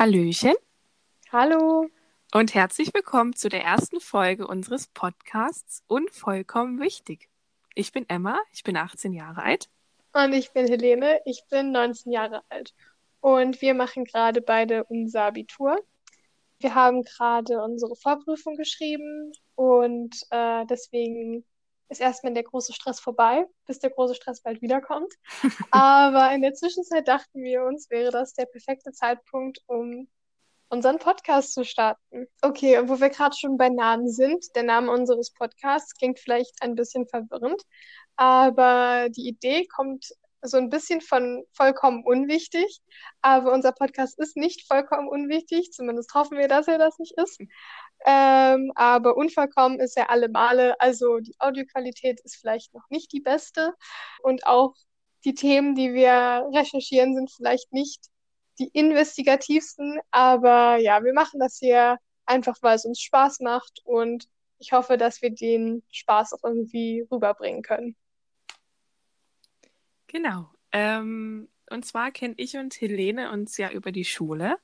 Hallöchen 0.00 0.54
Hallo. 1.30 1.86
und 2.32 2.54
herzlich 2.54 2.88
willkommen 2.94 3.36
zu 3.36 3.50
der 3.50 3.62
ersten 3.62 4.00
Folge 4.00 4.46
unseres 4.46 4.86
Podcasts 4.86 5.84
Unvollkommen 5.88 6.80
wichtig. 6.80 7.28
Ich 7.74 7.92
bin 7.92 8.08
Emma, 8.08 8.38
ich 8.50 8.62
bin 8.62 8.78
18 8.78 9.12
Jahre 9.12 9.42
alt. 9.42 9.68
Und 10.14 10.32
ich 10.32 10.54
bin 10.54 10.66
Helene, 10.66 11.20
ich 11.26 11.44
bin 11.50 11.72
19 11.72 12.12
Jahre 12.12 12.40
alt. 12.48 12.72
Und 13.20 13.60
wir 13.60 13.74
machen 13.74 14.06
gerade 14.06 14.40
beide 14.40 14.84
unser 14.84 15.24
Abitur. 15.24 15.76
Wir 16.60 16.74
haben 16.74 17.02
gerade 17.02 17.62
unsere 17.62 17.94
Vorprüfung 17.94 18.56
geschrieben 18.56 19.32
und 19.54 20.16
äh, 20.30 20.64
deswegen 20.64 21.44
ist 21.90 22.00
erstmal 22.00 22.32
der 22.32 22.44
große 22.44 22.72
Stress 22.72 23.00
vorbei, 23.00 23.46
bis 23.66 23.80
der 23.80 23.90
große 23.90 24.14
Stress 24.14 24.40
bald 24.42 24.62
wiederkommt. 24.62 25.12
Aber 25.70 26.32
in 26.32 26.42
der 26.42 26.54
Zwischenzeit 26.54 27.06
dachten 27.08 27.42
wir 27.42 27.64
uns, 27.64 27.90
wäre 27.90 28.10
das 28.10 28.32
der 28.32 28.46
perfekte 28.46 28.92
Zeitpunkt, 28.92 29.58
um 29.66 30.08
unseren 30.68 30.98
Podcast 30.98 31.52
zu 31.52 31.64
starten. 31.64 32.28
Okay, 32.42 32.78
und 32.78 32.88
wo 32.88 33.00
wir 33.00 33.10
gerade 33.10 33.36
schon 33.36 33.58
bei 33.58 33.68
Namen 33.68 34.08
sind, 34.08 34.46
der 34.54 34.62
Name 34.62 34.92
unseres 34.92 35.32
Podcasts 35.32 35.94
klingt 35.96 36.20
vielleicht 36.20 36.62
ein 36.62 36.76
bisschen 36.76 37.08
verwirrend, 37.08 37.60
aber 38.14 39.08
die 39.10 39.26
Idee 39.28 39.66
kommt 39.66 40.06
so 40.42 40.56
ein 40.56 40.70
bisschen 40.70 41.00
von 41.00 41.44
vollkommen 41.52 42.04
unwichtig. 42.04 42.80
Aber 43.20 43.52
unser 43.52 43.72
Podcast 43.72 44.18
ist 44.18 44.36
nicht 44.36 44.66
vollkommen 44.66 45.08
unwichtig, 45.08 45.72
zumindest 45.72 46.14
hoffen 46.14 46.38
wir, 46.38 46.48
dass 46.48 46.68
er 46.68 46.78
das 46.78 46.98
nicht 46.98 47.16
ist. 47.18 47.40
Ähm, 48.06 48.72
aber 48.74 49.16
unvollkommen 49.16 49.78
ist 49.80 49.96
er 49.96 50.10
alle 50.10 50.28
Male. 50.28 50.80
Also 50.80 51.18
die 51.20 51.34
Audioqualität 51.38 52.20
ist 52.20 52.36
vielleicht 52.36 52.72
noch 52.74 52.88
nicht 52.88 53.12
die 53.12 53.20
beste 53.20 53.74
und 54.22 54.46
auch 54.46 54.74
die 55.24 55.34
Themen, 55.34 55.74
die 55.74 55.92
wir 55.92 56.48
recherchieren, 56.54 57.14
sind 57.14 57.30
vielleicht 57.30 57.72
nicht 57.72 58.00
die 58.58 58.68
investigativsten. 58.68 60.00
Aber 60.10 60.76
ja, 60.78 61.04
wir 61.04 61.12
machen 61.12 61.40
das 61.40 61.58
hier 61.58 61.98
einfach, 62.24 62.56
weil 62.62 62.76
es 62.76 62.84
uns 62.84 63.00
Spaß 63.00 63.40
macht 63.40 63.80
und 63.84 64.26
ich 64.58 64.72
hoffe, 64.72 64.96
dass 64.96 65.22
wir 65.22 65.30
den 65.30 65.82
Spaß 65.90 66.34
auch 66.34 66.44
irgendwie 66.44 67.06
rüberbringen 67.10 67.62
können. 67.62 67.96
Genau. 70.06 70.50
Ähm, 70.72 71.48
und 71.70 71.84
zwar 71.84 72.10
kenne 72.10 72.34
ich 72.36 72.56
und 72.56 72.78
Helene 72.80 73.30
uns 73.30 73.56
ja 73.56 73.70
über 73.70 73.92
die 73.92 74.04
Schule, 74.04 74.58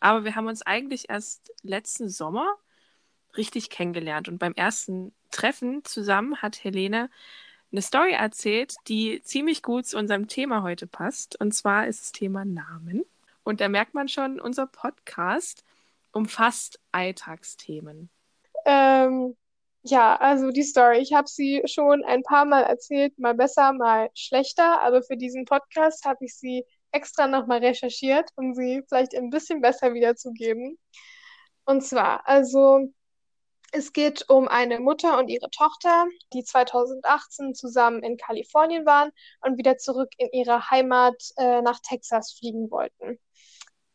aber 0.00 0.24
wir 0.24 0.34
haben 0.34 0.46
uns 0.46 0.62
eigentlich 0.62 1.10
erst 1.10 1.52
letzten 1.62 2.08
Sommer 2.08 2.56
richtig 3.36 3.70
kennengelernt. 3.70 4.28
Und 4.28 4.38
beim 4.38 4.54
ersten 4.54 5.12
Treffen 5.30 5.84
zusammen 5.84 6.40
hat 6.42 6.62
Helene 6.62 7.10
eine 7.72 7.82
Story 7.82 8.12
erzählt, 8.12 8.74
die 8.88 9.22
ziemlich 9.22 9.62
gut 9.62 9.86
zu 9.86 9.98
unserem 9.98 10.28
Thema 10.28 10.62
heute 10.62 10.86
passt. 10.86 11.40
Und 11.40 11.52
zwar 11.52 11.86
ist 11.86 12.02
das 12.02 12.12
Thema 12.12 12.44
Namen. 12.44 13.04
Und 13.44 13.60
da 13.60 13.68
merkt 13.68 13.94
man 13.94 14.08
schon, 14.08 14.40
unser 14.40 14.66
Podcast 14.66 15.64
umfasst 16.12 16.78
Alltagsthemen. 16.92 18.10
Ähm, 18.66 19.36
ja, 19.82 20.16
also 20.16 20.50
die 20.50 20.62
Story. 20.62 20.98
Ich 20.98 21.12
habe 21.12 21.28
sie 21.28 21.62
schon 21.66 22.04
ein 22.04 22.22
paar 22.22 22.44
Mal 22.44 22.62
erzählt, 22.62 23.18
mal 23.18 23.34
besser, 23.34 23.72
mal 23.72 24.10
schlechter, 24.14 24.80
aber 24.82 25.02
für 25.02 25.16
diesen 25.16 25.44
Podcast 25.44 26.04
habe 26.04 26.24
ich 26.24 26.36
sie 26.36 26.64
extra 26.92 27.26
nochmal 27.26 27.58
recherchiert, 27.58 28.30
um 28.36 28.54
sie 28.54 28.82
vielleicht 28.88 29.14
ein 29.16 29.30
bisschen 29.30 29.60
besser 29.60 29.94
wiederzugeben. 29.94 30.78
Und 31.64 31.82
zwar, 31.82 32.28
also 32.28 32.92
es 33.72 33.92
geht 33.92 34.28
um 34.28 34.48
eine 34.48 34.80
Mutter 34.80 35.18
und 35.18 35.28
ihre 35.28 35.50
Tochter, 35.50 36.06
die 36.32 36.44
2018 36.44 37.54
zusammen 37.54 38.02
in 38.02 38.18
Kalifornien 38.18 38.84
waren 38.86 39.10
und 39.40 39.58
wieder 39.58 39.78
zurück 39.78 40.10
in 40.18 40.28
ihre 40.32 40.70
Heimat 40.70 41.16
äh, 41.38 41.62
nach 41.62 41.80
Texas 41.80 42.32
fliegen 42.32 42.70
wollten. 42.70 43.18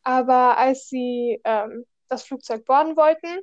Aber 0.02 0.58
als 0.58 0.88
sie 0.88 1.40
ähm, 1.44 1.84
das 2.08 2.24
Flugzeug 2.24 2.64
boarden 2.64 2.96
wollten, 2.96 3.38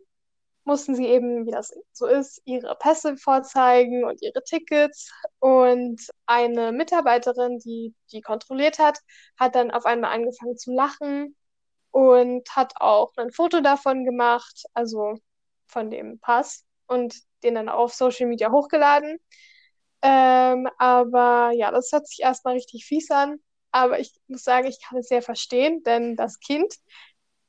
mussten 0.65 0.95
sie 0.95 1.05
eben, 1.07 1.45
wie 1.45 1.51
das 1.51 1.73
so 1.93 2.07
ist, 2.07 2.41
ihre 2.45 2.75
Pässe 2.75 3.17
vorzeigen 3.17 4.03
und 4.03 4.21
ihre 4.21 4.43
Tickets. 4.43 5.11
Und 5.39 6.01
eine 6.25 6.71
Mitarbeiterin, 6.71 7.59
die 7.59 7.93
die 8.11 8.21
kontrolliert 8.21 8.79
hat, 8.79 8.99
hat 9.37 9.55
dann 9.55 9.71
auf 9.71 9.85
einmal 9.85 10.11
angefangen 10.11 10.57
zu 10.57 10.73
lachen 10.73 11.35
und 11.91 12.49
hat 12.55 12.73
auch 12.81 13.13
ein 13.17 13.31
Foto 13.31 13.61
davon 13.61 14.03
gemacht, 14.05 14.63
also 14.73 15.19
von 15.67 15.89
dem 15.89 16.19
Pass 16.19 16.65
und 16.87 17.15
den 17.43 17.55
dann 17.55 17.69
auf 17.69 17.93
Social 17.93 18.27
Media 18.27 18.51
hochgeladen. 18.51 19.19
Ähm, 20.01 20.67
aber 20.77 21.51
ja, 21.53 21.71
das 21.71 21.91
hört 21.91 22.07
sich 22.07 22.19
erstmal 22.21 22.55
richtig 22.55 22.85
fies 22.85 23.09
an. 23.11 23.39
Aber 23.71 23.99
ich 23.99 24.13
muss 24.27 24.43
sagen, 24.43 24.67
ich 24.67 24.81
kann 24.81 24.99
es 24.99 25.07
sehr 25.07 25.21
verstehen, 25.21 25.83
denn 25.83 26.15
das 26.15 26.39
Kind 26.39 26.73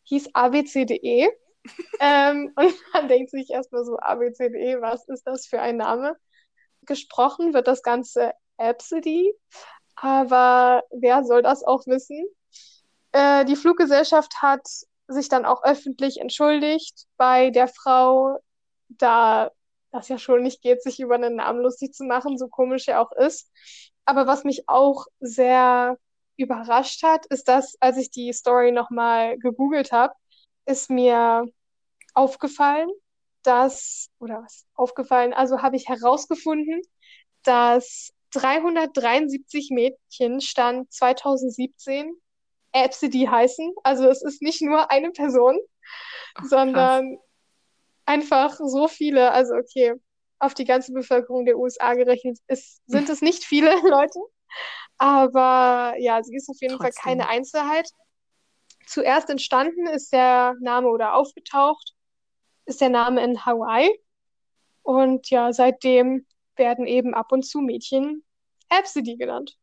hieß 0.05 0.31
ABCDE 0.35 1.31
ähm, 2.01 2.53
und 2.57 2.75
man 2.93 3.09
denkt 3.09 3.31
sich 3.31 3.51
erstmal 3.51 3.85
so, 3.85 3.99
ABCDE, 3.99 4.81
was 4.81 5.07
ist 5.09 5.27
das 5.27 5.47
für 5.47 5.61
ein 5.61 5.77
Name? 5.77 6.17
Gesprochen 6.83 7.55
wird 7.55 7.67
das 7.67 7.83
Ganze 7.83 8.33
Absidy, 8.57 9.35
aber 9.97 10.85
wer 10.91 11.25
soll 11.25 11.43
das 11.43 11.63
auch 11.63 11.87
wissen? 11.87 12.25
Äh, 13.13 13.45
die 13.45 13.57
Fluggesellschaft 13.57 14.41
hat 14.43 14.67
sich 15.09 15.29
dann 15.29 15.45
auch 15.45 15.63
öffentlich 15.65 16.21
entschuldigt 16.21 17.07
bei 17.17 17.51
der 17.51 17.69
Frau, 17.69 18.39
da 18.89 19.51
das 19.93 20.09
ja 20.09 20.19
schon 20.19 20.43
nicht 20.43 20.63
geht, 20.63 20.83
sich 20.83 21.01
über 21.01 21.15
einen 21.15 21.37
Namen 21.37 21.61
lustig 21.61 21.95
zu 21.95 22.05
machen, 22.05 22.39
so 22.39 22.49
komisch 22.49 22.89
er 22.89 23.01
auch 23.01 23.13
ist. 23.13 23.51
Aber 24.05 24.27
was 24.27 24.45
mich 24.45 24.69
auch 24.69 25.07
sehr 25.21 25.99
überrascht 26.37 27.03
hat, 27.03 27.27
ist, 27.27 27.49
dass, 27.49 27.77
als 27.81 27.97
ich 27.97 28.11
die 28.11 28.33
Story 28.33 28.73
nochmal 28.73 29.39
gegoogelt 29.39 29.93
habe, 29.93 30.15
ist 30.67 30.91
mir 30.91 31.47
aufgefallen, 32.15 32.91
dass, 33.43 34.11
oder 34.19 34.43
was 34.43 34.67
aufgefallen, 34.75 35.33
also 35.33 35.63
habe 35.63 35.77
ich 35.77 35.89
herausgefunden, 35.89 36.83
dass 37.43 38.13
373 38.33 39.71
Mädchen 39.71 40.41
stand 40.41 40.93
2017 40.93 42.17
Absidy 42.85 43.27
heißen. 43.27 43.75
Also 43.83 44.09
es 44.09 44.23
ist 44.23 44.43
nicht 44.43 44.63
nur 44.63 44.91
eine 44.91 45.11
Person, 45.11 45.59
Ach, 46.35 46.45
sondern 46.45 47.19
einfach 48.05 48.59
so 48.63 48.89
viele. 48.89 49.31
Also 49.33 49.55
okay, 49.55 49.95
auf 50.39 50.55
die 50.55 50.65
ganze 50.65 50.93
Bevölkerung 50.93 51.45
der 51.45 51.59
USA 51.59 51.95
gerechnet 51.95 52.39
ist, 52.49 52.83
sind 52.87 53.09
es 53.09 53.23
nicht 53.23 53.45
viele 53.45 53.71
Leute. 53.89 54.19
Aber 54.99 55.95
ja, 55.99 56.23
sie 56.23 56.37
ist 56.37 56.49
auf 56.49 56.61
jeden 56.61 56.77
Trotzdem. 56.77 56.93
Fall 56.93 57.13
keine 57.13 57.29
Einzelheit. 57.29 57.89
Zuerst 58.87 59.29
entstanden 59.31 59.87
ist 59.87 60.13
der 60.13 60.55
Name 60.61 60.89
oder 60.89 61.15
aufgetaucht 61.15 61.97
ist 62.67 62.81
der 62.81 62.91
Name 62.91 63.23
in 63.23 63.47
Hawaii. 63.47 63.89
Und 64.83 65.31
ja, 65.31 65.53
seitdem 65.53 66.27
werden 66.57 66.87
eben 66.87 67.15
ab 67.15 67.33
und 67.33 67.45
zu 67.45 67.61
Mädchen 67.61 68.25
Absidy 68.69 69.17
genannt. 69.17 69.57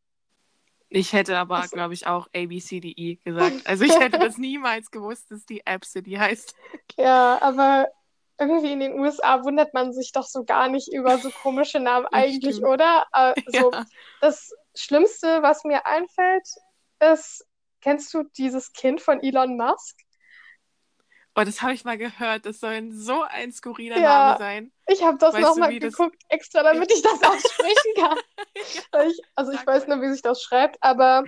Ich 0.96 1.12
hätte 1.12 1.38
aber, 1.40 1.58
also, 1.58 1.76
glaube 1.76 1.96
ich, 1.96 2.06
auch 2.06 2.28
ABCDE 2.36 3.18
gesagt. 3.24 3.56
Also 3.66 3.84
ich 3.84 4.00
hätte 4.00 4.20
das 4.20 4.38
niemals 4.38 4.92
gewusst, 4.92 5.32
dass 5.32 5.46
die 5.46 5.66
Absidy 5.66 6.14
heißt. 6.14 6.56
Ja, 6.98 7.42
aber 7.42 7.88
irgendwie 8.40 8.74
in 8.74 8.80
den 8.80 9.00
USA 9.00 9.44
wundert 9.44 9.74
man 9.74 9.92
sich 9.92 10.12
doch 10.12 10.26
so 10.26 10.44
gar 10.44 10.70
nicht 10.70 10.94
über 10.94 11.18
so 11.18 11.32
komische 11.32 11.80
Namen 11.80 12.06
eigentlich, 12.12 12.58
stimmt. 12.58 12.70
oder? 12.70 13.06
Also 13.12 13.36
ja. 13.72 13.86
das 14.22 14.52
Schlimmste, 14.76 15.42
was 15.42 15.64
mir 15.64 15.86
einfällt, 15.86 16.48
ist, 17.00 17.46
kennst 17.82 18.14
du 18.14 18.24
dieses 18.38 18.72
Kind 18.74 19.02
von 19.02 19.22
Elon 19.22 19.58
Musk? 19.58 20.00
Oh, 21.36 21.44
das 21.44 21.64
habe 21.64 21.74
ich 21.74 21.84
mal 21.84 21.98
gehört. 21.98 22.46
Das 22.46 22.60
soll 22.60 22.92
so 22.92 23.24
ein 23.24 23.52
skurriler 23.52 23.98
ja, 23.98 24.02
Name 24.02 24.38
sein. 24.38 24.72
Ich 24.88 25.04
habe 25.04 25.18
das 25.18 25.36
nochmal 25.36 25.78
geguckt, 25.78 26.18
das... 26.30 26.38
extra, 26.38 26.62
damit 26.62 26.92
ich 26.92 27.02
das 27.02 27.14
aussprechen 27.24 27.94
kann. 27.96 28.18
ja, 28.94 29.04
ich, 29.04 29.20
also 29.36 29.52
ich 29.52 29.66
weiß 29.66 29.88
nur, 29.88 30.02
wie 30.02 30.12
sich 30.12 30.22
das 30.22 30.44
schreibt, 30.44 30.78
aber 30.82 31.24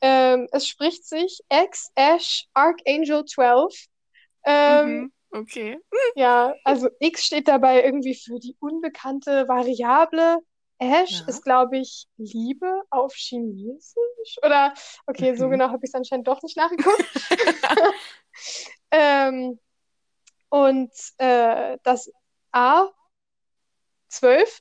ähm, 0.00 0.48
es 0.52 0.68
spricht 0.68 1.04
sich 1.04 1.40
X 1.48 1.90
Ash 1.96 2.46
Archangel 2.54 3.24
12. 3.24 3.86
Ähm, 4.44 4.86
mhm, 4.86 5.12
okay. 5.32 5.80
Ja, 6.14 6.54
also 6.62 6.88
X 7.00 7.24
steht 7.24 7.48
dabei 7.48 7.82
irgendwie 7.82 8.14
für 8.14 8.38
die 8.38 8.56
unbekannte 8.60 9.48
Variable. 9.48 10.38
Ash 10.78 11.20
ja. 11.20 11.26
ist, 11.26 11.42
glaube 11.42 11.78
ich, 11.78 12.06
Liebe 12.16 12.82
auf 12.88 13.14
Chinesisch. 13.14 14.38
Oder, 14.42 14.72
okay, 15.06 15.34
so 15.34 15.46
mhm. 15.46 15.50
genau 15.52 15.68
habe 15.70 15.84
ich 15.84 15.90
es 15.90 15.94
anscheinend 15.94 16.28
doch 16.28 16.40
nicht 16.42 16.56
nachgeguckt. 16.56 17.04
Ähm, 18.90 19.58
und 20.48 20.92
äh, 21.18 21.78
das 21.84 22.10
A12 22.52 22.92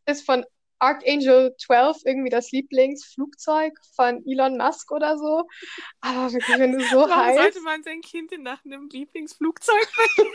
ist 0.05 0.25
von 0.25 0.45
Archangel 0.79 1.55
12 1.57 1.97
irgendwie 2.05 2.29
das 2.29 2.51
Lieblingsflugzeug 2.51 3.73
von 3.95 4.23
Elon 4.25 4.57
Musk 4.57 4.91
oder 4.91 5.17
so. 5.17 5.47
Aber 6.01 6.31
wirklich, 6.31 6.57
wenn 6.57 6.71
du 6.71 6.81
so 6.85 7.01
Warum 7.01 7.15
heißt. 7.15 7.37
sollte 7.37 7.61
man 7.61 7.83
sein 7.83 8.01
Kind 8.01 8.31
nach 8.39 8.63
einem 8.63 8.87
Lieblingsflugzeug 8.89 9.87
benennen? 10.15 10.33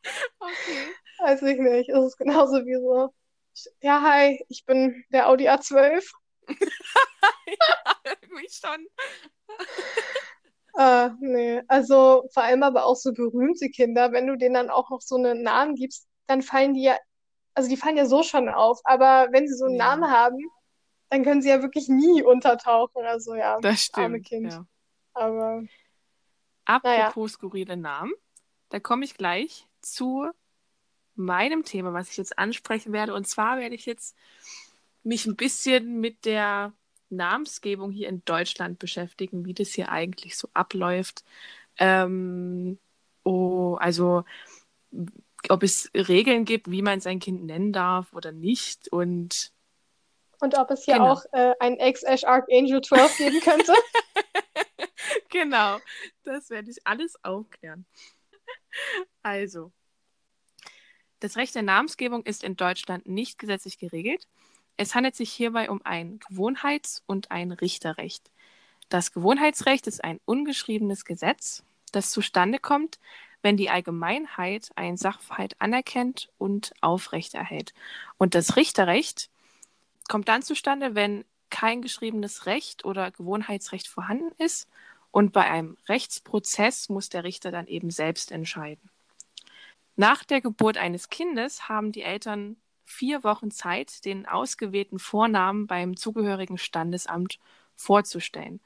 okay. 0.40 0.88
Weiß 1.20 1.42
ich 1.42 1.58
nicht. 1.58 1.88
Es 1.88 2.04
ist 2.04 2.16
genauso 2.16 2.64
wie 2.66 2.74
so. 2.74 3.14
Ja, 3.80 4.02
hi, 4.02 4.44
ich 4.48 4.66
bin 4.66 5.04
der 5.10 5.28
Audi 5.28 5.48
A12. 5.48 6.04
ja, 6.48 7.96
irgendwie 8.04 8.48
schon. 8.50 8.86
Äh, 10.78 11.10
nee, 11.20 11.62
also 11.68 12.28
vor 12.32 12.42
allem 12.42 12.62
aber 12.62 12.84
auch 12.86 12.96
so 12.96 13.12
berühmte 13.12 13.70
Kinder, 13.70 14.12
wenn 14.12 14.26
du 14.26 14.36
denen 14.36 14.54
dann 14.54 14.70
auch 14.70 14.90
noch 14.90 15.00
so 15.00 15.16
einen 15.16 15.42
Namen 15.42 15.74
gibst, 15.74 16.06
dann 16.26 16.42
fallen 16.42 16.74
die 16.74 16.82
ja, 16.84 16.96
also 17.54 17.68
die 17.70 17.76
fallen 17.76 17.96
ja 17.96 18.06
so 18.06 18.22
schon 18.22 18.48
auf, 18.48 18.80
aber 18.84 19.28
wenn 19.32 19.48
sie 19.48 19.54
so 19.54 19.66
einen 19.66 19.76
Ja, 19.76 19.76
Namen 19.76 20.10
haben, 20.10 20.38
dann 21.10 21.24
können 21.24 21.42
sie 21.42 21.50
ja 21.50 21.62
wirklich 21.62 21.88
nie 21.88 22.22
untertauchen. 22.22 23.04
Also 23.06 23.34
ja, 23.36 23.60
das 23.60 23.82
arme 23.92 24.20
stimmt. 24.20 24.22
Kind. 24.22 24.52
Ja. 24.52 24.66
Aber 25.14 25.62
Apropos 26.64 27.32
skurrile 27.32 27.76
Namen, 27.76 28.12
da 28.70 28.80
komme 28.80 29.04
ich 29.04 29.14
gleich 29.16 29.66
zu 29.82 30.28
meinem 31.16 31.64
Thema, 31.64 31.92
was 31.94 32.10
ich 32.10 32.16
jetzt 32.18 32.38
ansprechen 32.38 32.92
werde. 32.92 33.14
Und 33.14 33.28
zwar 33.28 33.58
werde 33.58 33.74
ich 33.74 33.86
jetzt 33.86 34.16
mich 35.04 35.26
ein 35.26 35.36
bisschen 35.36 36.00
mit 36.00 36.24
der 36.24 36.74
Namensgebung 37.10 37.90
hier 37.90 38.08
in 38.08 38.24
Deutschland 38.24 38.78
beschäftigen, 38.78 39.44
wie 39.44 39.54
das 39.54 39.70
hier 39.70 39.90
eigentlich 39.90 40.36
so 40.36 40.48
abläuft. 40.54 41.24
Ähm, 41.78 42.78
oh, 43.24 43.76
also 43.80 44.24
ob 45.48 45.62
es 45.62 45.90
Regeln 45.94 46.44
gibt, 46.44 46.70
wie 46.70 46.82
man 46.82 47.00
sein 47.00 47.18
Kind 47.18 47.44
nennen 47.44 47.72
darf 47.72 48.12
oder 48.12 48.32
nicht. 48.32 48.88
Und 48.92 49.52
und 50.38 50.58
ob 50.58 50.70
es 50.70 50.84
hier 50.84 50.94
genau, 50.94 51.12
auch 51.12 51.24
äh, 51.32 51.54
ein 51.60 51.78
X-Ash 51.78 52.24
Archangel 52.24 52.82
12 52.82 53.16
geben 53.18 53.40
könnte. 53.40 53.72
genau, 55.30 55.78
das 56.24 56.50
werde 56.50 56.70
ich 56.70 56.78
alles 56.84 57.14
aufklären. 57.24 57.86
Also, 59.22 59.72
das 61.20 61.36
Recht 61.36 61.54
der 61.54 61.62
Namensgebung 61.62 62.24
ist 62.24 62.44
in 62.44 62.56
Deutschland 62.56 63.06
nicht 63.06 63.38
gesetzlich 63.38 63.78
geregelt. 63.78 64.28
Es 64.76 64.94
handelt 64.94 65.16
sich 65.16 65.32
hierbei 65.32 65.70
um 65.70 65.80
ein 65.84 66.20
Gewohnheits- 66.28 67.02
und 67.06 67.30
ein 67.30 67.52
Richterrecht. 67.52 68.30
Das 68.88 69.12
Gewohnheitsrecht 69.12 69.86
ist 69.86 70.04
ein 70.04 70.20
ungeschriebenes 70.24 71.04
Gesetz, 71.04 71.64
das 71.92 72.10
zustande 72.10 72.58
kommt, 72.58 72.98
wenn 73.42 73.56
die 73.56 73.70
Allgemeinheit 73.70 74.70
einen 74.76 74.96
Sachverhalt 74.96 75.60
anerkennt 75.60 76.30
und 76.38 76.72
aufrechterhält. 76.80 77.74
Und 78.18 78.34
das 78.34 78.56
Richterrecht 78.56 79.30
kommt 80.08 80.28
dann 80.28 80.42
zustande, 80.42 80.94
wenn 80.94 81.24
kein 81.50 81.80
geschriebenes 81.80 82.46
Recht 82.46 82.84
oder 82.84 83.10
Gewohnheitsrecht 83.10 83.88
vorhanden 83.88 84.32
ist. 84.38 84.68
Und 85.10 85.32
bei 85.32 85.50
einem 85.50 85.76
Rechtsprozess 85.88 86.88
muss 86.88 87.08
der 87.08 87.24
Richter 87.24 87.50
dann 87.50 87.66
eben 87.66 87.90
selbst 87.90 88.30
entscheiden. 88.30 88.90
Nach 89.94 90.24
der 90.24 90.40
Geburt 90.40 90.76
eines 90.76 91.08
Kindes 91.08 91.68
haben 91.68 91.92
die 91.92 92.02
Eltern 92.02 92.56
vier 92.86 93.22
Wochen 93.24 93.50
Zeit, 93.50 94.04
den 94.04 94.26
ausgewählten 94.26 94.98
Vornamen 94.98 95.66
beim 95.66 95.96
zugehörigen 95.96 96.56
Standesamt 96.56 97.38
vorzustellen. 97.74 98.60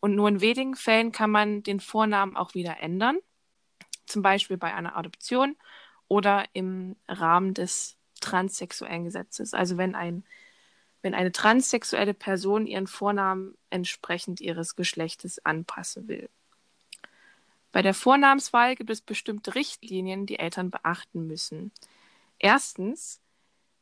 Und 0.00 0.14
nur 0.14 0.28
in 0.28 0.40
wenigen 0.40 0.76
Fällen 0.76 1.12
kann 1.12 1.30
man 1.30 1.62
den 1.62 1.80
Vornamen 1.80 2.36
auch 2.36 2.54
wieder 2.54 2.80
ändern, 2.80 3.18
zum 4.06 4.22
Beispiel 4.22 4.56
bei 4.56 4.72
einer 4.72 4.96
Adoption 4.96 5.56
oder 6.08 6.46
im 6.52 6.96
Rahmen 7.08 7.52
des 7.52 7.96
transsexuellen 8.20 9.04
Gesetzes. 9.04 9.52
Also 9.52 9.76
wenn 9.76 9.94
ein 9.94 10.24
wenn 11.02 11.14
eine 11.14 11.30
transsexuelle 11.30 12.14
Person 12.14 12.66
ihren 12.66 12.88
Vornamen 12.88 13.56
entsprechend 13.70 14.40
ihres 14.40 14.74
Geschlechtes 14.74 15.44
anpassen 15.44 16.08
will. 16.08 16.28
Bei 17.70 17.80
der 17.80 17.94
Vornamenswahl 17.94 18.74
gibt 18.74 18.90
es 18.90 19.02
bestimmte 19.02 19.54
Richtlinien, 19.54 20.26
die 20.26 20.40
Eltern 20.40 20.70
beachten 20.70 21.28
müssen. 21.28 21.70
Erstens, 22.40 23.20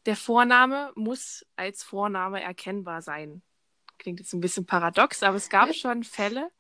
der 0.06 0.16
Vorname 0.16 0.92
muss 0.94 1.46
als 1.56 1.82
Vorname 1.82 2.42
erkennbar 2.42 3.02
sein. 3.02 3.42
Klingt 3.98 4.20
jetzt 4.20 4.32
ein 4.32 4.40
bisschen 4.40 4.66
paradox, 4.66 5.22
aber 5.22 5.36
es 5.36 5.48
gab 5.48 5.74
schon 5.74 6.04
Fälle, 6.04 6.50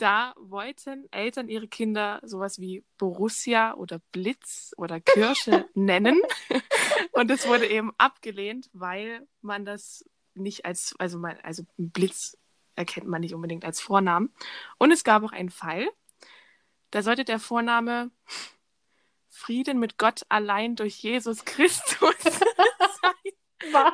da 0.00 0.34
wollten 0.38 1.06
Eltern 1.12 1.48
ihre 1.50 1.68
Kinder 1.68 2.20
sowas 2.24 2.58
wie 2.58 2.84
Borussia 2.96 3.74
oder 3.74 4.00
Blitz 4.12 4.72
oder 4.78 4.98
Kirsche 4.98 5.68
nennen. 5.74 6.20
Und 7.12 7.30
es 7.30 7.46
wurde 7.46 7.68
eben 7.68 7.92
abgelehnt, 7.98 8.70
weil 8.72 9.28
man 9.42 9.66
das 9.66 10.04
nicht 10.34 10.64
als, 10.64 10.94
also 10.98 11.18
man, 11.18 11.36
also 11.42 11.64
Blitz 11.76 12.38
erkennt 12.76 13.08
man 13.08 13.20
nicht 13.20 13.34
unbedingt 13.34 13.64
als 13.64 13.80
Vornamen. 13.80 14.32
Und 14.78 14.90
es 14.90 15.04
gab 15.04 15.22
auch 15.22 15.32
einen 15.32 15.50
Fall, 15.50 15.86
da 16.90 17.02
sollte 17.02 17.24
der 17.24 17.38
Vorname 17.38 18.10
Frieden 19.40 19.78
mit 19.78 19.96
Gott 19.96 20.22
allein 20.28 20.76
durch 20.76 20.98
Jesus 20.98 21.44
Christus. 21.44 22.14
Was? 23.72 23.92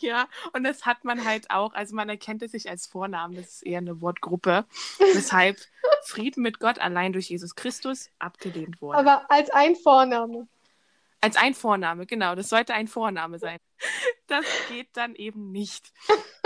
Ja, 0.00 0.28
und 0.52 0.64
das 0.64 0.84
hat 0.84 1.04
man 1.04 1.24
halt 1.24 1.50
auch, 1.50 1.74
also 1.74 1.94
man 1.94 2.08
erkennt 2.08 2.42
es 2.42 2.52
sich 2.52 2.68
als 2.68 2.86
Vornamen, 2.86 3.34
das 3.36 3.46
ist 3.46 3.62
eher 3.62 3.78
eine 3.78 4.00
Wortgruppe, 4.00 4.66
weshalb 4.98 5.58
Frieden 6.04 6.42
mit 6.42 6.58
Gott 6.58 6.78
allein 6.78 7.12
durch 7.12 7.30
Jesus 7.30 7.54
Christus 7.54 8.10
abgelehnt 8.18 8.82
wurde. 8.82 8.98
Aber 8.98 9.30
als 9.30 9.50
ein 9.50 9.76
Vorname. 9.76 10.48
Als 11.20 11.36
ein 11.36 11.54
Vorname, 11.54 12.04
genau, 12.06 12.34
das 12.34 12.48
sollte 12.48 12.74
ein 12.74 12.88
Vorname 12.88 13.38
sein. 13.38 13.58
Das 14.26 14.44
geht 14.68 14.88
dann 14.94 15.14
eben 15.14 15.52
nicht, 15.52 15.92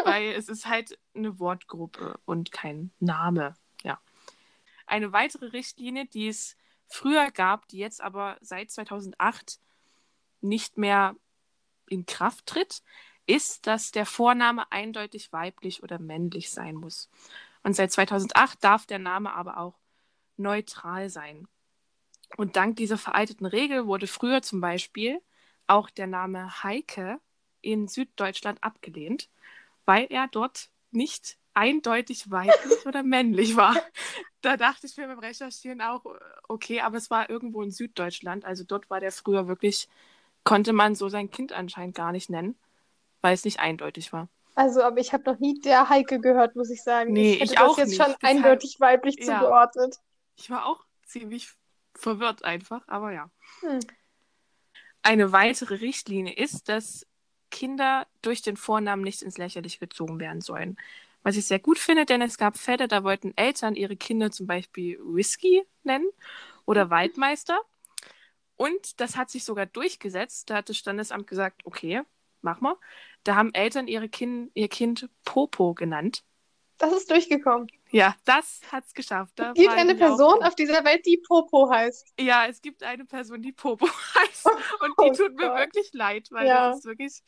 weil 0.05 0.33
es 0.33 0.49
ist 0.49 0.67
halt 0.67 0.99
eine 1.15 1.39
Wortgruppe 1.39 2.21
und 2.25 2.53
kein 2.53 2.91
Name, 3.01 3.55
ja. 3.83 3.99
Eine 4.87 5.13
weitere 5.13 5.47
Richtlinie, 5.47 6.07
die 6.07 6.29
es 6.29 6.57
früher 6.89 7.31
gab, 7.31 7.69
die 7.69 7.79
jetzt 7.79 8.01
aber 8.01 8.37
seit 8.41 8.71
2008 8.71 9.59
nicht 10.41 10.79
mehr 10.79 11.17
in 11.89 12.07
Kraft 12.07 12.47
tritt, 12.47 12.83
ist, 13.27 13.67
dass 13.67 13.91
der 13.91 14.07
Vorname 14.07 14.71
eindeutig 14.71 15.33
weiblich 15.33 15.83
oder 15.83 15.99
männlich 15.99 16.51
sein 16.51 16.77
muss. 16.77 17.11
Und 17.63 17.75
seit 17.75 17.93
2008 17.93 18.63
darf 18.63 18.87
der 18.87 19.01
Name 19.01 19.33
aber 19.33 19.59
auch 19.59 19.75
neutral 20.37 21.09
sein. 21.09 21.49
Und 22.37 22.57
dank 22.57 22.77
dieser 22.77 22.99
veralteten 22.99 23.47
Regel 23.47 23.87
wurde 23.87 24.07
früher 24.07 24.43
zum 24.43 24.61
Beispiel 24.61 25.21
auch 25.67 25.91
der 25.91 26.07
Name 26.07 26.63
Heike 26.63 27.21
in 27.61 27.89
Süddeutschland 27.89 28.63
abgelehnt, 28.63 29.29
weil 29.85 30.07
er 30.11 30.29
dort 30.29 30.71
nicht 30.91 31.39
eindeutig 31.57 32.31
weiblich 32.31 32.87
oder 32.87 33.03
männlich 33.03 33.57
war. 33.57 33.75
Da 34.43 34.57
dachte 34.57 34.87
ich 34.87 34.97
mir 34.97 35.09
beim 35.09 35.19
Recherchieren 35.19 35.81
auch, 35.81 36.05
okay, 36.47 36.81
aber 36.81 36.99
es 36.99 37.11
war 37.11 37.29
irgendwo 37.29 37.63
in 37.63 37.73
Süddeutschland. 37.73 38.45
Also 38.45 38.63
dort 38.63 38.89
war 38.91 39.01
der 39.01 39.11
früher 39.11 39.49
wirklich, 39.49 39.89
konnte 40.45 40.73
man 40.73 40.95
so 40.95 41.09
sein 41.09 41.33
Kind 41.33 41.53
anscheinend 41.53 41.97
gar 41.97 42.13
nicht 42.13 42.31
nennen, 42.31 42.55
weil 43.23 43.35
es 43.35 43.45
nicht 43.45 43.59
eindeutig 43.59 44.13
war. 44.13 44.29
Also, 44.55 44.85
aber 44.85 45.01
ich 45.01 45.13
habe 45.13 45.25
noch 45.29 45.41
nie 45.41 45.59
der 45.61 45.89
Heike 45.89 46.21
gehört, 46.21 46.55
muss 46.55 46.71
ich 46.71 46.85
sagen. 46.85 47.13
Nee, 47.13 47.33
ich 47.33 47.41
hätte 47.41 47.45
ich 47.45 47.59
das 47.59 47.69
auch 47.69 47.79
jetzt 47.79 47.89
nicht. 47.89 47.97
schon 47.97 48.15
Deshalb, 48.23 48.37
eindeutig 48.37 48.77
weiblich 48.79 49.17
ja, 49.19 49.41
zugeordnet. 49.41 49.99
ich 50.37 50.49
war 50.49 50.67
auch 50.67 50.85
ziemlich 51.05 51.51
verwirrt 51.97 52.45
einfach, 52.45 52.87
aber 52.87 53.11
ja. 53.11 53.29
Hm. 53.63 53.81
Eine 55.03 55.33
weitere 55.33 55.75
Richtlinie 55.75 56.35
ist, 56.35 56.69
dass 56.69 57.05
Kinder 57.51 58.07
durch 58.23 58.43
den 58.43 58.57
Vornamen 58.57 59.03
nicht 59.03 59.23
ins 59.23 59.39
Lächerliche 59.39 59.81
gezogen 59.81 60.21
werden 60.21 60.41
sollen. 60.41 60.77
Was 61.27 61.37
ich 61.37 61.45
sehr 61.49 61.59
gut 61.59 61.81
finde, 61.81 62.07
denn 62.07 62.23
es 62.23 62.39
gab 62.39 62.57
Fälle, 62.57 62.87
da 62.87 63.03
wollten 63.03 63.33
Eltern 63.37 63.75
ihre 63.75 63.97
Kinder 63.97 64.31
zum 64.31 64.47
Beispiel 64.47 64.97
Whisky 65.03 65.67
nennen 65.83 66.09
oder 66.67 66.89
Waldmeister. 66.89 67.59
Und 68.55 69.01
das 69.01 69.17
hat 69.17 69.29
sich 69.29 69.43
sogar 69.43 69.67
durchgesetzt. 69.67 70.49
Da 70.51 70.55
hat 70.59 70.69
das 70.69 70.77
Standesamt 70.77 71.27
gesagt, 71.27 71.63
okay, 71.65 72.03
mach 72.43 72.61
mal. 72.61 72.77
Da 73.25 73.35
haben 73.35 73.53
Eltern 73.55 73.89
ihre 73.89 74.09
kind, 74.09 74.53
ihr 74.55 74.69
Kind 74.69 75.09
Popo 75.25 75.75
genannt. 75.75 76.23
Das 76.79 76.93
ist 76.93 77.11
durchgekommen. 77.11 77.67
Ja, 77.91 78.15
das 78.25 78.61
hat's 78.71 78.95
geschafft. 78.95 79.33
Da 79.35 79.49
Es 79.51 79.55
gibt 79.55 79.71
eine 79.71 79.97
Person 79.97 80.45
auf 80.45 80.55
dieser 80.55 80.85
Welt, 80.85 81.05
die 81.07 81.17
Popo 81.27 81.69
heißt. 81.69 82.07
Ja, 82.21 82.47
es 82.47 82.63
gibt 82.63 82.85
eine 82.85 83.05
Person, 83.05 83.43
die 83.43 83.51
Popo 83.51 83.89
heißt. 84.15 84.47
Und 84.47 84.95
die 85.01 85.11
Oh 85.11 85.13
tut 85.13 85.35
mir 85.35 85.49
Gott. 85.49 85.59
wirklich 85.59 85.91
leid, 85.93 86.29
weil 86.31 86.47
Ja. 86.47 86.69
das 86.69 86.79
ist 86.79 86.85
wirklich 86.85 87.21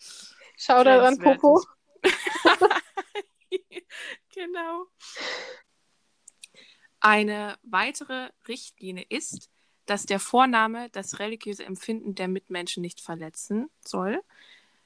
Schau 0.57 0.85
da 0.85 0.99
dran, 0.99 1.19
grenzwertig. 1.19 1.40
Popo. 1.40 1.64
genau. 4.35 4.87
Eine 7.00 7.59
weitere 7.62 8.30
Richtlinie 8.49 9.04
ist, 9.09 9.50
dass 9.87 10.04
der 10.04 10.21
Vorname 10.21 10.90
das 10.90 11.18
religiöse 11.18 11.64
Empfinden 11.64 12.14
der 12.14 12.28
Mitmenschen 12.28 12.83
nicht 12.83 13.00
verletzen 13.00 13.71
soll. 13.85 14.23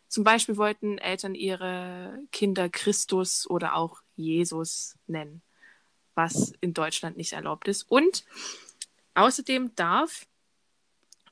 Zum 0.09 0.25
Beispiel 0.25 0.56
wollten 0.56 0.99
Eltern 0.99 1.35
ihre 1.35 2.18
Kinder 2.30 2.68
Christus 2.68 3.49
oder 3.49 3.75
auch 3.75 4.02
Jesus 4.14 4.99
nennen, 5.06 5.42
was 6.14 6.52
in 6.61 6.75
Deutschland 6.75 7.16
nicht 7.16 7.32
erlaubt 7.32 7.66
ist. 7.66 7.85
Und 7.85 8.25
außerdem 9.14 9.75
darf 9.75 10.26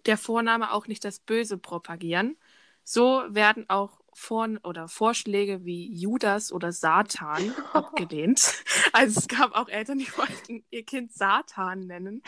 der 0.06 0.16
Vorname 0.16 0.72
auch 0.72 0.86
nicht 0.86 1.04
das 1.04 1.18
Böse 1.18 1.58
propagieren. 1.58 2.36
So 2.82 3.22
werden 3.28 3.68
auch 3.68 3.99
Vor 4.12 4.48
oder 4.64 4.88
Vorschläge 4.88 5.64
wie 5.64 5.92
Judas 5.92 6.52
oder 6.52 6.72
Satan 6.72 7.54
abgelehnt. 7.72 8.64
Also 8.92 9.20
es 9.20 9.28
gab 9.28 9.54
auch 9.54 9.68
Eltern, 9.68 9.98
die 9.98 10.08
wollten 10.16 10.64
ihr 10.70 10.84
Kind 10.84 11.12
Satan 11.12 11.86
nennen. 11.86 12.22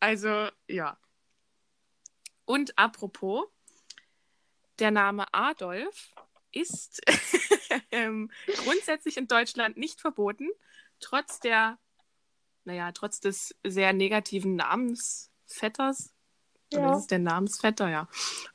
Also 0.00 0.48
ja. 0.68 0.98
Und 2.44 2.78
apropos, 2.78 3.46
der 4.78 4.90
Name 4.90 5.26
Adolf 5.32 6.12
ist 6.52 7.00
ähm, 7.90 8.30
grundsätzlich 8.64 9.16
in 9.16 9.26
Deutschland 9.26 9.76
nicht 9.76 10.00
verboten, 10.00 10.48
trotz 11.00 11.40
der 11.40 11.78
naja, 12.66 12.90
trotz 12.92 13.20
des 13.20 13.54
sehr 13.64 13.92
negativen 13.92 14.56
Namensvetters, 14.56 16.12
Ja. 16.76 16.88
oder 16.88 16.98
ist 16.98 17.10
der 17.10 17.18
Namensvetter, 17.18 17.88
ja. 17.88 18.08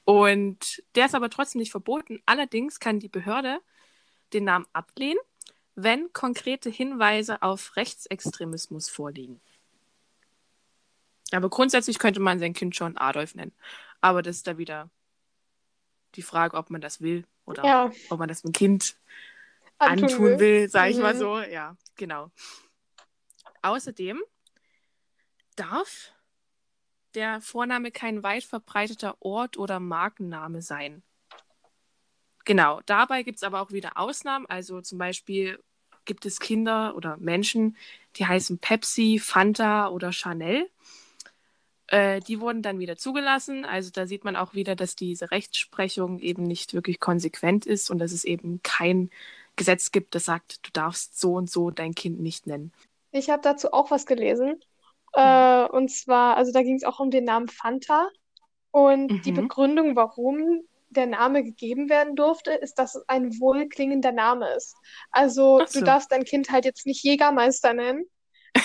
Und 0.06 0.84
der 0.96 1.06
ist 1.08 1.16
aber 1.16 1.30
trotzdem 1.30 1.60
nicht 1.60 1.72
verboten. 1.72 2.22
Allerdings 2.25 2.80
kann 2.80 3.00
die 3.00 3.10
Behörde 3.10 3.60
den 4.34 4.46
Namen 4.46 4.66
ablehnen, 4.74 5.20
wenn 5.75 6.12
konkrete 6.13 6.70
Hinweise 6.70 7.42
auf 7.42 7.75
Rechtsextremismus 7.75 8.90
vorliegen. 8.90 9.42
Aber 11.32 11.50
grundsätzlich 11.50 11.98
könnte 12.00 12.20
man 12.20 12.40
sein 12.40 12.54
Kind 12.54 12.75
schon 12.75 12.98
Adolf 12.98 13.36
nennen. 13.36 13.54
Aber 14.01 14.22
das 14.22 14.38
ist 14.38 14.48
da 14.48 14.58
wieder 14.58 14.90
die 16.16 16.22
Frage, 16.22 16.58
ob 16.58 16.70
man 16.70 16.82
das 16.82 17.00
will 17.01 17.25
oder 17.46 17.63
Ja, 17.63 17.92
ob 18.10 18.20
man 18.20 18.28
das 18.28 18.42
dem 18.42 18.51
Kind 18.51 18.98
antun 19.78 20.10
antun 20.10 20.25
will. 20.25 20.40
will, 20.40 20.70
sage 20.70 20.92
ich 20.92 20.98
mal 20.98 21.13
Mhm. 21.13 21.20
so. 21.20 21.40
Ja, 21.40 21.78
genau. 21.96 22.32
Außerdem 23.62 24.22
darf 25.56 26.12
der 27.15 27.41
Vorname 27.41 27.91
kein 27.91 28.24
weit 28.24 28.44
verbreiteter 28.44 29.15
Ort 29.20 29.58
oder 29.58 29.80
Markenname 29.80 30.62
sein. 30.62 31.03
Genau, 32.46 32.82
dabei 32.86 33.24
gibt 33.24 33.38
es 33.38 33.44
aber 33.44 33.62
auch 33.62 33.72
wieder 33.72 33.98
Ausnahmen. 33.98 34.46
Also 34.48 34.82
zum 34.82 34.98
Beispiel 34.98 35.60
gibt 36.06 36.25
es 36.25 36.39
Kinder 36.39 36.96
oder 36.96 37.18
Menschen, 37.18 37.77
die 38.15 38.25
heißen 38.25 38.58
Pepsi, 38.58 39.20
Fanta 39.20 39.89
oder 39.89 40.12
Chanel. 40.12 40.70
Äh, 41.88 42.22
die 42.22 42.39
wurden 42.39 42.62
dann 42.62 42.80
wieder 42.80 42.98
zugelassen. 42.98 43.65
Also 43.65 43.91
da 43.91 44.08
sieht 44.08 44.24
man 44.24 44.36
auch 44.36 44.53
wieder, 44.53 44.75
dass 44.75 44.96
diese 44.96 45.30
Rechtsprechung 45.32 46.20
eben 46.20 46.44
nicht 46.44 46.74
wirklich 46.74 47.00
konsequent 47.00 47.65
ist 47.65 47.91
und 47.91 48.00
dass 48.00 48.12
es 48.12 48.24
eben 48.24 48.62
kein 48.63 49.10
Gesetz 49.56 49.91
gibt, 49.91 50.15
das 50.15 50.25
sagt, 50.25 50.65
du 50.65 50.72
darfst 50.72 51.20
so 51.20 51.34
und 51.34 51.50
so 51.50 51.70
dein 51.70 51.94
Kind 51.94 52.20
nicht 52.20 52.48
nennen. 52.48 52.72
Ich 53.12 53.30
habe 53.30 53.41
dazu 53.41 53.74
auch 53.74 53.91
was 53.91 54.06
gelesen. 54.06 54.63
Äh, 55.13 55.65
und 55.68 55.89
zwar, 55.91 56.38
also 56.38 56.51
da 56.51 56.62
ging 56.63 56.75
es 56.75 56.84
auch 56.84 57.00
um 57.00 57.12
den 57.12 57.25
Namen 57.25 57.48
Fanta. 57.50 58.10
Und 58.72 59.25
die 59.25 59.32
Mhm. 59.32 59.34
Begründung, 59.34 59.96
warum 59.96 60.62
der 60.89 61.08
Name 61.08 61.44
gegeben 61.44 61.89
werden 61.89 62.15
durfte, 62.15 62.51
ist, 62.53 62.75
dass 62.75 62.96
es 62.96 63.08
ein 63.10 63.39
wohlklingender 63.39 64.12
Name 64.12 64.50
ist. 64.56 64.80
Also 65.12 65.63
Ach 65.63 65.68
du 65.72 65.82
so. 65.82 65.86
darfst 65.86 66.12
dein 66.12 66.24
Kind 66.25 66.51
halt 66.51 66.65
jetzt 66.65 66.86
nicht 66.86 67.03
Jägermeister 67.03 67.74
nennen. 67.74 68.06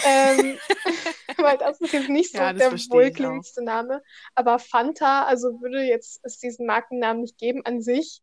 ähm, 0.02 0.60
weil 1.36 1.58
das 1.58 1.80
ist 1.80 1.92
jetzt 1.92 2.08
nicht 2.08 2.36
so 2.36 2.38
Ja, 2.38 2.52
der 2.52 2.72
ich 2.72 2.90
wohlklingendste 2.90 3.64
Name. 3.64 4.02
Aber 4.34 4.58
Fanta, 4.58 5.24
also 5.24 5.60
würde 5.60 5.82
jetzt 5.82 6.20
es 6.24 6.38
diesen 6.38 6.66
Markennamen 6.66 7.22
nicht 7.22 7.38
geben 7.38 7.64
an 7.66 7.82
sich, 7.82 8.22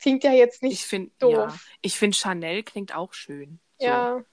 klingt 0.00 0.24
ja 0.24 0.32
jetzt 0.32 0.62
Ich 0.66 0.84
nicht 0.84 0.86
finde, 0.86 1.12
doof. 1.18 1.54
ja, 1.54 1.60
ich 1.82 1.96
finde 1.98 2.16
Chanel 2.16 2.62
klingt 2.62 2.94
auch 2.94 3.12
schön. 3.14 3.60
So. 3.78 4.08
Ja, 4.08 4.24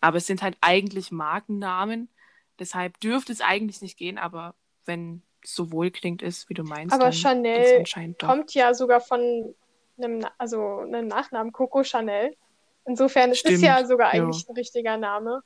Aber 0.00 0.18
es 0.18 0.26
sind 0.26 0.42
halt 0.42 0.58
eigentlich 0.62 1.12
Markennamen. 1.12 2.10
Deshalb 2.58 2.98
dürfte 3.00 3.32
es 3.32 3.40
eigentlich 3.40 3.82
nicht 3.82 3.98
gehen, 3.98 4.18
aber 4.18 4.54
wenn 4.84 5.22
es 5.42 5.54
so 5.54 5.72
wohlklingt 5.72 6.22
ist, 6.22 6.48
wie 6.48 6.54
du 6.54 6.62
meinst, 6.62 6.94
aber 6.94 7.08
es 7.08 7.16
Chanel 7.16 7.84
kommt 8.18 8.54
ja 8.54 8.74
sogar 8.74 9.00
von 9.00 9.54
einem, 9.98 10.26
also 10.38 10.78
einem 10.78 11.08
Nachnamen 11.08 11.52
Coco 11.52 11.82
Chanel. 11.82 12.36
Insofern 12.84 13.30
es 13.30 13.38
ist 13.38 13.40
Stimmt, 13.40 13.62
ja 13.62 13.84
sogar 13.84 14.14
ja. 14.14 14.22
eigentlich 14.22 14.48
ein 14.48 14.54
richtiger 14.54 14.96
Name. 14.96 15.42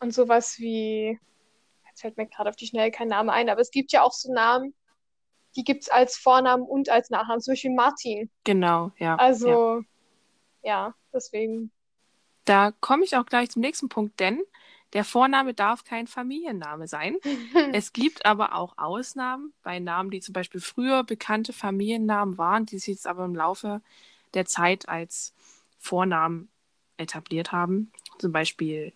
Und 0.00 0.12
sowas 0.12 0.58
wie, 0.58 1.18
jetzt 1.88 2.00
fällt 2.00 2.16
mir 2.16 2.26
gerade 2.26 2.48
auf 2.48 2.56
die 2.56 2.66
Schnelle 2.66 2.90
kein 2.90 3.08
Name 3.08 3.32
ein, 3.32 3.48
aber 3.48 3.60
es 3.60 3.70
gibt 3.70 3.92
ja 3.92 4.02
auch 4.02 4.12
so 4.12 4.32
Namen, 4.32 4.74
die 5.56 5.64
gibt 5.64 5.82
es 5.82 5.88
als 5.88 6.16
Vornamen 6.16 6.64
und 6.64 6.88
als 6.88 7.10
Nachnamen, 7.10 7.40
zum 7.40 7.52
Beispiel 7.52 7.74
Martin. 7.74 8.30
Genau, 8.44 8.92
ja. 8.96 9.08
ja. 9.08 9.16
Also, 9.16 9.82
ja, 10.62 10.94
deswegen. 11.12 11.70
Da 12.44 12.72
komme 12.80 13.04
ich 13.04 13.16
auch 13.16 13.26
gleich 13.26 13.50
zum 13.50 13.60
nächsten 13.60 13.88
Punkt, 13.88 14.18
denn 14.20 14.40
der 14.92 15.04
Vorname 15.04 15.54
darf 15.54 15.84
kein 15.84 16.06
Familienname 16.06 16.88
sein. 16.88 17.16
Es 17.72 17.92
gibt 17.92 18.26
aber 18.26 18.54
auch 18.54 18.76
Ausnahmen 18.78 19.52
bei 19.62 19.78
Namen, 19.78 20.10
die 20.10 20.20
zum 20.20 20.32
Beispiel 20.32 20.60
früher 20.60 21.04
bekannte 21.04 21.52
Familiennamen 21.52 22.38
waren, 22.38 22.66
die 22.66 22.78
sich 22.78 22.94
jetzt 22.94 23.06
aber 23.06 23.24
im 23.24 23.34
Laufe 23.34 23.82
der 24.34 24.46
Zeit 24.46 24.88
als 24.88 25.34
Vornamen 25.78 26.48
etabliert 26.96 27.52
haben. 27.52 27.92
Zum 28.18 28.32
Beispiel 28.32 28.92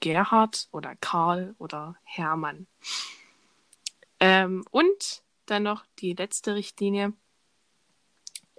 Gerhard 0.00 0.68
oder 0.72 0.94
Karl 0.96 1.54
oder 1.58 1.96
Hermann. 2.04 2.66
Ähm, 4.18 4.64
und 4.70 5.22
dann 5.46 5.62
noch 5.62 5.84
die 5.98 6.12
letzte 6.12 6.54
Richtlinie. 6.54 7.12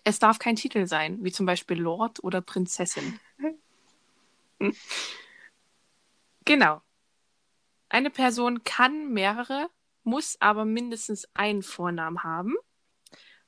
Es 0.03 0.19
darf 0.19 0.39
kein 0.39 0.55
Titel 0.55 0.87
sein, 0.87 1.23
wie 1.23 1.31
zum 1.31 1.45
Beispiel 1.45 1.79
Lord 1.79 2.23
oder 2.23 2.41
Prinzessin. 2.41 3.19
Genau. 6.51 6.81
Eine 7.87 8.09
Person 8.09 8.65
kann 8.65 9.13
mehrere, 9.13 9.69
muss 10.03 10.35
aber 10.41 10.65
mindestens 10.65 11.25
einen 11.33 11.63
Vornamen 11.63 12.25
haben. 12.25 12.55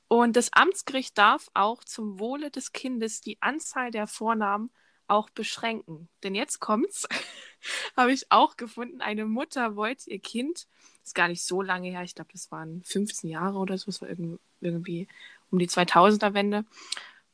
Und 0.08 0.36
das 0.36 0.54
Amtsgericht 0.54 1.18
darf 1.18 1.50
auch 1.52 1.84
zum 1.84 2.18
Wohle 2.18 2.50
des 2.50 2.72
Kindes 2.72 3.20
die 3.20 3.42
Anzahl 3.42 3.90
der 3.90 4.06
Vornamen 4.06 4.70
auch 5.06 5.28
beschränken. 5.28 6.08
Denn 6.22 6.34
jetzt 6.34 6.60
kommt's, 6.60 7.06
habe 7.94 8.10
ich 8.10 8.32
auch 8.32 8.56
gefunden, 8.56 9.02
eine 9.02 9.26
Mutter 9.26 9.76
wollte 9.76 10.08
ihr 10.08 10.20
Kind, 10.20 10.66
ist 11.04 11.14
gar 11.14 11.28
nicht 11.28 11.44
so 11.44 11.60
lange 11.60 11.90
her, 11.90 12.04
ich 12.04 12.14
glaube, 12.14 12.32
das 12.32 12.50
waren 12.50 12.82
15 12.84 13.28
Jahre 13.28 13.58
oder 13.58 13.76
so, 13.76 13.90
es 13.90 14.00
war 14.00 14.08
irgend- 14.08 14.40
irgendwie 14.62 15.08
um 15.50 15.58
die 15.58 15.68
2000er-Wende, 15.68 16.64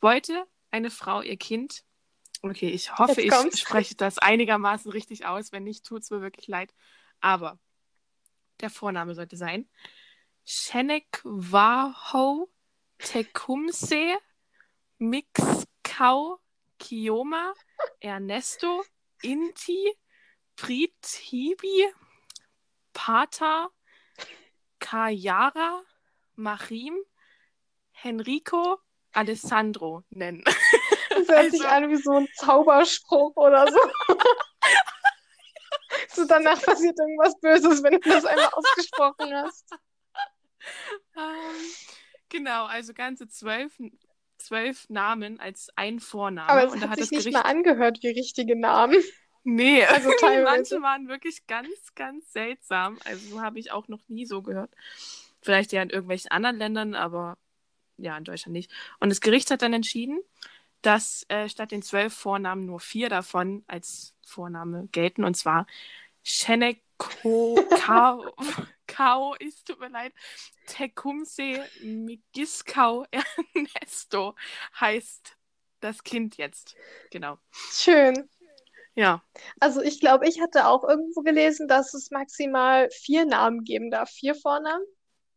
wollte 0.01 0.49
eine 0.73 0.91
Frau 0.91 1.23
ihr 1.23 1.37
Kind, 1.37 1.85
okay, 2.43 2.69
ich 2.69 2.97
hoffe, 2.99 3.21
ich 3.21 3.33
spreche 3.59 3.95
das 3.95 4.19
einigermaßen 4.19 4.91
richtig 4.91 5.27
aus, 5.27 5.53
wenn 5.53 5.65
nicht, 5.65 5.85
tut's 5.85 6.11
mir 6.11 6.21
wirklich 6.21 6.47
leid, 6.47 6.75
aber 7.21 7.59
der 8.61 8.71
Vorname 8.71 9.15
sollte 9.15 9.37
sein 9.37 9.69
Shenek 10.45 11.21
Waho 11.25 12.51
Tecumseh 12.99 14.17
Mixkau 14.99 16.39
Kioma 16.79 17.55
Ernesto 18.01 18.85
Inti 19.23 19.93
Pritibi 20.57 21.87
Pata 22.93 23.69
Kayara 24.79 25.83
Marim 26.37 26.97
Henrico 27.93 28.79
Alessandro 29.13 30.05
nennen. 30.11 30.45
Das 31.11 31.29
hört 31.29 31.51
sich 31.51 31.63
Also- 31.65 31.75
an 31.75 31.91
wie 31.91 31.97
so 31.97 32.13
ein 32.13 32.29
Zauberspruch 32.37 33.37
oder 33.37 33.67
so. 33.71 33.79
So 36.13 36.25
danach 36.25 36.61
passiert 36.63 36.97
irgendwas 36.99 37.39
Böses, 37.41 37.83
wenn 37.83 37.93
du 37.95 38.01
das 38.09 38.25
einmal 38.25 38.49
ausgesprochen 38.53 39.35
hast. 39.35 39.71
Ähm, 41.17 41.23
genau, 42.29 42.67
also 42.67 42.95
ganze 42.95 43.29
zwölf, 43.29 43.73
zwölf 44.39 44.89
Namen 44.89 45.41
als 45.41 45.69
ein 45.77 45.99
Vorname. 46.01 46.49
Aber 46.49 46.65
es 46.67 46.73
Und 46.73 46.81
da 46.81 46.85
hat 46.89 46.93
hat 46.93 46.99
sich 47.01 47.11
nicht 47.11 47.21
Gericht 47.25 47.37
mal 47.37 47.49
angehört 47.49 47.99
wie 48.03 48.09
richtige 48.09 48.59
Namen. 48.59 49.03
Nee, 49.43 49.85
Also 49.87 50.11
teilweise. 50.21 50.45
manche 50.79 50.83
waren 50.83 51.09
wirklich 51.09 51.47
ganz, 51.47 51.95
ganz 51.95 52.33
seltsam. 52.33 52.99
Also 53.05 53.29
so 53.31 53.41
habe 53.43 53.59
ich 53.59 53.73
auch 53.73 53.89
noch 53.89 54.01
nie 54.09 54.27
so 54.27 54.43
gehört. 54.43 54.71
Vielleicht 55.43 55.73
ja 55.73 55.83
in 55.83 55.91
irgendwelchen 55.91 56.31
anderen 56.31 56.57
Ländern, 56.59 56.95
aber 56.95 57.37
ja, 57.97 58.17
in 58.17 58.25
Deutschland 58.25 58.53
nicht. 58.53 58.71
Und 59.01 59.09
das 59.11 59.21
Gericht 59.21 59.51
hat 59.51 59.63
dann 59.63 59.73
entschieden, 59.73 60.21
dass 60.83 61.25
äh, 61.29 61.49
statt 61.49 61.73
den 61.73 61.83
zwölf 61.83 62.15
Vornamen 62.15 62.67
nur 62.67 62.81
vier 62.81 63.09
davon 63.09 63.65
als 63.67 64.15
Vorname 64.25 64.89
gelten. 64.93 65.25
Und 65.25 65.37
zwar 65.37 65.67
Sheneko 66.23 67.59
Kao, 67.77 68.35
Kao, 68.87 69.35
es 69.41 69.65
tut 69.65 69.81
mir 69.81 69.89
leid, 69.89 70.13
Tecumseh 70.67 71.61
Migiskau 71.83 73.05
Ernesto 73.11 74.35
heißt 74.79 75.37
das 75.81 76.03
Kind 76.03 76.37
jetzt. 76.37 76.77
Genau. 77.11 77.39
Schön. 77.73 78.29
Ja. 78.95 79.23
Also 79.61 79.81
ich 79.81 80.01
glaube, 80.01 80.29
ich 80.29 80.41
hatte 80.41 80.67
auch 80.67 80.85
irgendwo 80.85 81.23
gelesen, 81.23 81.69
dass 81.69 81.95
es 81.95 82.11
maximal 82.11 82.91
vier 82.91 83.25
Namen 83.25 83.65
geben 83.65 83.91
darf. 83.91 84.11
Vier 84.11 84.35
Vornamen. 84.35 84.85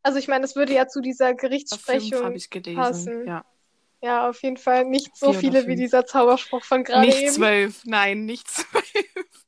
Also 0.01 0.19
ich 0.19 0.27
meine, 0.27 0.41
das 0.41 0.55
würde 0.55 0.73
ja 0.73 0.87
zu 0.87 0.99
dieser 0.99 1.29
Fünf 1.29 1.41
Gerichtsprechung 1.41 2.23
habe 2.25 2.35
ich 2.35 2.49
gelesen. 2.49 2.75
passen. 2.75 3.27
Ja. 3.27 3.45
Ja, 4.03 4.27
auf 4.27 4.43
jeden 4.43 4.57
Fall 4.57 4.83
nicht 4.83 5.15
so 5.15 5.31
viele 5.31 5.65
wie 5.65 5.77
dieser 5.77 6.05
Zauberspruch 6.05 6.65
von 6.65 6.83
gerade 6.83 7.07
Nicht 7.07 7.21
eben. 7.21 7.31
zwölf, 7.31 7.85
nein, 7.85 8.25
nicht 8.25 8.45
zwölf. 8.49 9.45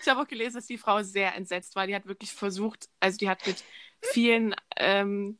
Ich 0.00 0.08
habe 0.08 0.22
auch 0.22 0.26
gelesen, 0.26 0.56
dass 0.56 0.66
die 0.66 0.78
Frau 0.78 1.02
sehr 1.02 1.34
entsetzt 1.34 1.76
war. 1.76 1.86
Die 1.86 1.94
hat 1.94 2.06
wirklich 2.06 2.32
versucht, 2.32 2.88
also 3.00 3.18
die 3.18 3.28
hat 3.28 3.46
mit 3.46 3.62
vielen, 4.00 4.54
ähm, 4.78 5.36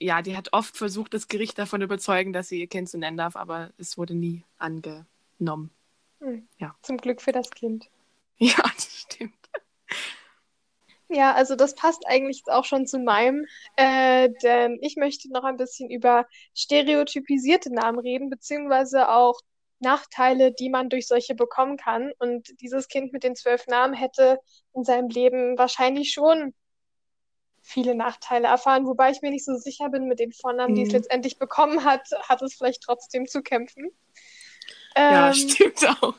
ja, 0.00 0.22
die 0.22 0.38
hat 0.38 0.54
oft 0.54 0.74
versucht, 0.74 1.12
das 1.12 1.28
Gericht 1.28 1.58
davon 1.58 1.82
überzeugen, 1.82 2.32
dass 2.32 2.48
sie 2.48 2.60
ihr 2.60 2.66
Kind 2.66 2.88
so 2.88 2.96
nennen 2.96 3.18
darf, 3.18 3.36
aber 3.36 3.72
es 3.76 3.98
wurde 3.98 4.14
nie 4.14 4.42
angenommen. 4.56 5.70
Hm. 6.20 6.48
Ja. 6.56 6.74
Zum 6.80 6.96
Glück 6.96 7.20
für 7.20 7.32
das 7.32 7.50
Kind. 7.50 7.90
Ja, 8.38 8.54
das 8.74 9.00
stimmt. 9.00 9.41
Ja, 11.14 11.34
also 11.34 11.56
das 11.56 11.74
passt 11.74 12.06
eigentlich 12.06 12.42
auch 12.46 12.64
schon 12.64 12.86
zu 12.86 12.98
meinem, 12.98 13.44
äh, 13.76 14.30
denn 14.42 14.78
ich 14.80 14.96
möchte 14.96 15.30
noch 15.30 15.44
ein 15.44 15.56
bisschen 15.56 15.90
über 15.90 16.26
stereotypisierte 16.54 17.72
Namen 17.72 17.98
reden, 17.98 18.30
beziehungsweise 18.30 19.08
auch 19.10 19.38
Nachteile, 19.80 20.52
die 20.52 20.70
man 20.70 20.88
durch 20.88 21.06
solche 21.08 21.34
bekommen 21.34 21.76
kann. 21.76 22.12
Und 22.18 22.48
dieses 22.60 22.88
Kind 22.88 23.12
mit 23.12 23.24
den 23.24 23.36
zwölf 23.36 23.66
Namen 23.66 23.94
hätte 23.94 24.38
in 24.74 24.84
seinem 24.84 25.08
Leben 25.08 25.58
wahrscheinlich 25.58 26.12
schon 26.12 26.54
viele 27.62 27.94
Nachteile 27.96 28.46
erfahren, 28.48 28.86
wobei 28.86 29.10
ich 29.10 29.20
mir 29.22 29.30
nicht 29.30 29.44
so 29.44 29.56
sicher 29.56 29.88
bin 29.88 30.06
mit 30.06 30.18
den 30.20 30.32
Vornamen, 30.32 30.74
die 30.74 30.82
es 30.82 30.92
Mhm. 30.92 30.92
letztendlich 30.92 31.38
bekommen 31.38 31.82
hat, 31.84 32.06
hat 32.28 32.40
es 32.42 32.54
vielleicht 32.54 32.82
trotzdem 32.82 33.26
zu 33.26 33.42
kämpfen. 33.42 33.90
Ja, 35.08 35.32
Ähm, 35.34 35.34
stimmt 35.34 35.84
auch. 36.02 36.14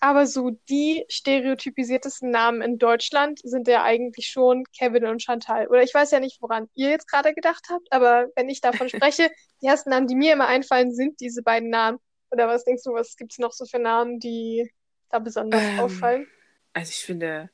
Aber 0.00 0.26
so 0.26 0.50
die 0.68 1.04
stereotypisiertesten 1.08 2.30
Namen 2.30 2.62
in 2.62 2.78
Deutschland 2.78 3.40
sind 3.42 3.66
ja 3.68 3.82
eigentlich 3.82 4.28
schon 4.28 4.64
Kevin 4.78 5.06
und 5.06 5.22
Chantal. 5.22 5.68
Oder 5.68 5.82
ich 5.82 5.94
weiß 5.94 6.10
ja 6.10 6.20
nicht, 6.20 6.40
woran 6.42 6.68
ihr 6.74 6.90
jetzt 6.90 7.08
gerade 7.10 7.34
gedacht 7.34 7.66
habt, 7.70 7.90
aber 7.92 8.28
wenn 8.36 8.48
ich 8.48 8.60
davon 8.60 8.88
spreche, 8.88 9.30
die 9.62 9.66
ersten 9.66 9.90
Namen, 9.90 10.06
die 10.06 10.14
mir 10.16 10.34
immer 10.34 10.48
einfallen, 10.48 10.94
sind 10.94 11.20
diese 11.20 11.42
beiden 11.42 11.70
Namen. 11.70 11.98
Oder 12.30 12.48
was 12.48 12.64
denkst 12.64 12.82
du, 12.84 12.92
was 12.92 13.16
gibt 13.16 13.32
es 13.32 13.38
noch 13.38 13.52
so 13.52 13.64
für 13.66 13.78
Namen, 13.78 14.18
die 14.20 14.70
da 15.10 15.18
besonders 15.18 15.62
Ähm, 15.62 15.78
auffallen? 15.78 16.26
Also 16.74 16.90
ich 16.90 17.04
finde 17.04 17.50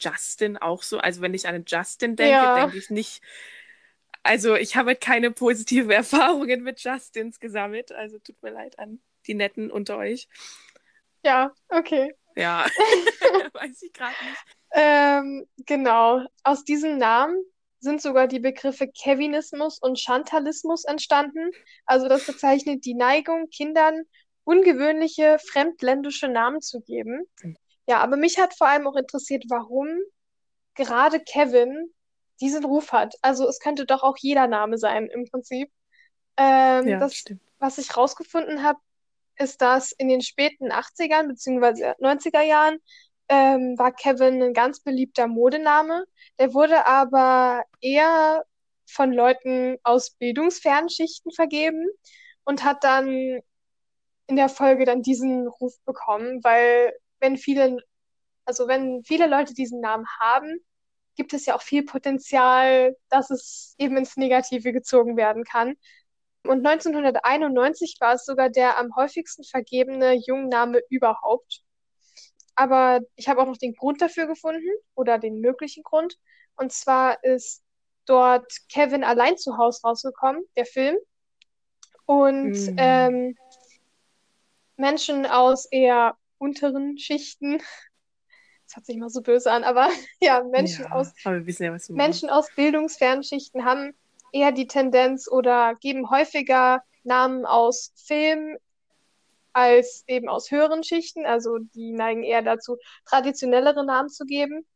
Justin 0.00 0.56
auch 0.58 0.82
so. 0.82 0.98
Also 0.98 1.20
wenn 1.22 1.34
ich 1.34 1.46
an 1.48 1.54
einen 1.56 1.64
Justin 1.66 2.16
denke, 2.16 2.30
Ja. 2.30 2.54
denke 2.54 2.78
ich 2.78 2.90
nicht. 2.90 3.22
Also 4.22 4.54
ich 4.56 4.76
habe 4.76 4.94
keine 4.96 5.30
positiven 5.30 5.90
Erfahrungen 6.02 6.62
mit 6.62 6.80
Justins 6.82 7.40
gesammelt. 7.40 7.92
Also 7.92 8.18
tut 8.18 8.40
mir 8.42 8.50
leid 8.50 8.78
an 8.78 9.00
die 9.26 9.34
Netten 9.34 9.70
unter 9.70 9.98
euch. 9.98 10.28
Ja, 11.24 11.52
okay. 11.68 12.14
Ja, 12.36 12.66
weiß 13.54 13.82
ich 13.82 13.92
gerade 13.92 14.14
nicht. 14.24 14.44
Ähm, 14.72 15.46
genau. 15.66 16.24
Aus 16.44 16.64
diesen 16.64 16.98
Namen 16.98 17.36
sind 17.80 18.00
sogar 18.00 18.28
die 18.28 18.38
Begriffe 18.38 18.88
Kevinismus 18.88 19.78
und 19.78 19.98
Chantalismus 19.98 20.84
entstanden. 20.84 21.50
Also 21.84 22.08
das 22.08 22.26
bezeichnet 22.26 22.84
die 22.84 22.94
Neigung, 22.94 23.48
Kindern 23.50 24.02
ungewöhnliche 24.44 25.38
fremdländische 25.38 26.28
Namen 26.28 26.60
zu 26.60 26.80
geben. 26.80 27.24
Ja, 27.86 27.98
aber 27.98 28.16
mich 28.16 28.38
hat 28.38 28.54
vor 28.56 28.68
allem 28.68 28.86
auch 28.86 28.96
interessiert, 28.96 29.44
warum 29.48 29.88
gerade 30.74 31.20
Kevin 31.20 31.92
diesen 32.40 32.64
Ruf 32.64 32.92
hat. 32.92 33.14
Also 33.22 33.48
es 33.48 33.58
könnte 33.60 33.86
doch 33.86 34.02
auch 34.02 34.16
jeder 34.18 34.46
Name 34.46 34.78
sein 34.78 35.08
im 35.08 35.28
Prinzip. 35.28 35.70
Ähm, 36.36 36.88
Ja, 36.88 36.98
das, 36.98 37.14
stimmt. 37.16 37.40
was 37.58 37.78
ich 37.78 37.96
rausgefunden 37.96 38.62
habe, 38.62 38.78
ist, 39.36 39.60
dass 39.62 39.92
in 39.92 40.08
den 40.08 40.20
späten 40.20 40.72
80ern 40.72 41.28
bzw. 41.28 41.94
90er 41.98 42.42
Jahren 42.42 42.78
ähm, 43.28 43.78
war 43.78 43.92
Kevin 43.92 44.42
ein 44.42 44.52
ganz 44.52 44.80
beliebter 44.80 45.26
Modename. 45.26 46.04
Der 46.38 46.54
wurde 46.54 46.86
aber 46.86 47.62
eher 47.80 48.44
von 48.86 49.12
Leuten 49.12 49.78
aus 49.84 50.10
bildungsfernen 50.10 50.90
Schichten 50.90 51.30
vergeben 51.32 51.86
und 52.44 52.64
hat 52.64 52.84
dann 52.84 53.40
in 54.26 54.36
der 54.36 54.48
Folge 54.48 54.84
dann 54.84 55.02
diesen 55.02 55.46
Ruf 55.46 55.74
bekommen, 55.84 56.42
weil 56.44 56.92
wenn 57.20 57.36
viele, 57.36 57.78
also 58.44 58.68
wenn 58.68 59.02
viele 59.04 59.26
Leute 59.26 59.54
diesen 59.54 59.80
Namen 59.80 60.06
haben, 60.20 60.58
gibt 61.16 61.34
es 61.34 61.46
ja 61.46 61.54
auch 61.54 61.62
viel 61.62 61.84
Potenzial, 61.84 62.96
dass 63.08 63.30
es 63.30 63.74
eben 63.78 63.96
ins 63.96 64.16
Negative 64.16 64.72
gezogen 64.72 65.16
werden 65.16 65.44
kann. 65.44 65.74
Und 66.44 66.66
1991 66.66 67.96
war 68.00 68.14
es 68.14 68.24
sogar 68.24 68.50
der 68.50 68.78
am 68.78 68.94
häufigsten 68.96 69.44
vergebene 69.44 70.14
Jungname 70.14 70.80
überhaupt. 70.88 71.62
Aber 72.54 73.00
ich 73.16 73.28
habe 73.28 73.40
auch 73.40 73.46
noch 73.46 73.56
den 73.56 73.74
Grund 73.74 74.02
dafür 74.02 74.26
gefunden 74.26 74.68
oder 74.94 75.18
den 75.18 75.40
möglichen 75.40 75.82
Grund. 75.82 76.18
Und 76.56 76.72
zwar 76.72 77.22
ist 77.24 77.62
dort 78.06 78.52
Kevin 78.68 79.04
allein 79.04 79.38
zu 79.38 79.56
Hause 79.56 79.80
rausgekommen, 79.84 80.42
der 80.56 80.66
Film. 80.66 80.96
Und 82.06 82.52
Mm. 82.52 82.76
ähm, 82.76 83.36
Menschen 84.76 85.26
aus 85.26 85.66
eher 85.66 86.16
unteren 86.38 86.98
Schichten, 86.98 87.58
das 88.66 88.76
hört 88.76 88.86
sich 88.86 88.96
mal 88.96 89.08
so 89.08 89.22
böse 89.22 89.50
an, 89.50 89.64
aber 89.64 89.88
ja, 90.20 90.42
Menschen 90.42 90.84
ja, 90.84 90.90
aus 90.90 91.12
aber 91.24 91.36
ja. 91.36 91.94
Menschen 91.94 92.30
aus 92.30 92.50
bildungsfernen 92.54 93.22
Schichten 93.22 93.64
haben 93.64 93.94
eher 94.32 94.52
die 94.52 94.66
Tendenz 94.66 95.28
oder 95.30 95.74
geben 95.80 96.10
häufiger 96.10 96.82
Namen 97.04 97.46
aus 97.46 97.92
Film 97.96 98.56
als 99.52 100.04
eben 100.06 100.28
aus 100.28 100.50
höheren 100.50 100.82
Schichten. 100.82 101.26
Also 101.26 101.58
die 101.58 101.92
neigen 101.92 102.22
eher 102.22 102.42
dazu, 102.42 102.78
traditionellere 103.04 103.84
Namen 103.84 104.08
zu 104.08 104.24
geben. 104.24 104.66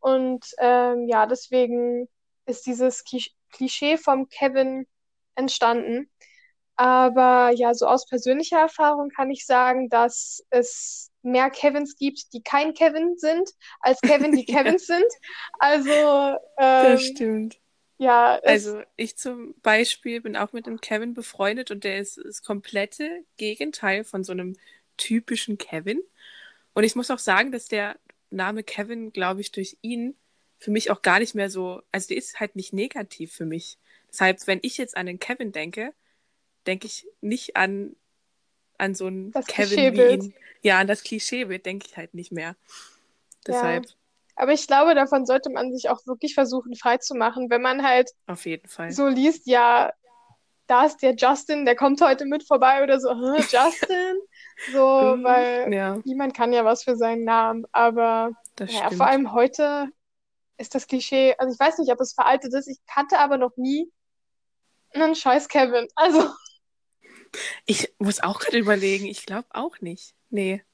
Und 0.00 0.46
ähm, 0.58 1.08
ja, 1.08 1.26
deswegen 1.26 2.08
ist 2.46 2.66
dieses 2.66 3.04
Klischee 3.50 3.96
vom 3.96 4.28
Kevin 4.28 4.86
entstanden. 5.34 6.10
Aber 6.76 7.50
ja, 7.54 7.72
so 7.74 7.86
aus 7.86 8.06
persönlicher 8.06 8.58
Erfahrung 8.58 9.08
kann 9.08 9.30
ich 9.30 9.46
sagen, 9.46 9.88
dass 9.88 10.44
es 10.50 11.10
mehr 11.22 11.50
Kevins 11.50 11.96
gibt, 11.96 12.32
die 12.34 12.42
kein 12.42 12.74
Kevin 12.74 13.16
sind, 13.16 13.50
als 13.80 14.00
Kevin, 14.00 14.34
die 14.34 14.44
Ja. 14.46 14.62
Kevins 14.62 14.86
sind. 14.86 15.10
Also 15.58 16.38
Das 16.56 16.92
ähm, 16.92 16.98
stimmt. 17.00 17.58
Ja, 17.98 18.38
Also 18.44 18.82
ich 18.96 19.16
zum 19.16 19.54
Beispiel 19.62 20.20
bin 20.20 20.36
auch 20.36 20.52
mit 20.52 20.66
dem 20.66 20.80
Kevin 20.80 21.14
befreundet 21.14 21.70
und 21.70 21.84
der 21.84 21.98
ist 21.98 22.18
das 22.18 22.42
komplette 22.42 23.24
Gegenteil 23.36 24.04
von 24.04 24.24
so 24.24 24.32
einem 24.32 24.56
typischen 24.96 25.58
Kevin. 25.58 26.00
Und 26.74 26.84
ich 26.84 26.96
muss 26.96 27.10
auch 27.10 27.18
sagen, 27.18 27.52
dass 27.52 27.68
der 27.68 27.98
Name 28.30 28.62
Kevin, 28.64 29.12
glaube 29.12 29.40
ich, 29.40 29.52
durch 29.52 29.78
ihn 29.82 30.16
für 30.58 30.70
mich 30.70 30.90
auch 30.90 31.02
gar 31.02 31.18
nicht 31.20 31.34
mehr 31.34 31.50
so, 31.50 31.82
also 31.92 32.08
der 32.08 32.18
ist 32.18 32.40
halt 32.40 32.56
nicht 32.56 32.72
negativ 32.72 33.32
für 33.32 33.46
mich. 33.46 33.78
Deshalb, 34.10 34.46
wenn 34.46 34.60
ich 34.62 34.78
jetzt 34.78 34.96
an 34.96 35.06
den 35.06 35.18
Kevin 35.18 35.52
denke, 35.52 35.92
denke 36.66 36.86
ich 36.86 37.06
nicht 37.20 37.56
an, 37.56 37.96
an 38.78 38.94
so 38.94 39.06
einen 39.06 39.32
Das 39.32 39.46
Kevin 39.46 39.92
wie 39.92 40.02
ihn. 40.14 40.34
Ja, 40.62 40.78
an 40.78 40.86
das 40.86 41.02
Klischeebild 41.04 41.66
denke 41.66 41.86
ich 41.88 41.96
halt 41.96 42.14
nicht 42.14 42.32
mehr. 42.32 42.56
Ja. 43.48 43.82
Aber 44.36 44.52
ich 44.52 44.66
glaube, 44.66 44.94
davon 44.94 45.26
sollte 45.26 45.50
man 45.50 45.74
sich 45.74 45.88
auch 45.88 46.00
wirklich 46.06 46.34
versuchen, 46.34 46.76
frei 46.76 46.98
zu 46.98 47.14
machen, 47.14 47.48
wenn 47.50 47.62
man 47.62 47.82
halt 47.82 48.10
auf 48.26 48.44
jeden 48.46 48.68
Fall. 48.68 48.90
so 48.92 49.06
liest, 49.08 49.46
ja, 49.46 49.92
da 50.66 50.84
ist 50.84 50.98
der 51.02 51.14
Justin, 51.14 51.64
der 51.64 51.76
kommt 51.76 52.00
heute 52.00 52.26
mit 52.26 52.46
vorbei 52.46 52.82
oder 52.82 53.00
so, 53.00 53.10
"Hä, 53.10 53.38
Justin? 53.50 54.16
So, 54.68 55.16
Mhm, 55.16 55.24
weil 55.24 55.72
ja, 55.72 55.98
niemand 56.04 56.34
kann 56.34 56.52
ja 56.52 56.64
was 56.64 56.84
für 56.84 56.96
seinen 56.96 57.24
Namen, 57.24 57.64
aber 57.72 58.32
das 58.56 58.72
naja, 58.72 58.90
vor 58.90 59.06
allem 59.06 59.32
heute 59.32 59.88
ist 60.58 60.74
das 60.74 60.86
Klischee, 60.86 61.34
also 61.38 61.52
ich 61.52 61.60
weiß 61.60 61.78
nicht, 61.78 61.92
ob 61.92 62.00
es 62.00 62.14
veraltet 62.14 62.52
ist, 62.54 62.66
ich 62.66 62.78
kannte 62.86 63.18
aber 63.18 63.38
noch 63.38 63.56
nie 63.56 63.90
einen 64.92 65.14
scheiß 65.14 65.48
Kevin. 65.48 65.86
Also, 65.94 66.28
Ich 67.66 67.92
muss 67.98 68.22
auch 68.22 68.40
gerade 68.40 68.58
überlegen, 68.58 69.06
ich 69.06 69.26
glaube 69.26 69.48
auch 69.50 69.80
nicht. 69.80 70.14
Nee, 70.30 70.64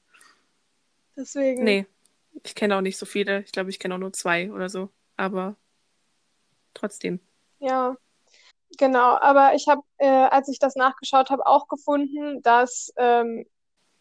deswegen. 1.15 1.63
nee. 1.63 1.85
Ich 2.43 2.55
kenne 2.55 2.77
auch 2.77 2.81
nicht 2.81 2.97
so 2.97 3.05
viele. 3.05 3.41
Ich 3.41 3.51
glaube, 3.51 3.69
ich 3.69 3.79
kenne 3.79 3.95
auch 3.95 3.99
nur 3.99 4.13
zwei 4.13 4.51
oder 4.51 4.69
so. 4.69 4.89
Aber 5.17 5.55
trotzdem. 6.73 7.19
Ja, 7.59 7.95
genau. 8.77 9.17
Aber 9.17 9.53
ich 9.55 9.67
habe, 9.67 9.81
äh, 9.97 10.07
als 10.07 10.49
ich 10.49 10.59
das 10.59 10.75
nachgeschaut 10.75 11.29
habe, 11.29 11.45
auch 11.45 11.67
gefunden, 11.67 12.41
dass 12.41 12.91
ähm, 12.97 13.45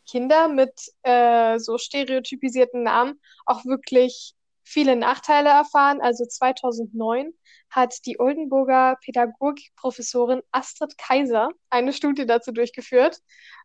Kinder 0.08 0.48
mit 0.48 0.72
äh, 1.02 1.58
so 1.58 1.78
stereotypisierten 1.78 2.82
Namen 2.82 3.20
auch 3.44 3.64
wirklich 3.64 4.34
viele 4.64 4.96
Nachteile 4.96 5.50
erfahren. 5.50 6.00
Also 6.00 6.24
2009 6.24 7.32
hat 7.70 7.94
die 8.06 8.18
Oldenburger 8.18 8.96
Pädagogikprofessorin 9.04 10.42
Astrid 10.50 10.96
Kaiser 10.98 11.50
eine 11.70 11.92
Studie 11.92 12.26
dazu 12.26 12.52
durchgeführt 12.52 13.20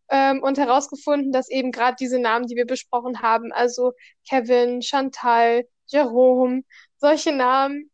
ähm, 0.09 0.41
und 0.43 0.57
herausgefunden, 0.57 1.31
dass 1.31 1.49
eben 1.49 1.71
gerade 1.71 1.95
diese 1.99 2.19
Namen, 2.19 2.47
die 2.47 2.55
wir 2.55 2.65
besprochen 2.65 3.21
haben, 3.21 3.51
also 3.51 3.93
Kevin, 4.29 4.81
Chantal, 4.81 5.65
Jerome, 5.87 6.63
solche 6.97 7.31
Namen 7.33 7.91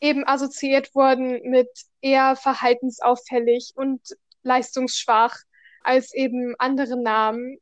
eben 0.00 0.26
assoziiert 0.26 0.94
wurden 0.94 1.40
mit 1.50 1.68
eher 2.00 2.36
verhaltensauffällig 2.36 3.72
und 3.74 4.00
leistungsschwach 4.42 5.36
als 5.82 6.14
eben 6.14 6.54
andere 6.58 7.00
Namen. 7.00 7.58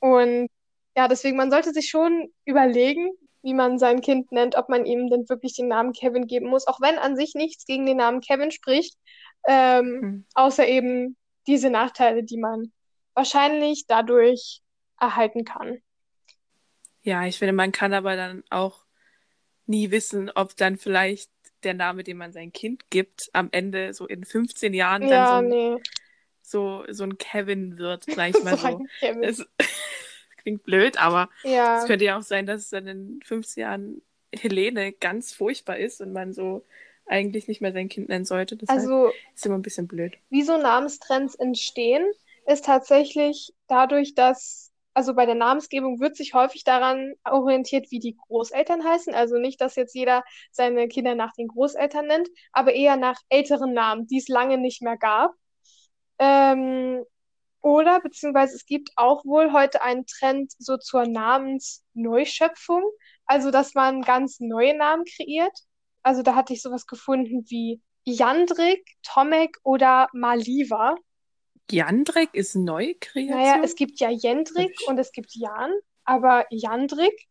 Und 0.00 0.48
ja, 0.96 1.08
deswegen, 1.08 1.36
man 1.36 1.50
sollte 1.50 1.72
sich 1.72 1.88
schon 1.88 2.32
überlegen, 2.44 3.10
wie 3.42 3.54
man 3.54 3.78
sein 3.78 4.00
Kind 4.00 4.32
nennt, 4.32 4.56
ob 4.56 4.68
man 4.68 4.84
ihm 4.84 5.08
denn 5.08 5.28
wirklich 5.28 5.54
den 5.54 5.68
Namen 5.68 5.92
Kevin 5.92 6.26
geben 6.26 6.48
muss, 6.48 6.66
auch 6.66 6.80
wenn 6.80 6.98
an 6.98 7.16
sich 7.16 7.34
nichts 7.34 7.64
gegen 7.66 7.86
den 7.86 7.98
Namen 7.98 8.20
Kevin 8.20 8.50
spricht, 8.50 8.96
ähm, 9.46 10.00
Hm. 10.02 10.26
außer 10.34 10.66
eben 10.66 11.16
diese 11.46 11.70
Nachteile, 11.70 12.24
die 12.24 12.36
man 12.38 12.72
wahrscheinlich 13.18 13.86
dadurch 13.88 14.62
erhalten 15.00 15.44
kann. 15.44 15.82
Ja, 17.02 17.26
ich 17.26 17.38
finde, 17.38 17.52
man 17.52 17.72
kann 17.72 17.92
aber 17.94 18.16
dann 18.16 18.44
auch 18.50 18.84
nie 19.66 19.90
wissen, 19.90 20.30
ob 20.34 20.56
dann 20.56 20.78
vielleicht 20.78 21.30
der 21.64 21.74
Name, 21.74 22.04
den 22.04 22.18
man 22.18 22.32
sein 22.32 22.52
Kind 22.52 22.90
gibt, 22.90 23.30
am 23.34 23.48
Ende 23.52 23.94
so 23.94 24.06
in 24.06 24.24
15 24.24 24.74
Jahren 24.74 25.08
dann 25.08 25.26
so 25.26 25.36
ein, 25.36 25.48
nee, 25.48 25.78
so, 26.42 26.84
so 26.90 27.04
ein 27.04 27.18
Kevin 27.18 27.78
wird, 27.78 28.10
gleich 28.10 28.42
so 28.48 28.56
mal 28.56 28.58
so. 28.58 28.82
Kevin. 29.00 29.20
Es 29.20 29.46
klingt 30.38 30.64
blöd, 30.64 30.98
aber 30.98 31.30
es 31.74 31.84
Ja, 31.84 31.84
könnte 31.84 32.04
ja 32.06 32.18
auch 32.18 32.22
sein, 32.22 32.46
dass 32.46 32.62
es 32.62 32.70
dann 32.70 32.86
in 32.88 33.20
15 33.24 33.62
Jahren 33.62 34.02
Helene 34.34 34.92
ganz 34.92 35.32
furchtbar 35.34 35.78
ist 35.78 36.00
und 36.00 36.12
man 36.12 36.32
so 36.34 36.66
eigentlich 37.06 37.48
nicht 37.48 37.60
mehr 37.62 37.72
sein 37.72 37.88
Kind 37.88 38.08
nennen 38.10 38.24
sollte. 38.26 38.56
Deshalb 38.56 38.92
also 38.92 39.12
ist 39.34 39.46
immer 39.46 39.56
ein 39.58 39.62
bisschen 39.62 39.88
blöd. 39.88 40.18
wie 40.30 40.42
so 40.42 40.56
Namenstrends 40.56 41.34
entstehen, 41.34 42.06
ist 42.48 42.64
tatsächlich 42.64 43.52
dadurch, 43.66 44.14
dass, 44.14 44.72
also 44.94 45.14
bei 45.14 45.26
der 45.26 45.34
Namensgebung 45.34 46.00
wird 46.00 46.16
sich 46.16 46.34
häufig 46.34 46.64
daran 46.64 47.14
orientiert, 47.24 47.90
wie 47.90 47.98
die 47.98 48.16
Großeltern 48.16 48.84
heißen. 48.84 49.14
Also 49.14 49.36
nicht, 49.38 49.60
dass 49.60 49.76
jetzt 49.76 49.94
jeder 49.94 50.24
seine 50.50 50.88
Kinder 50.88 51.14
nach 51.14 51.32
den 51.34 51.48
Großeltern 51.48 52.06
nennt, 52.06 52.28
aber 52.52 52.72
eher 52.72 52.96
nach 52.96 53.20
älteren 53.28 53.74
Namen, 53.74 54.06
die 54.06 54.18
es 54.18 54.28
lange 54.28 54.56
nicht 54.58 54.80
mehr 54.82 54.96
gab. 54.96 55.34
Ähm, 56.18 57.04
oder 57.60 58.00
beziehungsweise 58.00 58.56
es 58.56 58.64
gibt 58.64 58.90
auch 58.96 59.24
wohl 59.24 59.52
heute 59.52 59.82
einen 59.82 60.06
Trend 60.06 60.52
so 60.58 60.78
zur 60.78 61.06
Namensneuschöpfung, 61.06 62.82
also 63.26 63.50
dass 63.50 63.74
man 63.74 64.02
ganz 64.02 64.40
neue 64.40 64.76
Namen 64.76 65.04
kreiert. 65.04 65.56
Also 66.02 66.22
da 66.22 66.34
hatte 66.34 66.54
ich 66.54 66.62
sowas 66.62 66.86
gefunden 66.86 67.44
wie 67.48 67.82
Jandrik, 68.04 68.96
Tomek 69.02 69.58
oder 69.64 70.08
Maliva. 70.14 70.94
Jandrik 71.70 72.30
ist 72.34 72.54
neu 72.54 72.94
Kreation? 73.00 73.36
Naja, 73.38 73.60
es 73.62 73.74
gibt 73.74 74.00
ja 74.00 74.10
Jendrik 74.10 74.78
und 74.86 74.98
es 74.98 75.12
gibt 75.12 75.34
Jan, 75.34 75.72
aber 76.04 76.46
Jandrik. 76.50 77.28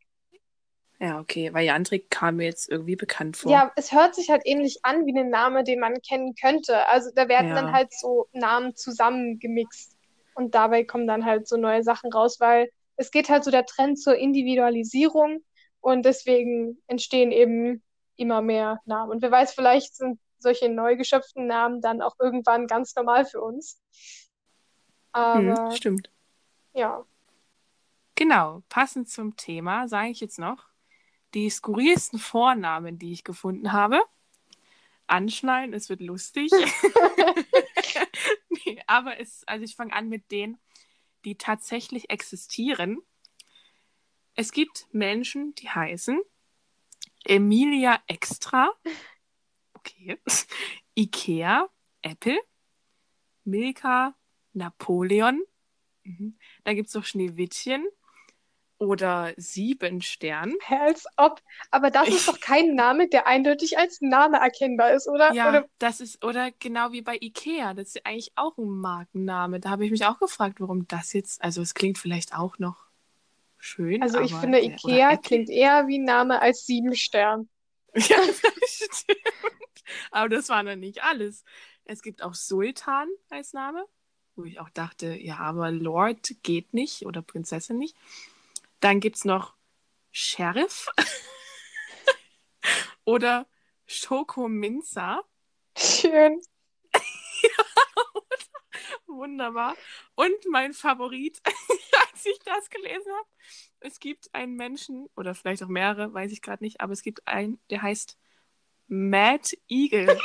Ja, 1.00 1.20
okay, 1.20 1.54
weil 1.54 1.66
Jandrik 1.66 2.10
kam 2.10 2.38
mir 2.38 2.46
jetzt 2.46 2.70
irgendwie 2.70 2.96
bekannt 2.96 3.38
vor. 3.38 3.52
Ja, 3.52 3.72
es 3.76 3.92
hört 3.92 4.16
sich 4.16 4.30
halt 4.30 4.42
ähnlich 4.46 4.80
an 4.84 5.06
wie 5.06 5.18
ein 5.18 5.30
Name, 5.30 5.64
den 5.64 5.80
man 5.80 6.02
kennen 6.02 6.34
könnte. 6.36 6.88
Also 6.88 7.12
da 7.16 7.28
werden 7.28 7.50
Ja. 7.50 7.56
dann 7.56 7.72
halt 7.72 7.94
so 7.94 8.28
Namen 8.34 8.76
zusammengemixt 8.76 9.96
und 10.34 10.56
dabei 10.56 10.84
kommen 10.84 11.08
dann 11.08 11.24
halt 11.26 11.48
so 11.48 11.56
neue 11.58 11.84
Sachen 11.84 12.12
raus, 12.12 12.40
weil 12.40 12.70
es 12.96 13.12
geht 13.12 13.30
halt 13.30 13.44
so 13.44 13.52
der 13.52 13.66
Trend 13.66 14.00
zur 14.00 14.16
Individualisierung 14.16 15.44
und 15.82 16.04
deswegen 16.06 16.82
entstehen 16.88 17.32
eben 17.32 17.84
immer 18.16 18.42
mehr 18.42 18.80
Namen. 18.86 19.12
Und 19.12 19.22
wer 19.22 19.32
weiß, 19.32 19.54
vielleicht 19.54 19.96
sind 19.96 20.20
solche 20.40 20.70
neu 20.70 20.96
geschöpften 20.98 21.46
Namen 21.48 21.82
dann 21.82 22.02
auch 22.02 22.16
irgendwann 22.20 22.66
ganz 22.68 22.96
normal 22.96 23.26
für 23.26 23.42
uns. 23.42 23.80
Hm, 25.14 25.58
Aber 25.58 25.72
stimmt. 25.72 26.12
ja. 26.74 27.06
Genau, 28.16 28.64
passend 28.70 29.10
zum 29.10 29.36
Thema 29.38 29.88
sage 29.88 30.10
ich 30.10 30.20
jetzt 30.20 30.40
noch 30.40 30.66
die 31.34 31.50
skurrilsten 31.50 32.20
Vornamen, 32.20 32.98
die 32.98 33.12
ich 33.12 33.24
gefunden 33.24 33.72
habe. 33.72 34.02
Anschneiden, 35.06 35.74
es 35.74 35.90
wird 35.90 36.02
lustig. 36.02 36.52
nee, 38.50 38.82
aber 38.88 39.20
es, 39.20 39.44
also 39.46 39.64
ich 39.64 39.76
fange 39.76 39.94
an 39.94 40.10
mit 40.10 40.32
denen, 40.32 40.58
die 41.26 41.36
tatsächlich 41.36 42.10
existieren. 42.10 43.02
Es 44.36 44.52
gibt 44.52 44.88
Menschen, 44.92 45.56
die 45.56 45.70
heißen 45.70 46.22
Emilia 47.26 48.02
Extra, 48.08 48.72
okay, 49.74 50.18
Ikea, 50.96 51.70
Apple, 52.02 52.40
Milka, 53.44 54.16
Napoleon, 54.58 55.42
mhm. 56.04 56.38
dann 56.64 56.76
gibt 56.76 56.90
es 56.90 56.94
noch 56.96 57.06
Schneewittchen 57.06 57.88
oder 58.80 59.34
Siebenstern. 59.38 60.54
Hä, 60.66 60.76
Als 60.76 61.06
ob. 61.18 61.42
Aber 61.72 61.90
das 61.90 62.10
ist 62.10 62.28
doch 62.28 62.40
kein 62.40 62.76
Name, 62.76 63.08
der 63.08 63.28
eindeutig 63.28 63.78
als 63.78 64.02
Name 64.02 64.38
erkennbar 64.38 64.94
ist, 64.94 65.08
oder? 65.08 65.34
Ja, 65.34 65.50
Oder 65.50 65.66
das 65.80 66.00
ist, 66.00 66.24
oder 66.24 66.52
genau 66.60 66.92
wie 66.92 67.02
bei 67.02 67.18
Ikea, 67.20 67.74
das 67.74 67.90
ist 67.90 67.96
ja 67.96 68.02
eigentlich 68.06 68.32
auch 68.36 68.58
ein 68.58 68.68
Markenname. 68.70 69.60
Da 69.60 69.70
habe 69.70 69.86
ich 69.86 69.92
mich 69.92 70.06
auch 70.06 70.20
gefragt, 70.20 70.60
warum 70.60 70.88
das 70.88 71.14
jetzt, 71.14 71.44
also 71.44 71.62
es 71.62 71.74
klingt 71.74 71.98
vielleicht 71.98 72.36
auch 72.36 72.60
noch 72.60 72.88
schön. 73.58 74.02
also 74.04 74.20
ich 74.20 74.34
finde, 74.36 74.62
der- 74.62 74.68
oder 74.84 74.94
Ikea 74.94 75.18
klingt 75.18 75.50
eher 75.50 75.88
wie 75.88 75.98
ein 75.98 76.06
Name 76.06 76.42
als 76.42 76.66
Siebenstern. 76.66 77.50
Ja, 77.96 78.18
das 78.28 79.00
stimmt. 79.00 79.18
Aber 80.12 80.30
das 80.30 80.50
war 80.50 80.62
noch 80.62 80.76
nicht 80.76 81.04
alles. 81.04 81.44
Es 81.86 82.04
gibt 82.04 82.22
auch 82.22 82.36
Sultan 82.36 83.08
als 83.30 83.54
Name, 83.54 83.84
wo 84.38 84.46
ich 84.46 84.60
auch 84.60 84.70
dachte, 84.70 85.16
ja, 85.16 85.38
aber 85.38 85.72
Lord 85.72 86.36
geht 86.44 86.74
nicht 86.74 87.06
oder 87.06 87.22
Prinzessin 87.22 87.78
nicht. 87.78 87.96
Dann 88.80 89.00
gibt 89.00 89.18
es 89.18 89.26
noch 89.26 89.56
Sheriff 90.12 90.88
oder 93.06 93.48
Schokominza. 93.86 95.24
Schön. 95.78 96.42
Wunderbar. 99.08 99.76
Und 100.16 100.36
mein 100.50 100.74
Favorit, 100.74 101.42
als 101.46 102.26
ich 102.26 102.40
das 102.46 102.70
gelesen 102.70 103.12
habe, 103.12 103.28
es 103.80 104.00
gibt 104.00 104.34
einen 104.34 104.56
Menschen, 104.56 105.08
oder 105.16 105.36
vielleicht 105.36 105.64
auch 105.64 105.68
mehrere, 105.68 106.14
weiß 106.14 106.32
ich 106.32 106.42
gerade 106.42 106.64
nicht, 106.64 106.82
aber 106.82 106.94
es 106.94 107.02
gibt 107.02 107.28
einen, 107.28 107.60
der 107.70 107.82
heißt 107.82 108.18
Mad 108.88 109.58
Eagle. 109.68 110.20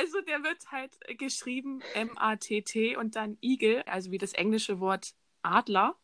Also 0.00 0.20
der 0.22 0.42
wird 0.42 0.70
halt 0.72 0.98
geschrieben 1.18 1.82
M-A-T-T 1.94 2.96
und 2.96 3.16
dann 3.16 3.36
Eagle, 3.42 3.86
also 3.86 4.10
wie 4.10 4.18
das 4.18 4.32
englische 4.32 4.80
Wort 4.80 5.12
Adler. 5.42 5.96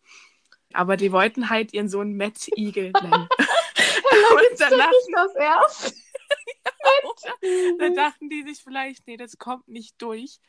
Aber 0.72 0.96
die 0.96 1.12
wollten 1.12 1.48
halt 1.48 1.72
ihren 1.72 1.88
Sohn 1.88 2.16
Matt 2.16 2.48
Eagle 2.56 2.92
nennen. 2.92 3.28
und 4.52 4.60
dann 4.60 4.78
dachten, 4.78 5.12
das 5.12 5.34
erst. 5.34 5.96
dann 7.78 7.94
dachten 7.94 8.28
die 8.28 8.42
sich 8.42 8.62
vielleicht, 8.62 9.06
nee, 9.06 9.16
das 9.16 9.38
kommt 9.38 9.68
nicht 9.68 10.00
durch. 10.02 10.40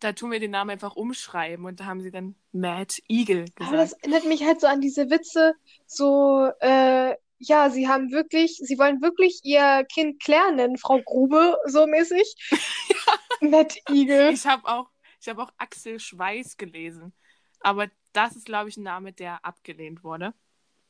Da 0.00 0.12
tun 0.12 0.30
wir 0.30 0.38
den 0.38 0.52
Namen 0.52 0.70
einfach 0.70 0.94
umschreiben 0.94 1.64
und 1.64 1.80
da 1.80 1.86
haben 1.86 2.00
sie 2.00 2.12
dann 2.12 2.36
Mad 2.52 2.94
Eagle 3.08 3.46
Aber 3.58 3.76
das 3.78 3.90
gesagt. 3.90 4.02
erinnert 4.04 4.24
mich 4.26 4.44
halt 4.44 4.60
so 4.60 4.68
an 4.68 4.80
diese 4.80 5.10
Witze, 5.10 5.54
so, 5.86 6.52
äh, 6.60 7.16
ja, 7.38 7.70
sie 7.70 7.88
haben 7.88 8.10
wirklich, 8.10 8.56
sie 8.56 8.78
wollen 8.78 9.00
wirklich 9.00 9.40
ihr 9.44 9.84
Kind 9.92 10.20
Claire 10.22 10.52
nennen, 10.52 10.76
Frau 10.76 11.00
Grube, 11.00 11.56
so 11.66 11.86
mäßig. 11.86 12.34
Matt 13.40 13.78
Eagle. 13.90 14.32
Ich 14.32 14.46
habe 14.46 14.66
auch, 14.66 14.90
ich 15.20 15.28
habe 15.28 15.42
auch 15.42 15.52
Axel 15.56 16.00
Schweiß 16.00 16.56
gelesen. 16.56 17.12
Aber 17.60 17.88
das 18.12 18.36
ist, 18.36 18.46
glaube 18.46 18.68
ich, 18.68 18.76
ein 18.76 18.82
Name, 18.82 19.12
der 19.12 19.44
abgelehnt 19.44 20.02
wurde. 20.02 20.34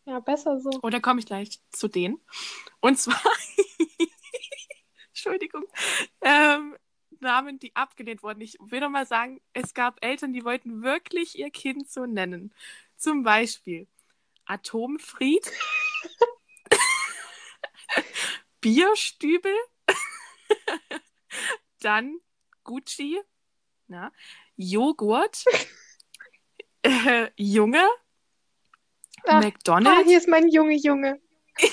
Ja, 0.06 0.20
besser 0.20 0.58
so. 0.58 0.70
Oder 0.82 1.00
komme 1.00 1.20
ich 1.20 1.26
gleich 1.26 1.60
zu 1.70 1.88
denen? 1.88 2.18
Und 2.80 2.98
zwar, 2.98 3.20
Entschuldigung, 5.08 5.64
ähm, 6.22 6.76
Namen, 7.20 7.58
die 7.58 7.74
abgelehnt 7.76 8.22
wurden. 8.22 8.40
Ich 8.40 8.56
will 8.60 8.80
noch 8.80 8.90
mal 8.90 9.06
sagen, 9.06 9.40
es 9.52 9.74
gab 9.74 10.02
Eltern, 10.04 10.32
die 10.32 10.44
wollten 10.44 10.82
wirklich 10.82 11.38
ihr 11.38 11.50
Kind 11.50 11.90
so 11.90 12.06
nennen. 12.06 12.54
Zum 12.96 13.22
Beispiel 13.22 13.86
Atomfried, 14.46 15.50
Bierstübel, 18.60 19.54
dann 21.80 22.18
Gucci, 22.64 23.20
na, 23.86 24.12
Joghurt, 24.56 25.44
äh, 26.82 27.28
Junge, 27.36 27.86
Ach, 29.24 29.34
Ah, 29.34 29.40
McDonald's. 29.40 30.08
hier 30.08 30.18
ist 30.18 30.28
mein 30.28 30.48
Junge, 30.48 30.74
Junge. 30.76 31.20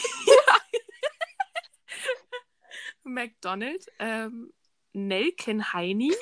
McDonald, 3.04 3.86
ähm, 4.00 4.52
Nelken 4.94 5.74
Heini. 5.74 6.14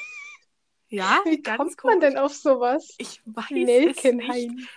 Ja, 0.89 1.21
Wie 1.26 1.41
ganz 1.41 1.76
kommt 1.78 1.84
man 1.93 1.99
denn 2.02 2.17
auf 2.17 2.34
sowas? 2.36 2.93
Ich 2.97 3.21
weiß 3.26 3.45
es 3.49 3.52
Nelkenhain. 3.52 4.56
nicht. 4.56 4.69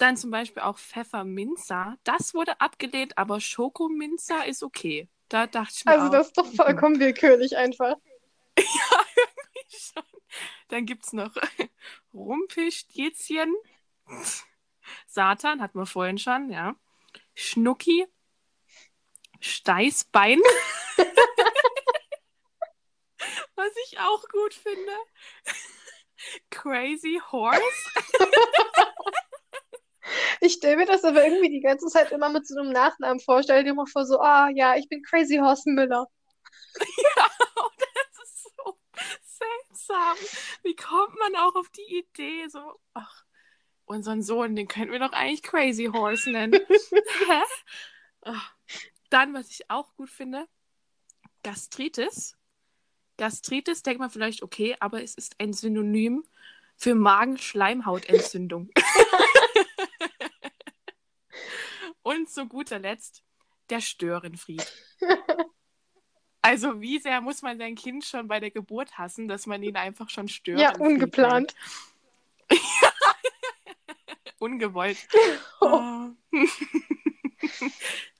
Dann 0.00 0.16
zum 0.16 0.30
Beispiel 0.30 0.62
auch 0.62 0.78
Pfefferminzer. 0.78 1.98
Das 2.04 2.32
wurde 2.32 2.58
abgelehnt, 2.58 3.18
aber 3.18 3.38
Schokominzer 3.38 4.46
ist 4.46 4.62
okay. 4.62 5.10
Da 5.28 5.46
dachte 5.46 5.74
ich 5.76 5.84
mir 5.84 5.92
Also 5.92 6.06
auch, 6.06 6.10
das 6.10 6.28
ist 6.28 6.38
doch 6.38 6.50
mhm. 6.50 6.56
vollkommen 6.56 6.98
willkürlich 7.00 7.56
einfach. 7.56 7.96
Ja, 8.58 9.06
irgendwie 9.16 9.76
schon. 9.76 10.02
Dann 10.68 10.86
gibt 10.86 11.04
es 11.04 11.12
noch 11.12 11.34
Rumpelstilzchen. 12.14 13.54
Satan, 15.06 15.60
hatten 15.60 15.78
wir 15.78 15.86
vorhin 15.86 16.18
schon, 16.18 16.50
ja. 16.50 16.74
Schnucki. 17.34 18.06
Steißbein. 19.40 20.40
Was 23.54 23.72
ich 23.86 23.98
auch 23.98 24.26
gut 24.28 24.54
finde. 24.54 24.92
Crazy 26.50 27.20
Horse. 27.30 27.60
Ich 30.40 30.54
stelle 30.54 30.76
mir 30.76 30.86
das 30.86 31.04
aber 31.04 31.24
irgendwie 31.24 31.50
die 31.50 31.60
ganze 31.60 31.86
Zeit 31.86 32.12
immer 32.12 32.28
mit 32.28 32.46
so 32.46 32.58
einem 32.58 32.72
Nachnamen 32.72 33.20
vor. 33.20 33.42
Stell 33.42 33.64
dir 33.64 33.74
mal 33.74 33.86
vor, 33.86 34.04
so, 34.06 34.20
ah 34.20 34.48
ja, 34.54 34.76
ich 34.76 34.88
bin 34.88 35.02
Crazy 35.02 35.36
Horse 35.36 35.70
Müller. 35.70 36.06
Oh, 37.56 37.68
das 37.78 38.24
ist 38.24 38.50
so 38.56 38.78
seltsam. 39.22 40.16
Wie 40.62 40.76
kommt 40.76 41.18
man 41.18 41.36
auch 41.36 41.54
auf 41.56 41.68
die 41.70 41.98
Idee? 41.98 42.48
So, 42.48 42.60
ach, 42.94 43.24
unseren 43.84 44.22
Sohn, 44.22 44.54
den 44.54 44.68
könnten 44.68 44.92
wir 44.92 45.00
doch 45.00 45.12
eigentlich 45.12 45.42
Crazy 45.42 45.90
Horse 45.92 46.30
nennen. 46.30 46.54
Hä? 47.28 47.42
Ach. 48.22 48.54
Dann, 49.10 49.34
was 49.34 49.50
ich 49.50 49.68
auch 49.68 49.94
gut 49.96 50.08
finde, 50.08 50.46
Gastritis. 51.42 52.36
Gastritis 53.16 53.82
denkt 53.82 54.00
man 54.00 54.10
vielleicht, 54.10 54.42
okay, 54.42 54.76
aber 54.78 55.02
es 55.02 55.14
ist 55.14 55.34
ein 55.38 55.52
Synonym 55.52 56.24
für 56.76 56.94
Magenschleimhautentzündung. 56.94 58.70
Und 62.02 62.28
zu 62.28 62.46
guter 62.46 62.78
Letzt 62.78 63.22
der 63.68 63.80
Störenfried. 63.80 64.66
Also 66.42 66.80
wie 66.80 66.98
sehr 66.98 67.20
muss 67.20 67.42
man 67.42 67.58
sein 67.58 67.74
Kind 67.74 68.02
schon 68.04 68.26
bei 68.26 68.40
der 68.40 68.50
Geburt 68.50 68.96
hassen, 68.96 69.28
dass 69.28 69.46
man 69.46 69.62
ihn 69.62 69.76
einfach 69.76 70.08
schon 70.08 70.26
stört? 70.26 70.58
Ja, 70.58 70.74
ungeplant. 70.78 71.54
Ungewollt. 74.38 74.96
Oh. 75.62 76.08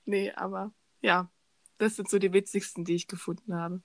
nee, 0.05 0.31
aber 0.31 0.71
ja, 1.01 1.31
das 1.79 1.95
sind 1.95 2.07
so 2.07 2.19
die 2.19 2.31
witzigsten, 2.31 2.85
die 2.85 2.93
ich 2.93 3.07
gefunden 3.07 3.55
habe. 3.55 3.81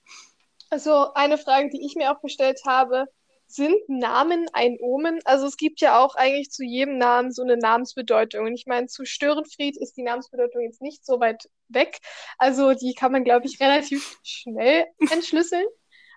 Also 0.68 1.14
eine 1.14 1.38
Frage, 1.38 1.70
die 1.70 1.84
ich 1.84 1.96
mir 1.96 2.12
auch 2.12 2.20
gestellt 2.20 2.60
habe, 2.66 3.06
sind 3.46 3.76
Namen 3.88 4.48
ein 4.52 4.76
Omen? 4.80 5.20
Also 5.24 5.46
es 5.46 5.56
gibt 5.56 5.80
ja 5.80 5.98
auch 6.04 6.14
eigentlich 6.16 6.50
zu 6.50 6.64
jedem 6.64 6.98
Namen 6.98 7.32
so 7.32 7.42
eine 7.42 7.56
Namensbedeutung. 7.56 8.46
Und 8.46 8.54
ich 8.54 8.66
meine, 8.66 8.86
zu 8.88 9.04
Störenfried 9.04 9.76
ist 9.76 9.96
die 9.96 10.02
Namensbedeutung 10.02 10.62
jetzt 10.62 10.82
nicht 10.82 11.04
so 11.06 11.20
weit 11.20 11.48
weg. 11.68 11.98
Also 12.38 12.74
die 12.74 12.94
kann 12.94 13.12
man, 13.12 13.24
glaube 13.24 13.46
ich, 13.46 13.60
relativ 13.60 14.18
schnell 14.22 14.86
entschlüsseln. 15.10 15.66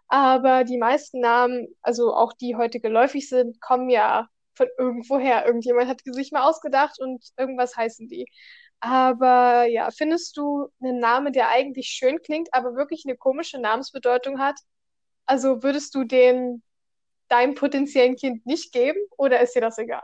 Aber 0.08 0.63
die 0.63 0.78
meisten 0.78 1.20
Namen, 1.20 1.68
also 1.82 2.13
auch 2.15 2.34
die 2.34 2.56
heute 2.56 2.80
geläufig 2.80 3.30
sind, 3.30 3.62
kommen 3.62 3.89
ja 3.89 4.28
von 4.56 4.68
irgendwoher. 4.78 5.46
Irgendjemand 5.46 5.88
hat 5.88 6.02
sich 6.04 6.32
mal 6.32 6.44
ausgedacht 6.48 7.00
und 7.00 7.24
irgendwas 7.38 7.78
heißen 7.78 8.08
die. 8.08 8.26
Aber 8.82 9.65
ja, 9.65 9.92
findest 9.92 10.38
du 10.38 10.70
einen 10.82 11.00
Namen, 11.00 11.34
der 11.34 11.50
eigentlich 11.50 11.89
schön 11.89 12.22
klingt, 12.22 12.50
aber 12.54 12.76
wirklich 12.76 13.04
eine 13.06 13.18
komische 13.18 13.60
Namensbedeutung 13.60 14.39
hat? 14.39 14.60
Also 15.26 15.63
würdest 15.63 15.94
du 15.96 16.04
den 16.06 16.63
deinem 17.30 17.56
potenziellen 17.56 18.15
Kind 18.15 18.46
nicht 18.46 18.72
geben 18.72 19.00
oder 19.18 19.39
ist 19.42 19.56
dir 19.56 19.62
das 19.62 19.78
egal? 19.78 20.04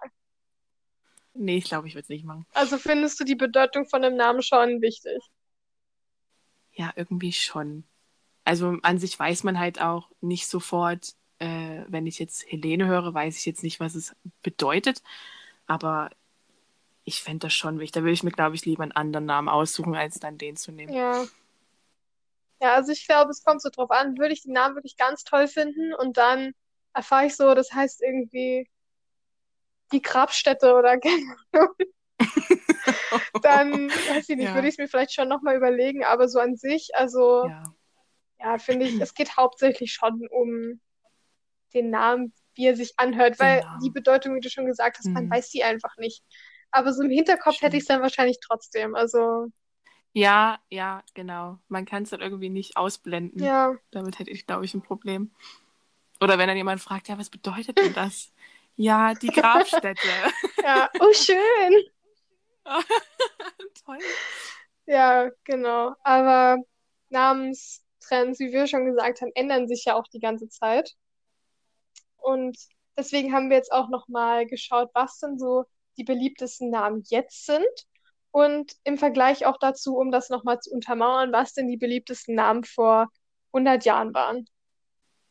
Nee, 1.34 1.58
ich 1.58 1.66
glaube, 1.66 1.88
ich 1.88 1.96
würde 1.96 2.04
es 2.04 2.10
nicht 2.10 2.26
machen. 2.26 2.46
Also 2.54 2.78
findest 2.78 3.20
du 3.20 3.26
die 3.26 3.36
Bedeutung 3.36 3.86
von 3.86 4.04
einem 4.04 4.16
Namen 4.16 4.42
schon 4.42 4.82
wichtig? 4.82 5.20
Ja, 6.72 6.94
irgendwie 6.96 7.34
schon. 7.34 7.84
Also 8.46 8.78
an 8.84 8.98
sich 9.00 9.18
weiß 9.18 9.44
man 9.44 9.60
halt 9.60 9.82
auch 9.82 10.10
nicht 10.22 10.48
sofort, 10.48 11.14
äh, 11.40 11.84
wenn 11.88 12.08
ich 12.08 12.20
jetzt 12.20 12.50
Helene 12.50 12.86
höre, 12.88 13.14
weiß 13.14 13.38
ich 13.38 13.46
jetzt 13.46 13.64
nicht, 13.64 13.80
was 13.80 13.96
es 13.96 14.16
bedeutet. 14.44 15.02
Aber 15.68 16.10
ich 17.04 17.22
fände 17.22 17.48
das 17.48 17.54
schon 17.54 17.80
wichtig. 17.80 17.94
Da 17.94 18.02
würde 18.02 18.14
ich 18.14 18.24
mir, 18.24 18.32
glaube 18.32 18.56
ich, 18.56 18.66
lieber 18.66 18.84
einen 18.84 18.92
anderen 18.92 19.26
Namen 19.26 19.50
aussuchen, 19.50 19.96
als 19.96 20.20
dann 20.20 20.38
den 20.38 20.56
zu 20.56 20.72
nehmen. 20.72 20.94
Ja. 20.94 21.26
Ja, 22.62 22.76
also 22.76 22.94
ich 22.94 23.06
glaube, 23.06 23.32
es 23.32 23.44
kommt 23.44 23.62
so 23.62 23.70
drauf 23.70 23.92
an, 23.92 24.18
würde 24.18 24.34
ich 24.34 24.44
den 24.44 24.54
Namen 24.54 24.76
wirklich 24.76 24.96
ganz 24.96 25.24
toll 25.24 25.48
finden 25.48 25.94
und 25.94 26.18
dann 26.18 26.54
erfahre 26.96 27.28
ich 27.28 27.36
so, 27.36 27.54
das 27.54 27.72
heißt 27.72 28.02
irgendwie 28.02 28.68
die 29.92 30.02
Grabstätte 30.02 30.74
oder 30.74 30.98
dann, 33.42 33.90
weiß 33.90 34.30
ich 34.30 34.38
nicht, 34.38 34.48
ja. 34.48 34.56
würde 34.56 34.68
ich 34.68 34.76
es 34.76 34.78
mir 34.78 34.88
vielleicht 34.88 35.14
schon 35.14 35.28
nochmal 35.28 35.56
überlegen, 35.56 36.04
aber 36.04 36.28
so 36.28 36.40
an 36.40 36.56
sich, 36.56 36.90
also 36.94 37.46
ja, 37.46 37.64
ja 38.40 38.58
finde 38.58 38.86
ich, 38.86 39.00
es 39.00 39.14
geht 39.14 39.38
hauptsächlich 39.38 39.94
schon 39.94 40.28
um 40.32 40.80
den 41.74 41.90
Namen, 41.90 42.34
wie 42.56 42.68
er 42.68 42.76
sich 42.76 42.94
anhört, 42.98 43.40
weil 43.40 43.62
genau. 43.62 43.80
die 43.84 43.90
Bedeutung, 43.90 44.36
wie 44.36 44.40
du 44.40 44.50
schon 44.50 44.66
gesagt 44.66 44.98
hast, 44.98 45.08
mhm. 45.08 45.14
man 45.14 45.30
weiß 45.30 45.50
sie 45.52 45.64
einfach 45.64 45.98
nicht. 45.98 46.24
Aber 46.72 46.94
so 46.94 47.04
im 47.04 47.10
Hinterkopf 47.10 47.56
Stimmt. 47.56 47.68
hätte 47.68 47.78
ich 47.78 47.84
es 47.84 47.88
dann 47.88 48.02
wahrscheinlich 48.02 48.40
trotzdem. 48.42 48.96
Also. 48.96 49.48
Ja, 50.14 50.60
ja, 50.70 51.04
genau. 51.14 51.60
Man 51.68 51.86
kann 51.86 52.04
es 52.04 52.10
dann 52.10 52.22
irgendwie 52.22 52.50
nicht 52.50 52.78
ausblenden. 52.78 53.44
Ja. 53.44 53.76
Damit 53.92 54.20
hätte 54.20 54.32
ich, 54.32 54.48
glaube 54.48 54.66
ich, 54.66 54.74
ein 54.74 54.82
Problem. 54.82 55.32
Oder 56.22 56.38
wenn 56.38 56.48
dann 56.48 56.58
jemand 56.58 56.82
fragt, 56.82 57.08
ja, 57.08 57.18
was 57.18 57.30
bedeutet 57.30 57.78
denn 57.78 57.94
das? 57.94 58.32
ja, 58.76 59.14
die 59.14 59.28
Grabstätte. 59.28 60.08
ja, 60.64 60.90
oh, 61.00 61.14
schön. 61.14 61.84
Toll. 63.86 64.00
Ja, 64.86 65.30
genau. 65.44 65.94
Aber 66.04 66.58
Namenstrends, 67.10 68.40
wie 68.40 68.52
wir 68.52 68.68
schon 68.68 68.86
gesagt 68.86 69.22
haben, 69.22 69.32
ändern 69.36 69.68
sich 69.68 69.86
ja 69.86 69.96
auch 69.96 70.08
die 70.08 70.20
ganze 70.20 70.50
Zeit. 70.50 70.94
Und 72.18 72.58
deswegen 72.98 73.34
haben 73.34 73.50
wir 73.50 73.58
jetzt 73.58 73.72
auch 73.72 73.90
nochmal 73.90 74.46
geschaut, 74.46 74.90
was 74.94 75.20
denn 75.20 75.38
so 75.38 75.66
die 75.98 76.04
beliebtesten 76.04 76.70
Namen 76.70 77.04
jetzt 77.08 77.46
sind. 77.46 77.66
Und 78.32 78.74
im 78.84 78.98
Vergleich 78.98 79.46
auch 79.46 79.58
dazu, 79.60 79.98
um 79.98 80.12
das 80.12 80.30
nochmal 80.30 80.60
zu 80.60 80.72
untermauern, 80.72 81.32
was 81.32 81.54
denn 81.54 81.70
die 81.70 81.78
beliebtesten 81.78 82.36
Namen 82.36 82.66
vor 82.66 83.08
100 83.54 83.86
Jahren 83.86 84.14
waren. 84.14 84.46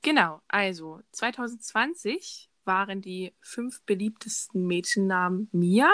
Genau, 0.04 0.42
also 0.48 1.00
2020 1.12 2.50
waren 2.66 3.00
die 3.00 3.32
fünf 3.40 3.80
beliebtesten 3.84 4.66
Mädchennamen 4.66 5.48
Mia, 5.50 5.90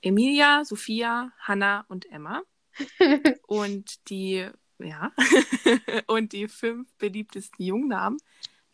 Emilia, 0.00 0.64
Sophia, 0.64 1.32
Hannah 1.40 1.84
und 1.88 2.08
Emma. 2.12 2.42
und 3.48 4.08
die, 4.10 4.48
ja, 4.78 5.12
und 6.06 6.32
die 6.32 6.46
fünf 6.46 6.94
beliebtesten 6.94 7.66
Jungnamen 7.66 8.18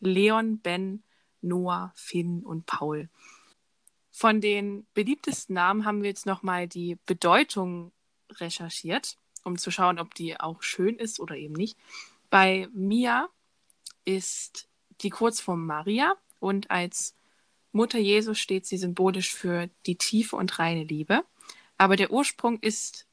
Leon, 0.00 0.58
Ben, 0.58 1.02
Noah, 1.40 1.90
Finn 1.94 2.44
und 2.44 2.66
Paul. 2.66 3.08
Von 4.10 4.42
den 4.42 4.86
beliebtesten 4.92 5.54
Namen 5.54 5.86
haben 5.86 6.02
wir 6.02 6.10
jetzt 6.10 6.26
nochmal 6.26 6.68
die 6.68 6.98
Bedeutung 7.06 7.90
recherchiert, 8.32 9.16
um 9.44 9.56
zu 9.56 9.70
schauen, 9.70 9.98
ob 9.98 10.14
die 10.14 10.38
auch 10.38 10.62
schön 10.62 10.96
ist 10.96 11.20
oder 11.20 11.36
eben 11.36 11.54
nicht. 11.54 11.78
Bei 12.28 12.68
Mia 12.74 13.30
ist 14.04 14.68
die 15.02 15.10
Kurzform 15.10 15.66
Maria 15.66 16.14
und 16.38 16.70
als 16.70 17.14
Mutter 17.72 17.98
Jesu 17.98 18.34
steht 18.34 18.66
sie 18.66 18.76
symbolisch 18.76 19.34
für 19.34 19.70
die 19.86 19.96
tiefe 19.96 20.36
und 20.36 20.58
reine 20.58 20.84
Liebe. 20.84 21.24
Aber 21.78 21.96
der 21.96 22.10
Ursprung 22.10 22.58
ist 22.60 23.06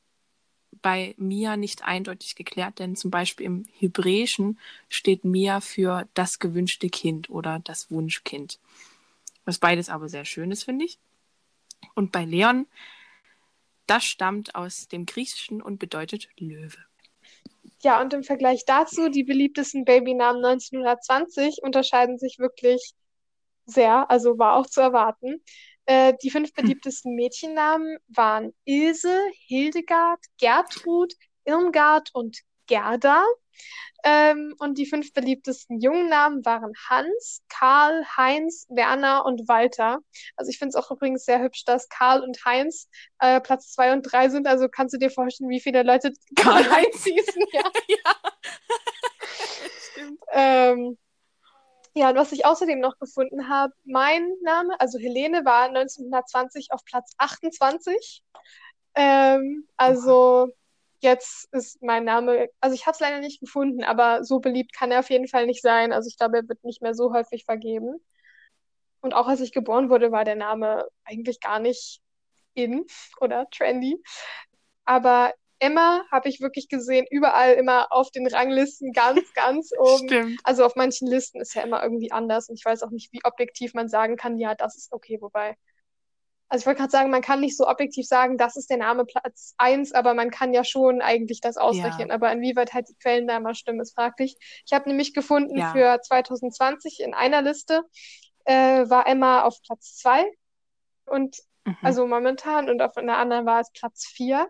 bei 0.81 1.15
Mia 1.17 1.57
nicht 1.57 1.83
eindeutig 1.83 2.35
geklärt, 2.35 2.79
denn 2.79 2.95
zum 2.95 3.11
Beispiel 3.11 3.45
im 3.45 3.65
Hebräischen 3.71 4.59
steht 4.89 5.23
Mia 5.23 5.61
für 5.61 6.07
das 6.13 6.39
gewünschte 6.39 6.89
Kind 6.89 7.29
oder 7.29 7.59
das 7.59 7.89
Wunschkind 7.89 8.59
was 9.47 9.57
beides 9.57 9.89
aber 9.89 10.09
sehr 10.09 10.25
schön 10.25 10.51
ist, 10.51 10.63
finde 10.63 10.85
ich. 10.85 10.99
Und 11.95 12.11
bei 12.11 12.25
Leon, 12.25 12.67
das 13.87 14.03
stammt 14.03 14.55
aus 14.55 14.89
dem 14.89 15.05
Griechischen 15.05 15.61
und 15.61 15.79
bedeutet 15.79 16.27
Löwe. 16.37 16.77
Ja, 17.87 18.01
und 18.01 18.13
im 18.13 18.23
Vergleich 18.23 18.65
dazu, 18.65 19.07
die 19.07 19.23
beliebtesten 19.23 19.85
Babynamen 19.85 20.43
1920 20.43 21.59
unterscheiden 21.63 22.17
sich 22.19 22.37
wirklich 22.37 22.91
sehr, 23.65 24.11
also 24.11 24.37
war 24.37 24.57
auch 24.57 24.67
zu 24.67 24.81
erwarten. 24.81 25.41
Äh, 25.85 26.13
die 26.21 26.29
fünf 26.29 26.49
hm. 26.49 26.55
beliebtesten 26.65 27.15
Mädchennamen 27.15 27.97
waren 28.09 28.53
Ilse, 28.65 29.17
Hildegard, 29.45 30.19
Gertrud, 30.37 31.13
Irmgard 31.45 32.09
und 32.13 32.41
Gerda. 32.67 33.23
Ähm, 34.03 34.55
und 34.59 34.77
die 34.77 34.85
fünf 34.85 35.11
beliebtesten 35.13 35.79
Jungnamen 35.81 36.45
waren 36.45 36.71
Hans, 36.87 37.41
Karl, 37.49 38.05
Heinz, 38.15 38.65
Werner 38.69 39.25
und 39.25 39.47
Walter. 39.47 39.99
Also 40.35 40.49
ich 40.49 40.59
finde 40.59 40.69
es 40.69 40.75
auch 40.75 40.91
übrigens 40.91 41.25
sehr 41.25 41.41
hübsch, 41.41 41.65
dass 41.65 41.89
Karl 41.89 42.21
und 42.21 42.45
Heinz 42.45 42.89
äh, 43.19 43.41
Platz 43.41 43.71
zwei 43.73 43.91
und 43.93 44.03
drei 44.03 44.29
sind. 44.29 44.47
Also 44.47 44.69
kannst 44.69 44.93
du 44.93 44.99
dir 44.99 45.09
vorstellen, 45.09 45.49
wie 45.49 45.59
viele 45.59 45.83
Leute 45.83 46.13
Karl 46.35 46.69
Heinz 46.69 47.03
hießen? 47.03 47.43
Ja. 47.51 47.63
ja. 47.87 48.15
Stimmt. 49.91 50.19
Ähm, 50.31 50.97
ja, 51.95 52.09
und 52.11 52.15
was 52.15 52.31
ich 52.31 52.45
außerdem 52.45 52.79
noch 52.79 52.99
gefunden 52.99 53.49
habe, 53.49 53.73
mein 53.83 54.31
Name, 54.43 54.79
also 54.79 54.99
Helene, 54.99 55.43
war 55.45 55.63
1920 55.65 56.71
auf 56.71 56.85
Platz 56.85 57.13
28. 57.17 58.23
Ähm, 58.93 59.67
also 59.77 60.49
jetzt 60.99 61.47
ist 61.53 61.81
mein 61.81 62.03
Name, 62.03 62.49
also 62.59 62.73
ich 62.73 62.85
habe 62.85 62.93
es 62.93 62.99
leider 62.99 63.19
nicht 63.19 63.39
gefunden, 63.39 63.83
aber 63.83 64.23
so 64.23 64.39
beliebt 64.39 64.73
kann 64.73 64.91
er 64.91 64.99
auf 64.99 65.09
jeden 65.09 65.27
Fall 65.27 65.45
nicht 65.45 65.61
sein. 65.61 65.91
Also 65.93 66.07
ich 66.07 66.17
glaube, 66.17 66.37
er 66.37 66.49
wird 66.49 66.63
nicht 66.63 66.81
mehr 66.81 66.93
so 66.93 67.13
häufig 67.13 67.45
vergeben. 67.45 68.03
Und 69.01 69.13
auch 69.13 69.27
als 69.27 69.41
ich 69.41 69.51
geboren 69.51 69.89
wurde, 69.89 70.11
war 70.11 70.25
der 70.25 70.35
Name 70.35 70.87
eigentlich 71.05 71.39
gar 71.39 71.59
nicht 71.59 72.01
in 72.53 72.85
oder 73.21 73.47
trendy. 73.51 74.01
Aber 74.85 75.33
Emma 75.59 76.03
habe 76.11 76.29
ich 76.29 76.41
wirklich 76.41 76.67
gesehen, 76.69 77.05
überall 77.09 77.53
immer 77.53 77.91
auf 77.91 78.11
den 78.11 78.27
Ranglisten 78.27 78.91
ganz, 78.93 79.33
ganz 79.33 79.71
oben. 79.79 80.07
Stimmt. 80.07 80.39
Also 80.43 80.65
auf 80.65 80.75
manchen 80.75 81.07
Listen 81.07 81.41
ist 81.41 81.53
ja 81.55 81.63
immer 81.63 81.81
irgendwie 81.83 82.11
anders 82.11 82.49
und 82.49 82.55
ich 82.55 82.65
weiß 82.65 82.83
auch 82.83 82.91
nicht, 82.91 83.11
wie 83.13 83.23
objektiv 83.23 83.73
man 83.73 83.89
sagen 83.89 84.17
kann, 84.17 84.37
ja, 84.37 84.55
das 84.55 84.75
ist 84.77 84.91
okay, 84.91 85.17
wobei 85.21 85.55
also 86.49 86.63
ich 86.63 86.65
wollte 86.65 86.79
gerade 86.79 86.91
sagen, 86.91 87.09
man 87.09 87.21
kann 87.21 87.41
nicht 87.41 87.57
so 87.57 87.67
objektiv 87.67 88.07
sagen, 88.07 88.37
das 88.37 88.55
ist 88.55 88.69
der 88.69 88.77
Name 88.77 89.05
Platz 89.05 89.53
1, 89.57 89.91
aber 89.91 90.13
man 90.13 90.31
kann 90.31 90.53
ja 90.53 90.63
schon 90.63 91.01
eigentlich 91.01 91.41
das 91.41 91.57
ausrechnen. 91.57 92.09
Ja. 92.09 92.13
Aber 92.13 92.31
inwieweit 92.31 92.73
halt 92.73 92.87
die 92.87 92.95
Quellen 92.95 93.27
da 93.27 93.39
mal 93.39 93.53
stimmen, 93.53 93.81
ist 93.81 93.95
fraglich. 93.95 94.37
Ich 94.65 94.71
habe 94.71 94.87
nämlich 94.87 95.13
gefunden, 95.13 95.57
ja. 95.57 95.73
für 95.73 95.99
2020 96.01 97.01
in 97.01 97.13
einer 97.13 97.41
Liste 97.41 97.83
äh, 98.45 98.89
war 98.89 99.07
Emma 99.07 99.43
auf 99.43 99.61
Platz 99.61 99.97
2 99.97 100.25
und 101.05 101.37
mhm. 101.65 101.77
also 101.81 102.07
momentan 102.07 102.69
und 102.69 102.81
auf 102.81 102.95
einer 102.95 103.17
anderen 103.17 103.45
war 103.45 103.59
es 103.59 103.71
Platz 103.71 104.07
4. 104.07 104.47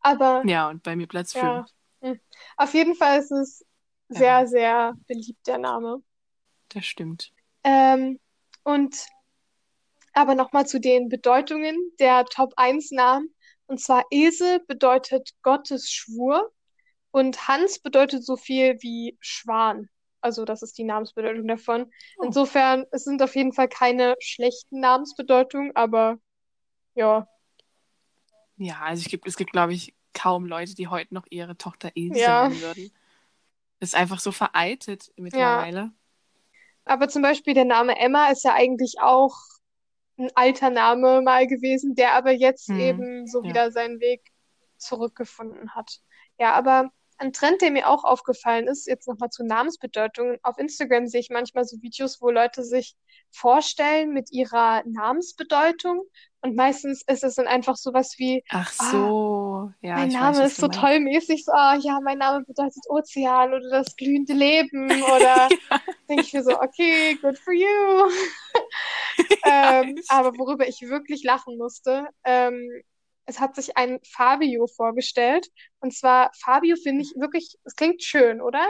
Aber. 0.00 0.42
Ja, 0.46 0.70
und 0.70 0.82
bei 0.82 0.96
mir 0.96 1.06
Platz 1.06 1.32
5. 1.32 1.44
Ja, 1.44 1.66
hm. 2.00 2.20
auf 2.56 2.74
jeden 2.74 2.94
Fall 2.94 3.20
ist 3.20 3.32
es 3.32 3.66
sehr, 4.08 4.46
sehr 4.46 4.94
beliebt, 5.06 5.46
der 5.46 5.58
Name. 5.58 6.02
Das 6.68 6.84
stimmt. 6.84 7.32
Ähm, 7.64 8.20
und 8.62 9.06
aber 10.14 10.34
nochmal 10.34 10.66
zu 10.66 10.80
den 10.80 11.08
Bedeutungen 11.08 11.76
der 12.00 12.24
Top 12.26 12.54
1 12.56 12.90
Namen. 12.92 13.34
Und 13.66 13.80
zwar 13.80 14.04
Esel 14.10 14.60
bedeutet 14.66 15.30
Gottes 15.42 15.90
Schwur. 15.90 16.50
Und 17.10 17.48
Hans 17.48 17.78
bedeutet 17.78 18.24
so 18.24 18.36
viel 18.36 18.76
wie 18.80 19.16
Schwan. 19.20 19.88
Also 20.20 20.44
das 20.44 20.62
ist 20.62 20.78
die 20.78 20.84
Namensbedeutung 20.84 21.46
davon. 21.46 21.90
Oh. 22.18 22.24
Insofern, 22.24 22.84
es 22.90 23.04
sind 23.04 23.22
auf 23.22 23.36
jeden 23.36 23.52
Fall 23.52 23.68
keine 23.68 24.16
schlechten 24.20 24.80
Namensbedeutungen, 24.80 25.76
aber 25.76 26.18
ja, 26.94 27.28
Ja, 28.56 28.80
also 28.80 29.00
ich 29.00 29.08
gibt, 29.10 29.26
es 29.26 29.36
gibt, 29.36 29.52
glaube 29.52 29.72
ich, 29.74 29.94
kaum 30.12 30.46
Leute, 30.46 30.74
die 30.74 30.88
heute 30.88 31.12
noch 31.12 31.26
ihre 31.30 31.56
Tochter 31.56 31.90
Ilse 31.94 32.20
Ja. 32.20 32.48
nennen 32.48 32.60
würden. 32.60 32.92
Ist 33.80 33.94
einfach 33.94 34.20
so 34.20 34.32
veraltet 34.32 35.12
mittlerweile. 35.16 35.92
Aber 36.84 37.08
zum 37.08 37.22
Beispiel 37.22 37.54
der 37.54 37.64
Name 37.64 37.98
Emma 37.98 38.28
ist 38.28 38.44
ja 38.44 38.54
eigentlich 38.54 38.96
auch 39.00 39.34
ein 40.18 40.30
alter 40.34 40.70
Name 40.70 41.22
mal 41.22 41.46
gewesen, 41.46 41.94
der 41.94 42.14
aber 42.14 42.30
jetzt 42.32 42.68
Hm, 42.68 42.80
eben 42.80 43.26
so 43.26 43.42
ja. 43.42 43.48
wieder 43.50 43.72
seinen 43.72 44.00
Weg 44.00 44.22
zurückgefunden 44.78 45.74
hat. 45.74 46.00
Ja, 46.38 46.52
aber 46.52 46.90
ein 47.18 47.32
Trend, 47.32 47.62
der 47.62 47.70
mir 47.70 47.88
auch 47.88 48.04
aufgefallen 48.04 48.66
ist, 48.66 48.86
jetzt 48.86 49.06
nochmal 49.06 49.30
zu 49.30 49.44
Namensbedeutungen. 49.44 50.38
Auf 50.42 50.58
Instagram 50.58 51.06
sehe 51.06 51.20
ich 51.20 51.30
manchmal 51.30 51.64
so 51.64 51.80
Videos, 51.80 52.20
wo 52.20 52.30
Leute 52.30 52.64
sich 52.64 52.96
vorstellen 53.30 54.12
mit 54.12 54.32
ihrer 54.32 54.82
Namensbedeutung 54.86 56.02
und 56.40 56.56
meistens 56.56 57.02
ist 57.06 57.24
es 57.24 57.36
dann 57.36 57.46
einfach 57.46 57.76
sowas 57.76 58.14
wie, 58.18 58.44
Ach 58.50 58.72
Ah, 58.78 58.90
so, 58.90 59.72
ja, 59.80 59.94
mein 59.94 60.12
weiß, 60.12 60.12
Name 60.12 60.38
was 60.38 60.52
ist 60.52 60.58
so 60.60 60.68
meinst. 60.68 60.80
tollmäßig, 60.80 61.44
so, 61.44 61.52
ah, 61.52 61.76
ja, 61.76 62.00
mein 62.02 62.18
Name 62.18 62.44
bedeutet 62.44 62.84
Ozean 62.88 63.54
oder 63.54 63.70
das 63.70 63.96
glühende 63.96 64.34
Leben 64.34 65.02
oder 65.02 65.52
denke 66.08 66.24
ich 66.26 66.32
mir 66.34 66.42
so, 66.42 66.60
okay, 66.60 67.16
good 67.22 67.38
for 67.38 67.52
you. 67.54 68.10
Ähm, 69.46 70.00
aber 70.08 70.38
worüber 70.38 70.66
ich 70.66 70.80
wirklich 70.82 71.22
lachen 71.22 71.58
musste, 71.58 72.08
ähm, 72.24 72.66
es 73.26 73.40
hat 73.40 73.54
sich 73.54 73.76
ein 73.76 74.00
Fabio 74.10 74.66
vorgestellt. 74.66 75.48
Und 75.80 75.94
zwar, 75.94 76.30
Fabio 76.42 76.76
finde 76.76 77.02
ich 77.02 77.12
wirklich, 77.16 77.56
es 77.64 77.76
klingt 77.76 78.02
schön, 78.02 78.40
oder? 78.40 78.66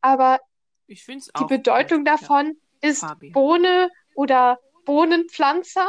Aber 0.00 0.40
die 0.88 1.44
Bedeutung 1.48 1.98
gut. 1.98 2.08
Ja, 2.08 2.16
davon 2.16 2.56
ist 2.80 3.00
Fabio. 3.00 3.32
Bohne 3.32 3.90
oder 4.14 4.58
Bohnenpflanzer. 4.84 5.88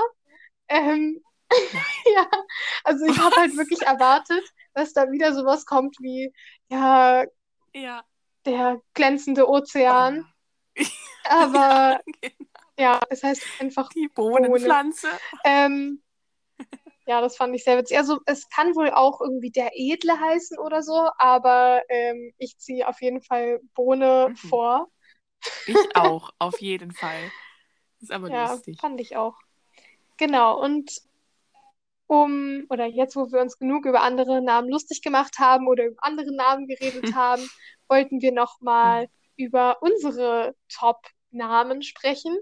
Ähm, 0.68 1.22
ja, 2.16 2.30
also 2.84 3.06
ich 3.06 3.18
habe 3.18 3.36
halt 3.36 3.56
wirklich 3.58 3.82
erwartet, 3.82 4.44
dass 4.74 4.94
da 4.94 5.12
wieder 5.12 5.34
sowas 5.34 5.66
kommt 5.66 5.96
wie, 6.00 6.34
ja, 6.70 7.24
Ja. 7.74 8.04
der 8.46 8.82
glänzende 8.94 9.48
Ozean. 9.50 10.26
Ja. 11.30 11.42
Aber 11.42 12.00
genau. 12.22 12.47
Ja, 12.78 13.00
es 13.10 13.24
heißt 13.24 13.48
einfach 13.60 13.90
Die 13.96 14.08
Bohnenpflanze. 14.08 15.20
Ähm, 15.44 16.02
ja, 17.06 17.22
das 17.22 17.38
fand 17.38 17.56
ich 17.56 17.64
sehr 17.64 17.78
witzig. 17.78 17.98
Also 17.98 18.20
es 18.26 18.50
kann 18.50 18.76
wohl 18.76 18.90
auch 18.92 19.22
irgendwie 19.22 19.50
der 19.52 19.72
Edle 19.74 20.20
heißen 20.20 20.60
oder 20.60 20.84
so, 20.84 21.10
aber 21.18 21.82
ähm, 21.90 22.34
ich 22.38 22.58
ziehe 22.58 22.88
auf 22.88 23.02
jeden 23.02 23.22
Fall 23.22 23.60
Bohne 23.76 24.30
Mhm. 24.30 24.36
vor. 24.36 24.88
Ich 25.66 25.96
auch, 25.96 26.32
auf 26.40 26.62
jeden 26.62 26.92
Fall. 26.94 27.32
Ist 28.00 28.12
aber 28.12 28.30
Ja, 28.30 28.32
lustig. 28.32 28.80
fand 28.80 29.02
ich 29.02 29.16
auch. 29.18 29.36
Genau, 30.18 30.62
und 30.64 30.92
um, 32.08 32.66
oder 32.70 32.86
jetzt, 32.86 33.16
wo 33.16 33.32
wir 33.32 33.42
uns 33.42 33.58
genug 33.60 33.86
über 33.86 34.02
andere 34.02 34.42
Namen 34.42 34.70
lustig 34.70 35.02
gemacht 35.02 35.40
haben 35.40 35.68
oder 35.68 35.86
über 35.88 35.98
andere 36.04 36.34
Namen 36.34 36.68
geredet 36.68 37.12
haben, 37.14 37.50
wollten 37.90 38.22
wir 38.22 38.32
nochmal 38.32 39.08
über 39.36 39.82
unsere 39.82 40.56
Top-Namen 40.70 41.82
sprechen. 41.82 42.38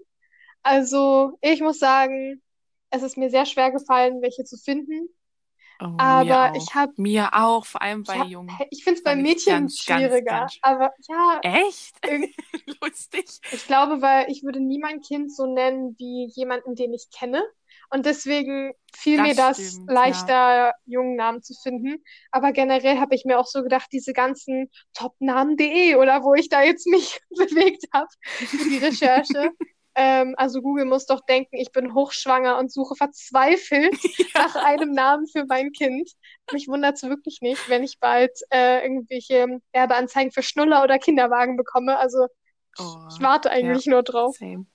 Also, 0.65 1.37
ich 1.41 1.61
muss 1.61 1.77
sagen, 1.79 2.41
es 2.89 3.03
ist 3.03 3.17
mir 3.17 3.29
sehr 3.29 3.45
schwer 3.45 3.71
gefallen, 3.71 4.21
welche 4.21 4.43
zu 4.45 4.57
finden. 4.57 5.09
Oh, 5.81 5.95
Aber 5.97 6.55
ich 6.55 6.73
habe, 6.73 6.93
Mir 6.97 7.29
auch, 7.33 7.65
vor 7.65 7.81
allem 7.81 8.01
ich, 8.01 8.07
bei 8.07 8.19
hab, 8.19 8.27
Jungen. 8.27 8.55
ich 8.71 8.83
finde 8.83 8.97
es 8.97 9.03
bei 9.03 9.15
Mädchen 9.15 9.53
ganz, 9.53 9.85
ganz, 9.85 9.99
schwieriger. 9.99 10.23
ganz 10.25 10.53
schwer. 10.53 10.63
Aber 10.63 10.91
ja, 11.07 11.39
Echt? 11.43 11.95
Lustig. 12.81 13.25
ich 13.51 13.67
glaube, 13.67 14.01
weil 14.01 14.31
ich 14.31 14.43
würde 14.43 14.59
nie 14.59 14.79
mein 14.79 15.01
Kind 15.01 15.35
so 15.35 15.45
nennen 15.45 15.95
wie 15.99 16.31
jemanden, 16.33 16.75
den 16.75 16.93
ich 16.93 17.09
kenne. 17.11 17.43
Und 17.89 18.05
deswegen 18.05 18.73
fiel 18.95 19.17
Das 19.17 19.27
mir 19.27 19.35
das 19.35 19.57
stimmt, 19.57 19.91
leichter, 19.91 20.73
jungen 20.85 21.15
Namen 21.15 21.43
zu 21.43 21.53
finden. 21.61 22.03
Aber 22.31 22.51
generell 22.53 22.99
habe 22.99 23.13
ich 23.13 23.25
mir 23.25 23.37
auch 23.39 23.45
so 23.47 23.61
gedacht, 23.61 23.89
diese 23.91 24.13
ganzen 24.13 24.71
topnamen.de 24.93 25.95
oder 25.95 26.23
wo 26.23 26.33
ich 26.33 26.49
da 26.49 26.63
jetzt 26.63 26.87
mich 26.87 27.19
bewegt 27.29 27.85
habe 27.93 28.07
für 28.21 28.69
die 28.69 28.77
Recherche. 28.77 29.51
Ähm, 29.95 30.35
also 30.37 30.61
Google 30.61 30.85
muss 30.85 31.05
doch 31.05 31.21
denken, 31.21 31.55
ich 31.57 31.71
bin 31.71 31.93
hochschwanger 31.93 32.57
und 32.57 32.71
suche 32.71 32.95
verzweifelt 32.95 33.95
nach 34.35 34.55
einem 34.55 34.91
Namen 34.91 35.27
für 35.27 35.45
mein 35.45 35.71
Kind. 35.71 36.11
Mich 36.51 36.67
wundert 36.67 36.97
es 36.97 37.03
wirklich 37.03 37.39
nicht, 37.41 37.69
wenn 37.69 37.83
ich 37.83 37.99
bald 37.99 38.31
äh, 38.51 38.83
irgendwelche 38.83 39.61
Werbeanzeigen 39.73 40.31
für 40.31 40.43
Schnuller 40.43 40.83
oder 40.83 40.99
Kinderwagen 40.99 41.57
bekomme. 41.57 41.97
Also 41.97 42.27
Oh, 42.77 43.07
ich 43.09 43.21
warte 43.21 43.51
eigentlich 43.51 43.85
nur 43.85 44.03
drauf. 44.03 44.35
same. 44.37 44.65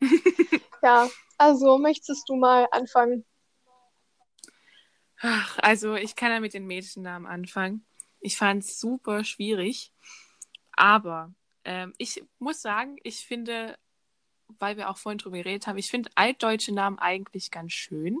Ja, 0.82 1.08
also 1.38 1.78
möchtest 1.78 2.28
du 2.28 2.36
mal 2.36 2.66
anfangen? 2.72 3.24
Ach, 5.20 5.58
also 5.62 5.94
ich 5.94 6.16
kann 6.16 6.32
ja 6.32 6.40
mit 6.40 6.54
den 6.54 6.66
Mädchennamen 6.66 7.26
anfangen. 7.30 7.86
Ich 8.20 8.36
fand 8.36 8.64
es 8.64 8.80
super 8.80 9.24
schwierig. 9.24 9.92
Aber 10.72 11.32
ähm, 11.64 11.94
ich 11.98 12.24
muss 12.38 12.60
sagen, 12.60 12.96
ich 13.02 13.24
finde, 13.26 13.78
weil 14.58 14.76
wir 14.76 14.90
auch 14.90 14.96
vorhin 14.96 15.18
drüber 15.18 15.38
geredet 15.38 15.66
haben, 15.66 15.78
ich 15.78 15.90
finde 15.90 16.10
altdeutsche 16.14 16.72
Namen 16.72 16.98
eigentlich 16.98 17.50
ganz 17.50 17.72
schön. 17.72 18.18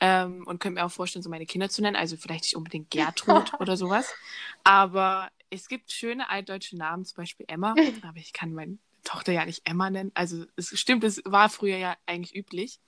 Ähm, 0.00 0.46
und 0.46 0.60
könnte 0.60 0.80
mir 0.80 0.86
auch 0.86 0.92
vorstellen, 0.92 1.24
so 1.24 1.30
meine 1.30 1.46
Kinder 1.46 1.68
zu 1.68 1.82
nennen. 1.82 1.96
Also 1.96 2.16
vielleicht 2.16 2.44
nicht 2.44 2.56
unbedingt 2.56 2.90
Gertrud 2.90 3.52
oder 3.60 3.76
sowas. 3.76 4.14
Aber 4.62 5.28
es 5.50 5.66
gibt 5.66 5.90
schöne 5.90 6.30
altdeutsche 6.30 6.76
Namen, 6.76 7.04
zum 7.04 7.16
Beispiel 7.16 7.46
Emma. 7.48 7.74
Aber 8.06 8.16
ich 8.16 8.32
kann 8.32 8.52
meine 8.52 8.78
Tochter 9.02 9.32
ja 9.32 9.44
nicht 9.44 9.62
Emma 9.64 9.90
nennen. 9.90 10.12
Also 10.14 10.44
es 10.56 10.78
stimmt, 10.78 11.02
es 11.02 11.20
war 11.24 11.48
früher 11.48 11.78
ja 11.78 11.96
eigentlich 12.06 12.36
üblich. 12.36 12.78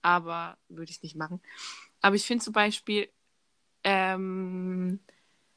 Aber 0.00 0.56
würde 0.68 0.90
ich 0.90 1.02
nicht 1.02 1.16
machen. 1.16 1.42
Aber 2.00 2.16
ich 2.16 2.24
finde 2.24 2.44
zum 2.44 2.54
Beispiel, 2.54 3.10
ähm, 3.84 5.00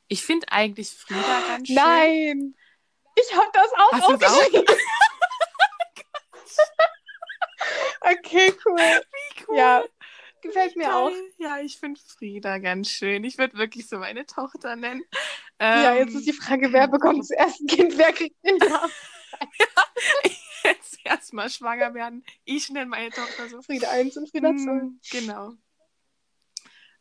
ich 0.08 0.24
finde 0.24 0.52
eigentlich 0.52 0.90
Frieda 0.90 1.42
ganz 1.48 1.68
schön. 1.68 1.76
Nein! 1.76 2.56
Ich 3.16 3.36
habe 3.36 3.50
das 3.54 3.72
auch 3.74 3.92
Hast 3.94 4.22
es 4.22 4.30
auch? 4.30 4.66
Okay, 8.02 8.54
cool. 8.66 8.78
Wie 8.78 9.44
cool. 9.48 9.58
Ja, 9.58 9.84
gefällt 10.42 10.76
mir 10.76 10.96
auch. 10.96 11.12
Ja, 11.38 11.60
ich 11.60 11.78
finde 11.78 12.00
Frieda 12.02 12.58
ganz 12.58 12.90
schön. 12.90 13.24
Ich 13.24 13.38
würde 13.38 13.58
wirklich 13.58 13.88
so 13.88 14.00
meine 14.00 14.26
Tochter 14.26 14.76
nennen. 14.76 15.04
Ja, 15.62 15.94
Ähm, 15.94 15.98
jetzt 16.08 16.16
ist 16.16 16.26
die 16.28 16.34
Frage, 16.34 16.74
wer 16.74 16.88
bekommt 16.88 17.26
zuerst 17.28 17.62
ein 17.62 17.68
Kind, 17.68 17.98
wer 17.98 18.12
kriegt 18.14 18.36
den 18.44 18.58
Namen? 18.70 18.92
jetzt 20.64 21.00
erstmal 21.04 21.50
schwanger 21.50 21.94
werden. 21.94 22.24
Ich 22.44 22.70
nenne 22.70 22.88
meine 22.88 23.12
Tochter 23.12 23.48
so. 23.50 23.62
Frieda 23.62 23.90
1 23.92 24.18
und 24.18 24.30
Frieda 24.30 24.50
2. 24.56 24.72
Mm, 24.72 25.00
Genau. 25.12 25.54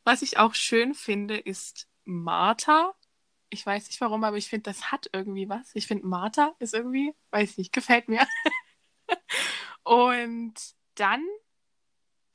Was 0.04 0.22
ich 0.22 0.38
auch 0.38 0.54
schön 0.54 0.94
finde, 0.94 1.36
ist 1.38 1.88
Martha. 2.04 2.94
Ich 3.50 3.64
weiß 3.66 3.86
nicht 3.88 4.00
warum, 4.00 4.22
aber 4.24 4.36
ich 4.36 4.48
finde, 4.48 4.70
das 4.70 4.90
hat 4.92 5.10
irgendwie 5.12 5.48
was. 5.48 5.70
Ich 5.74 5.86
finde, 5.86 6.06
Martha 6.06 6.54
ist 6.58 6.72
irgendwie, 6.74 7.14
weiß 7.30 7.58
nicht, 7.58 7.72
gefällt 7.72 8.08
mir. 8.08 8.26
Und 9.83 10.55
dann 10.94 11.23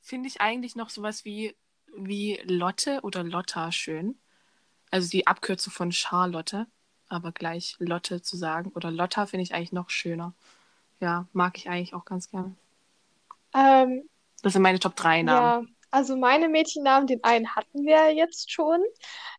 finde 0.00 0.28
ich 0.28 0.40
eigentlich 0.40 0.76
noch 0.76 0.90
sowas 0.90 1.24
wie, 1.24 1.56
wie 1.96 2.40
Lotte 2.44 3.00
oder 3.02 3.22
Lotta 3.24 3.72
schön. 3.72 4.18
Also 4.90 5.08
die 5.08 5.26
Abkürzung 5.26 5.72
von 5.72 5.92
Charlotte, 5.92 6.66
aber 7.08 7.32
gleich 7.32 7.76
Lotte 7.78 8.22
zu 8.22 8.36
sagen. 8.36 8.72
Oder 8.74 8.90
Lotta 8.90 9.26
finde 9.26 9.42
ich 9.42 9.54
eigentlich 9.54 9.72
noch 9.72 9.90
schöner. 9.90 10.32
Ja, 11.00 11.26
mag 11.32 11.58
ich 11.58 11.68
eigentlich 11.68 11.94
auch 11.94 12.04
ganz 12.04 12.30
gerne. 12.30 12.54
Ähm, 13.54 14.08
Das 14.42 14.52
sind 14.52 14.62
meine 14.62 14.78
Top 14.78 14.96
3 14.96 15.22
Namen. 15.22 15.66
ja, 15.66 15.72
also 15.90 16.16
meine 16.16 16.48
Mädchennamen, 16.48 17.06
den 17.06 17.22
einen 17.24 17.54
hatten 17.54 17.84
wir 17.84 18.14
jetzt 18.14 18.50
schon. 18.52 18.80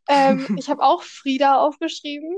Ähm, 0.08 0.48
ich 0.58 0.70
habe 0.70 0.84
auch 0.84 1.02
Frieda 1.04 1.60
aufgeschrieben. 1.60 2.36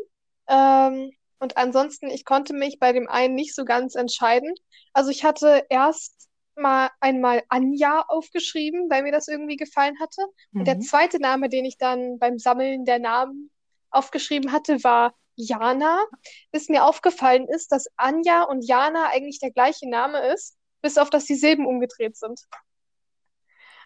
Ähm, 0.47 1.12
und 1.40 1.58
ansonsten, 1.58 2.10
ich 2.10 2.26
konnte 2.26 2.54
mich 2.54 2.80
bei 2.80 2.94
dem 2.94 3.08
einen 3.10 3.36
nicht 3.36 3.56
so 3.56 3.66
ganz 3.66 3.96
entscheiden. 3.96 4.54
Also 4.94 5.10
ich 5.12 5.24
hatte 5.24 5.66
erst 5.70 6.28
mal 6.56 6.90
einmal 7.00 7.44
Anja 7.50 8.04
aufgeschrieben, 8.08 8.90
weil 8.90 9.04
mir 9.04 9.12
das 9.12 9.28
irgendwie 9.28 9.56
gefallen 9.56 10.00
hatte. 10.00 10.22
Und 10.58 10.68
der 10.68 10.76
Mhm. 10.76 10.82
zweite 10.82 11.20
Name, 11.20 11.50
den 11.50 11.66
ich 11.66 11.78
dann 11.78 12.20
beim 12.20 12.38
Sammeln 12.38 12.86
der 12.86 13.00
Namen 13.00 13.50
aufgeschrieben 13.92 14.52
hatte, 14.52 14.84
war 14.84 15.16
Jana. 15.36 16.04
Bis 16.52 16.68
mir 16.70 16.84
aufgefallen 16.86 17.48
ist, 17.48 17.72
dass 17.72 17.88
Anja 17.96 18.44
und 18.44 18.62
Jana 18.66 19.08
eigentlich 19.10 19.40
der 19.40 19.52
gleiche 19.52 19.90
Name 19.90 20.20
ist, 20.34 20.58
bis 20.82 20.98
auf 20.98 21.10
dass 21.10 21.26
die 21.26 21.36
Silben 21.36 21.66
umgedreht 21.66 22.18
sind. 22.18 22.42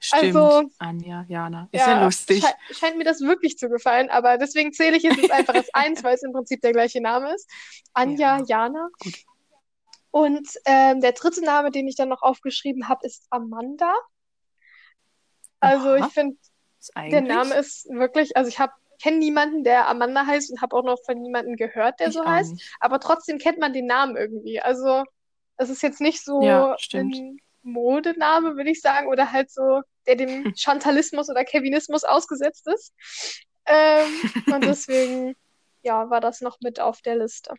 Stimmt, 0.06 0.36
Also- 0.36 0.70
Anja, 0.80 1.26
Jana. 1.30 1.70
Ist 1.72 1.80
ja, 1.80 1.92
Ja, 1.94 2.04
lustig. 2.04 2.44
schei- 2.44 2.74
scheint 2.74 2.98
mir 2.98 3.06
das 3.06 3.22
wirklich 3.22 3.58
zu 3.58 3.70
gefallen, 3.70 4.10
aber 4.10 4.38
deswegen 4.38 4.74
zähle 4.74 4.98
ich 4.98 5.06
es 5.06 5.16
jetzt 5.16 5.32
einfach 5.32 5.54
als 5.54 5.74
eins, 5.74 6.04
weil 6.04 6.16
es 6.16 6.24
im 6.24 6.34
Prinzip 6.34 6.60
der 6.62 6.74
gleiche 6.74 7.02
Name 7.02 7.34
ist. 7.34 7.50
Anja, 7.94 8.38
Ja, 8.40 8.44
Jana. 8.46 8.90
gut. 9.02 9.14
Und 10.12 10.48
ähm, 10.66 11.00
der 11.02 11.14
dritte 11.14 11.42
Name, 11.44 11.72
den 11.72 11.88
ich 11.88 11.96
dann 11.96 12.10
noch 12.10 12.22
aufgeschrieben 12.22 12.88
habe, 12.90 13.06
ist 13.06 13.26
Amanda. 13.30 13.94
Also 15.60 15.90
Aha. 15.90 16.06
ich 16.08 16.14
finde, 16.14 16.38
der 17.10 17.22
Name 17.22 17.56
ist 17.56 17.88
wirklich, 17.90 18.36
also 18.36 18.50
ich 18.50 18.60
habe 18.60 18.74
kenne 19.02 19.18
niemanden, 19.18 19.64
der 19.64 19.88
Amanda 19.88 20.26
heißt 20.26 20.52
und 20.52 20.62
habe 20.62 20.76
auch 20.76 20.84
noch 20.84 20.98
von 21.06 21.18
niemandem 21.22 21.56
gehört, 21.56 22.00
der 22.00 22.08
Ich 22.10 22.14
so 22.14 22.26
heißt. 22.26 22.54
nicht. 22.54 22.76
Aber 22.80 23.00
trotzdem 23.00 23.38
kennt 23.38 23.60
man 23.60 23.74
den 23.74 23.86
Namen 23.86 24.16
irgendwie. 24.18 24.60
Also 24.62 25.04
es 25.58 25.70
ist 25.70 25.82
jetzt 25.82 26.00
nicht 26.02 26.24
so 26.24 26.42
Ja, 26.44 26.76
ein 26.94 27.38
Modename, 27.64 28.56
würde 28.56 28.70
ich 28.72 28.82
sagen, 28.82 29.08
oder 29.08 29.32
halt 29.32 29.50
so, 29.52 29.82
der 30.08 30.16
dem 30.16 30.50
Chantalismus 30.56 31.30
oder 31.30 31.44
Kevinismus 31.46 32.04
ausgesetzt 32.04 32.68
ist. 32.68 32.94
Ähm, 33.66 34.26
und 34.50 34.66
deswegen, 34.66 35.36
ja, 35.84 36.10
war 36.10 36.22
das 36.22 36.42
noch 36.42 36.58
mit 36.62 36.80
auf 36.80 37.02
der 37.02 37.18
Liste. 37.18 37.54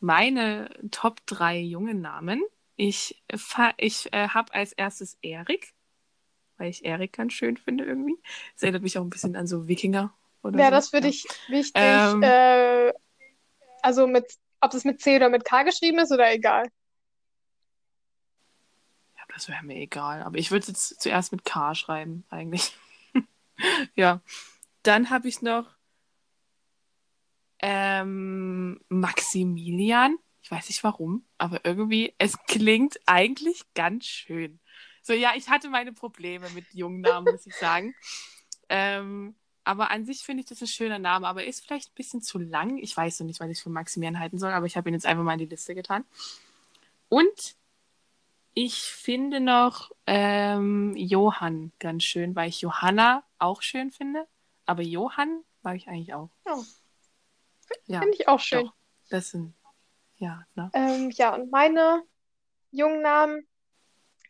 Meine 0.00 0.70
Top 0.90 1.24
3 1.26 1.58
jungen 1.60 2.00
Namen. 2.00 2.42
Ich, 2.76 3.22
ich 3.76 4.12
äh, 4.12 4.28
habe 4.28 4.52
als 4.54 4.72
erstes 4.72 5.16
Erik, 5.22 5.74
weil 6.58 6.70
ich 6.70 6.84
Erik 6.84 7.12
ganz 7.14 7.34
schön 7.34 7.56
finde 7.58 7.84
irgendwie. 7.84 8.16
Das 8.54 8.64
erinnert 8.64 8.82
mich 8.84 8.98
auch 8.98 9.02
ein 9.04 9.10
bisschen 9.10 9.36
an 9.36 9.46
so 9.48 9.68
Wikinger 9.68 10.14
oder 10.42 10.64
Wäre 10.64 10.70
so. 10.70 10.76
das 10.76 10.90
für 10.90 11.00
Ja. 11.00 11.10
dich 11.10 11.30
wichtig, 11.46 12.16
Ähm. 12.16 12.22
äh, 12.22 12.92
also 13.82 14.06
mit, 14.06 14.26
ob 14.60 14.72
das 14.72 14.84
mit 14.84 15.00
C 15.02 15.16
oder 15.16 15.28
mit 15.30 15.44
K 15.44 15.62
geschrieben 15.64 16.00
ist 16.00 16.12
oder 16.12 16.32
egal? 16.32 16.68
Das 19.42 19.48
wäre 19.48 19.64
mir 19.64 19.74
egal. 19.74 20.22
Aber 20.22 20.38
ich 20.38 20.52
würde 20.52 20.68
jetzt 20.68 21.00
zuerst 21.00 21.32
mit 21.32 21.44
K 21.44 21.74
schreiben, 21.74 22.24
eigentlich. 22.30 22.76
ja. 23.96 24.20
Dann 24.84 25.10
habe 25.10 25.26
ich 25.26 25.42
noch 25.42 25.66
ähm, 27.58 28.80
Maximilian. 28.88 30.16
Ich 30.42 30.50
weiß 30.52 30.68
nicht 30.68 30.84
warum, 30.84 31.24
aber 31.38 31.64
irgendwie, 31.64 32.14
es 32.18 32.38
klingt 32.46 33.00
eigentlich 33.06 33.62
ganz 33.74 34.06
schön. 34.06 34.60
So, 35.02 35.12
ja, 35.12 35.32
ich 35.34 35.48
hatte 35.48 35.68
meine 35.70 35.92
Probleme 35.92 36.48
mit 36.50 36.72
jungen 36.72 37.00
Namen, 37.00 37.32
muss 37.32 37.46
ich 37.46 37.56
sagen. 37.56 37.94
Ähm, 38.74 39.34
aber 39.64 39.90
an 39.90 40.06
sich 40.06 40.20
finde 40.20 40.40
ich 40.40 40.48
das 40.48 40.62
ein 40.62 40.66
schöner 40.66 40.98
Name, 40.98 41.28
aber 41.28 41.42
er 41.42 41.48
ist 41.48 41.62
vielleicht 41.62 41.90
ein 41.90 41.94
bisschen 41.94 42.22
zu 42.22 42.38
lang. 42.38 42.78
Ich 42.78 42.96
weiß 42.96 43.20
noch 43.20 43.26
nicht, 43.26 43.38
was 43.38 43.50
ich 43.50 43.62
für 43.62 43.68
Maximilian 43.68 44.18
halten 44.18 44.38
soll, 44.38 44.50
aber 44.50 44.64
ich 44.64 44.78
habe 44.78 44.88
ihn 44.88 44.94
jetzt 44.94 45.04
einfach 45.04 45.24
mal 45.24 45.34
in 45.34 45.40
die 45.40 45.44
Liste 45.44 45.74
getan. 45.74 46.06
Und 47.10 47.56
ich 48.54 48.82
finde 48.82 49.40
noch 49.40 49.90
ähm, 50.06 50.94
Johann 50.96 51.72
ganz 51.78 52.04
schön, 52.04 52.34
weil 52.36 52.48
ich 52.48 52.60
Johanna 52.60 53.24
auch 53.38 53.62
schön 53.62 53.90
finde. 53.90 54.26
Aber 54.66 54.82
Johann 54.82 55.42
mag 55.62 55.76
ich 55.76 55.88
eigentlich 55.88 56.14
auch. 56.14 56.30
Ja. 56.46 56.58
Ja, 57.86 58.00
Finde 58.00 58.16
ich 58.18 58.28
auch 58.28 58.40
schön. 58.40 58.66
doch. 58.66 58.74
Das 59.08 59.30
sind, 59.30 59.54
ja, 60.16 60.44
ne? 60.54 60.70
Ähm, 60.74 61.10
ja, 61.10 61.34
und 61.34 61.50
meine 61.50 62.02
jungen 62.70 63.02
Namen, 63.02 63.46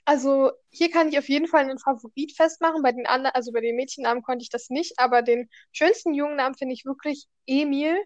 also 0.04 0.52
hier 0.70 0.90
kann 0.90 1.08
ich 1.08 1.18
auf 1.18 1.28
jeden 1.28 1.46
Fall 1.48 1.62
einen 1.62 1.78
Favorit 1.78 2.32
festmachen. 2.36 2.82
Bei 2.82 2.92
den 2.92 3.06
anderen, 3.06 3.34
also 3.34 3.52
bei 3.52 3.60
den 3.60 3.76
Mädchennamen 3.76 4.22
konnte 4.22 4.42
ich 4.42 4.50
das 4.50 4.70
nicht, 4.70 4.98
aber 4.98 5.22
den 5.22 5.48
schönsten 5.72 6.14
jungen 6.14 6.36
Namen 6.36 6.54
finde 6.54 6.74
ich 6.74 6.84
wirklich 6.84 7.26
Emil. 7.46 7.96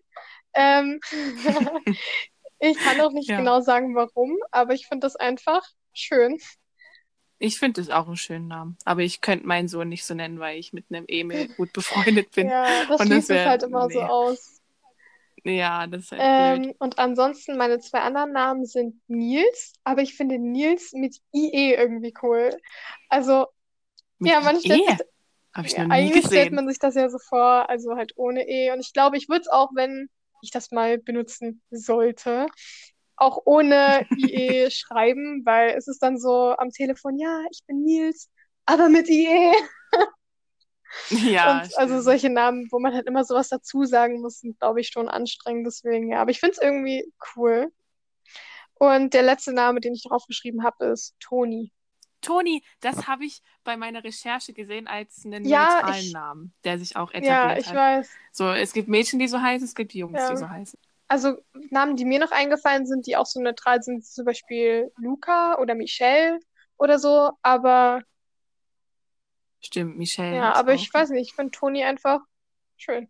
Ähm, 0.54 1.00
ich 2.58 2.78
kann 2.78 3.00
auch 3.00 3.12
nicht 3.12 3.28
Ja. 3.28 3.36
genau 3.38 3.60
sagen, 3.60 3.94
warum, 3.94 4.36
aber 4.50 4.74
ich 4.74 4.86
finde 4.86 5.06
das 5.06 5.16
einfach 5.16 5.62
schön. 5.99 6.38
Ich 7.38 7.59
finde 7.59 7.80
das 7.82 7.90
auch 7.90 8.07
einen 8.07 8.16
schönen 8.16 8.49
Namen. 8.49 8.78
Aber 8.84 9.03
ich 9.03 9.20
könnte 9.20 9.47
meinen 9.47 9.68
Sohn 9.68 9.88
nicht 9.88 10.05
so 10.05 10.14
nennen, 10.14 10.38
weil 10.38 10.59
ich 10.59 10.72
mit 10.72 10.86
einem 10.90 11.05
Emil 11.09 11.49
gut 11.57 11.72
befreundet 11.72 12.30
bin. 12.32 12.49
Ja, 12.49 12.84
das 12.84 13.01
Und 13.01 13.11
das 13.11 13.24
schließt 13.24 13.30
es 13.30 13.36
wär- 13.36 13.51
halt 13.51 13.62
immer 13.62 13.90
so 13.90 14.01
nee. 14.01 14.09
aus. 14.09 14.61
Ja, 15.44 15.86
das 15.86 16.05
ist 16.05 16.12
halt 16.12 16.34
blöd. 16.36 16.62
Ähm, 16.62 16.74
und 16.78 16.99
ansonsten, 16.99 17.57
meine 17.59 17.78
zwei 17.78 18.01
anderen 18.01 18.32
Namen 18.32 18.64
sind 18.64 19.01
Nils, 19.09 19.74
aber 19.84 20.01
ich 20.03 20.14
finde 20.16 20.38
Nils 20.38 20.92
mit 20.92 21.20
IE 21.34 21.74
irgendwie 21.74 22.14
cool. 22.22 22.51
Also, 23.11 23.47
Mit 24.18 24.32
ja, 24.32 24.40
man 24.40 24.61
stellt 24.61 24.80
E? 24.82 24.97
Habe 25.55 25.66
ich 25.66 25.76
noch 25.78 25.86
nie 25.86 25.92
eigentlich 25.92 26.26
stellt 26.26 26.53
man 26.53 26.68
sich 26.68 26.78
das 26.78 26.94
ja 26.94 27.09
so 27.09 27.18
vor, 27.18 27.68
also 27.70 27.97
halt 27.97 28.12
ohne 28.16 28.49
E. 28.49 28.72
Und 28.72 28.80
ich 28.80 28.92
glaube, 28.92 29.16
ich 29.16 29.28
würde 29.28 29.42
es 29.42 29.49
auch, 29.49 29.70
wenn 29.74 30.09
ich 30.42 30.51
das 30.51 30.70
mal 30.70 30.99
benutzen 30.99 31.62
sollte, 31.70 32.47
auch 33.16 33.42
ohne 33.44 34.06
IE 34.16 34.70
schreiben, 34.70 35.42
weil 35.44 35.70
es 35.76 35.88
ist 35.88 36.02
dann 36.02 36.18
so 36.18 36.54
am 36.56 36.70
Telefon, 36.70 37.18
ja, 37.18 37.44
ich 37.50 37.60
bin 37.66 37.82
Nils, 37.82 38.30
aber 38.66 38.88
mit 38.88 39.08
IE. 39.08 39.52
Ja, 41.10 41.62
Und 41.62 41.76
also 41.78 42.00
solche 42.00 42.30
Namen, 42.30 42.68
wo 42.70 42.78
man 42.78 42.94
halt 42.94 43.06
immer 43.06 43.24
sowas 43.24 43.48
dazu 43.48 43.84
sagen 43.84 44.20
muss, 44.20 44.40
sind, 44.40 44.58
glaube 44.58 44.80
ich, 44.80 44.88
schon 44.88 45.08
anstrengend. 45.08 45.66
Deswegen, 45.66 46.10
ja. 46.10 46.20
Aber 46.22 46.30
ich 46.30 46.40
finde 46.40 46.52
es 46.54 46.62
irgendwie 46.62 47.04
cool. 47.36 47.70
Und 48.74 49.14
der 49.14 49.22
letzte 49.22 49.52
Name, 49.52 49.80
den 49.80 49.94
ich 49.94 50.02
draufgeschrieben 50.04 50.62
habe, 50.64 50.86
ist 50.86 51.14
Toni. 51.20 51.72
Toni, 52.20 52.62
das 52.80 53.06
habe 53.06 53.24
ich 53.24 53.42
bei 53.62 53.76
meiner 53.76 54.02
Recherche 54.02 54.52
gesehen 54.52 54.86
als 54.88 55.22
einen 55.24 55.44
Ja, 55.44 55.76
neutralen 55.76 56.04
ich- 56.06 56.12
Namen, 56.12 56.54
der 56.64 56.78
sich 56.78 56.96
auch 56.96 57.12
Ja, 57.12 57.18
etabliert 57.18 57.58
ich 57.60 57.66
hat. 57.68 57.74
weiß. 57.76 58.10
So, 58.32 58.50
es 58.50 58.72
gibt 58.72 58.88
Mädchen, 58.88 59.18
die 59.18 59.28
so 59.28 59.40
heißen, 59.40 59.64
es 59.66 59.74
gibt 59.74 59.94
Jungs, 59.94 60.18
Ja. 60.18 60.30
die 60.30 60.36
so 60.36 60.48
heißen. 60.48 60.78
Also 61.09 61.36
Namen, 61.70 61.96
die 61.96 62.04
mir 62.04 62.18
noch 62.18 62.32
eingefallen 62.32 62.86
sind, 62.86 63.07
die 63.07 63.16
auch 63.16 63.26
so 63.26 63.40
neutral 63.40 63.82
sind, 63.82 64.04
zum 64.04 64.24
Beispiel 64.24 64.92
Luca 64.96 65.59
oder 65.59 65.74
Michelle 65.74 66.40
oder 66.76 66.98
so. 66.98 67.32
Aber 67.42 68.02
Stimmt, 69.61 69.98
Michelle. 69.98 70.36
ja, 70.36 70.52
aber 70.54 70.74
ich 70.74 70.92
weiß 70.92 71.11
nicht, 71.11 71.30
ich 71.30 71.34
finde 71.34 71.52
Toni 71.52 71.84
einfach 71.84 72.20
schön. 72.76 73.09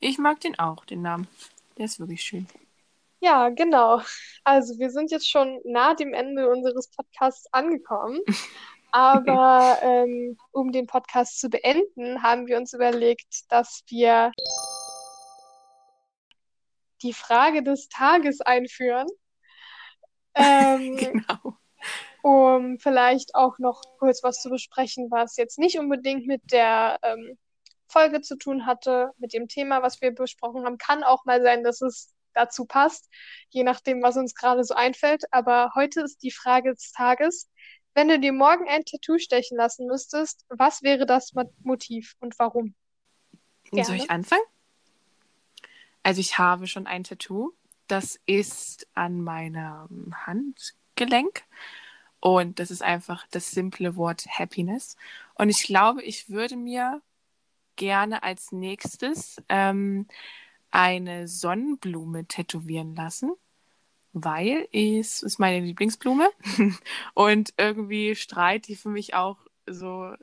Ich 0.00 0.18
mag 0.18 0.40
den 0.40 0.58
auch, 0.58 0.84
den 0.84 1.02
Namen. 1.02 1.28
Der 1.78 1.86
ist 1.86 1.98
wirklich 1.98 2.22
schön. 2.22 2.46
Ja, 3.20 3.48
genau. 3.48 4.02
Also 4.44 4.78
wir 4.78 4.90
sind 4.90 5.10
jetzt 5.10 5.30
schon 5.30 5.60
nah 5.64 5.94
dem 5.94 6.12
Ende 6.12 6.48
unseres 6.48 6.88
Podcasts 6.88 7.46
angekommen. 7.52 8.20
Aber 8.92 9.78
ähm, 9.82 10.36
um 10.52 10.70
den 10.70 10.86
Podcast 10.86 11.40
zu 11.40 11.48
beenden, 11.48 12.22
haben 12.22 12.46
wir 12.46 12.58
uns 12.58 12.74
überlegt, 12.74 13.50
dass 13.50 13.82
wir 13.88 14.30
die 17.04 17.14
Frage 17.14 17.62
des 17.64 17.88
Tages 17.90 18.42
einführen, 18.42 19.08
ähm, 20.34 20.96
Genau. 20.96 21.58
um 22.22 22.78
vielleicht 22.78 23.34
auch 23.34 23.58
noch 23.58 23.82
kurz 23.98 24.22
was 24.22 24.40
zu 24.40 24.50
besprechen, 24.50 25.10
was 25.10 25.36
jetzt 25.36 25.58
nicht 25.58 25.78
unbedingt 25.78 26.26
mit 26.26 26.42
der 26.52 26.98
ähm, 27.02 27.38
Folge 27.88 28.22
zu 28.22 28.36
tun 28.38 28.66
hatte, 28.66 29.10
mit 29.18 29.32
dem 29.34 29.48
Thema, 29.48 29.82
was 29.82 30.00
wir 30.00 30.12
besprochen 30.12 30.64
haben. 30.64 30.78
Kann 30.78 31.04
auch 31.04 31.24
mal 31.26 31.42
sein, 31.42 31.62
dass 31.62 31.82
es 31.82 32.14
dazu 32.32 32.64
passt, 32.66 33.08
je 33.50 33.62
nachdem, 33.62 34.02
was 34.02 34.16
uns 34.16 34.34
gerade 34.34 34.64
so 34.64 34.74
einfällt. 34.74 35.24
Aber 35.32 35.72
heute 35.74 36.00
ist 36.02 36.22
die 36.22 36.32
Frage 36.32 36.72
des 36.74 36.92
Tages. 36.92 37.50
Wenn 37.94 38.08
du 38.08 38.18
dir 38.18 38.32
morgen 38.32 38.68
ein 38.68 38.84
Tattoo 38.84 39.18
stechen 39.18 39.56
lassen 39.56 39.86
müsstest, 39.86 40.44
was 40.48 40.82
wäre 40.82 41.06
das 41.06 41.32
Mo- 41.34 41.52
Motiv 41.62 42.14
und 42.20 42.38
warum? 42.40 42.74
Soll 43.70 43.82
Gerne. 43.84 43.96
ich 43.96 44.10
anfangen? 44.10 44.42
Also 46.04 46.20
ich 46.20 46.38
habe 46.38 46.68
schon 46.68 46.86
ein 46.86 47.02
Tattoo. 47.02 47.52
Das 47.88 48.20
ist 48.26 48.86
an 48.94 49.20
meinem 49.22 50.14
Handgelenk. 50.26 51.42
Und 52.20 52.58
das 52.58 52.70
ist 52.70 52.82
einfach 52.82 53.26
das 53.32 53.50
simple 53.50 53.96
Wort 53.96 54.26
Happiness. 54.28 54.96
Und 55.34 55.48
ich 55.48 55.64
glaube, 55.64 56.02
ich 56.02 56.30
würde 56.30 56.56
mir 56.56 57.02
gerne 57.76 58.22
als 58.22 58.52
nächstes 58.52 59.42
ähm, 59.48 60.06
eine 60.70 61.26
Sonnenblume 61.26 62.26
tätowieren 62.26 62.94
lassen, 62.94 63.32
weil 64.12 64.68
es 64.72 65.22
ist 65.22 65.38
meine 65.38 65.64
Lieblingsblume. 65.64 66.30
und 67.14 67.54
irgendwie 67.56 68.14
strahlt 68.14 68.68
die 68.68 68.76
für 68.76 68.90
mich 68.90 69.14
auch 69.14 69.38
so 69.66 70.14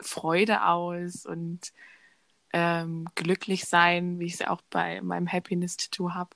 Freude 0.00 0.66
aus 0.66 1.26
und 1.26 1.72
ähm, 2.52 3.06
glücklich 3.14 3.64
sein, 3.64 4.18
wie 4.18 4.26
ich 4.26 4.34
es 4.34 4.42
auch 4.42 4.60
bei 4.70 5.00
meinem 5.00 5.30
Happiness-Tattoo 5.30 6.12
habe. 6.12 6.30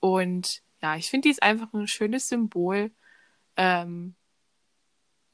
Und 0.00 0.62
ja, 0.80 0.96
ich 0.96 1.10
finde, 1.10 1.26
die 1.28 1.32
ist 1.32 1.42
einfach 1.42 1.72
ein 1.72 1.88
schönes 1.88 2.28
Symbol. 2.28 2.90
Ähm, 3.56 4.14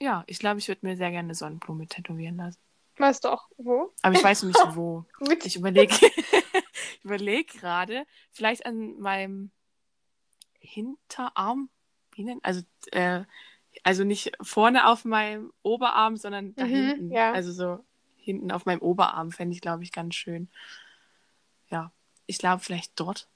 ja, 0.00 0.24
ich 0.26 0.38
glaube, 0.38 0.58
ich 0.58 0.68
würde 0.68 0.86
mir 0.86 0.96
sehr 0.96 1.10
gerne 1.10 1.26
eine 1.26 1.34
Sonnenblume 1.34 1.86
tätowieren 1.86 2.36
lassen. 2.36 2.58
Weißt 2.96 3.24
du 3.24 3.28
auch, 3.28 3.48
wo? 3.56 3.92
Aber 4.02 4.14
ich 4.14 4.22
weiß 4.22 4.44
nicht 4.44 4.60
wo. 4.74 5.04
Gut. 5.18 5.44
Ich 5.44 5.56
überlege 5.56 5.94
überleg 7.02 7.48
gerade, 7.60 8.06
vielleicht 8.30 8.66
an 8.66 8.98
meinem 9.00 9.50
Hinterarm. 10.60 11.68
Also, 12.42 12.62
äh, 12.92 13.24
also 13.82 14.04
nicht 14.04 14.32
vorne 14.40 14.86
auf 14.86 15.04
meinem 15.04 15.52
Oberarm, 15.62 16.16
sondern 16.16 16.54
da 16.54 16.64
Mhm, 16.64 16.70
hinten. 16.70 17.12
ja. 17.12 17.32
Also 17.32 17.52
so 17.52 17.84
hinten 18.24 18.50
auf 18.50 18.64
meinem 18.66 18.80
Oberarm 18.80 19.30
fände 19.30 19.54
ich, 19.54 19.60
glaube 19.60 19.82
ich, 19.82 19.92
ganz 19.92 20.14
schön. 20.14 20.48
Ja, 21.68 21.92
ich 22.26 22.38
glaube 22.38 22.62
vielleicht 22.62 22.92
dort. 22.96 23.28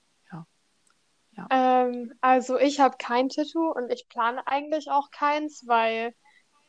Ähm, 1.50 2.12
also 2.20 2.58
ich 2.58 2.80
habe 2.80 2.96
kein 2.98 3.28
Tattoo 3.28 3.72
und 3.72 3.90
ich 3.90 4.08
plane 4.08 4.46
eigentlich 4.46 4.90
auch 4.90 5.10
keins, 5.10 5.64
weil 5.66 6.14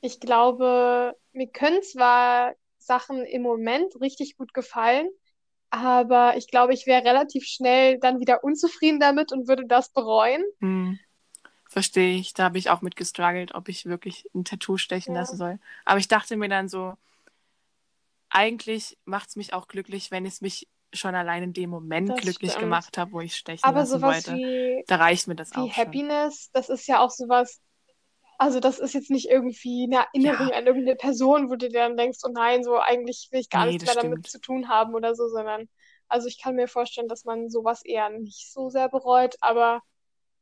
ich 0.02 0.20
glaube, 0.20 1.16
mir 1.34 1.48
können 1.48 1.82
zwar 1.84 2.54
Sachen 2.78 3.26
im 3.26 3.42
Moment 3.42 4.00
richtig 4.00 4.38
gut 4.38 4.54
gefallen, 4.54 5.10
aber 5.70 6.38
ich 6.38 6.48
glaube, 6.48 6.74
ich 6.74 6.88
wäre 6.88 7.04
relativ 7.04 7.46
schnell 7.46 8.00
dann 8.00 8.20
wieder 8.20 8.44
unzufrieden 8.44 9.00
damit 9.00 9.32
und 9.32 9.48
würde 9.48 9.66
das 9.68 9.92
bereuen. 9.92 10.44
Hm. 10.62 11.00
Verstehe 11.68 12.18
ich. 12.18 12.34
Da 12.34 12.46
habe 12.46 12.58
ich 12.58 12.72
auch 12.72 12.82
mit 12.82 12.96
gestruggelt, 12.96 13.54
ob 13.54 13.70
ich 13.70 13.86
wirklich 13.86 14.26
ein 14.34 14.44
Tattoo 14.44 14.78
stechen 14.78 15.14
Ja. 15.14 15.22
lassen 15.22 15.38
soll. 15.38 15.60
Aber 15.86 16.00
ich 16.00 16.08
dachte 16.08 16.36
mir 16.36 16.50
dann 16.50 16.68
so, 16.68 16.96
eigentlich 18.30 18.98
macht 19.06 19.30
es 19.30 19.36
mich 19.36 19.54
auch 19.54 19.68
glücklich, 19.68 20.12
wenn 20.12 20.26
es 20.26 20.42
mich 20.42 20.68
schon 20.94 21.16
allein 21.16 21.44
in 21.44 21.54
dem 21.54 21.70
Moment 21.70 22.10
Das 22.10 22.22
glücklich 22.22 22.52
stimmt. 22.52 22.62
gemacht 22.62 22.98
habe, 22.98 23.12
wo 23.14 23.22
ich 23.22 23.36
stechen 23.36 23.64
Aber 23.64 23.80
lassen 23.80 24.02
sowas 24.02 24.26
wollte. 24.26 24.34
wie, 24.34 24.86
Da 24.88 24.96
reicht 24.98 25.28
mir 25.28 25.36
das 25.36 25.54
wie 25.54 25.56
auch 25.56 25.74
schon. 25.74 25.94
Happiness, 25.94 26.50
das 26.54 26.70
ist 26.70 26.88
ja 26.88 27.00
auch 27.02 27.12
sowas, 27.12 27.62
also 28.38 28.60
das 28.60 28.80
ist 28.80 28.94
jetzt 28.94 29.12
nicht 29.12 29.30
irgendwie 29.30 29.86
eine 29.92 30.06
Erinnerung 30.14 30.52
Ja. 30.52 30.58
an 30.58 30.68
irgendeine 30.68 30.96
Person, 30.98 31.50
wo 31.50 31.56
du 31.56 31.70
dir 31.70 31.72
dann 31.72 31.98
denkst, 31.98 32.20
oh 32.26 32.32
nein, 32.34 32.64
so 32.64 32.78
eigentlich 32.80 33.30
will 33.32 33.42
ich 33.42 33.50
gar 33.50 33.66
Nee, 33.66 33.68
nichts 33.68 33.86
mehr 33.86 33.96
damit 33.96 34.20
stimmt. 34.20 34.28
zu 34.28 34.40
tun 34.42 34.70
haben 34.70 34.96
oder 34.96 35.16
so, 35.16 35.28
sondern 35.30 35.70
also 36.10 36.28
ich 36.28 36.42
kann 36.42 36.56
mir 36.56 36.68
vorstellen, 36.68 37.08
dass 37.10 37.26
man 37.26 37.50
sowas 37.50 37.84
eher 37.86 38.10
nicht 38.10 38.52
so 38.54 38.70
sehr 38.70 38.90
bereut, 38.90 39.36
aber 39.42 39.82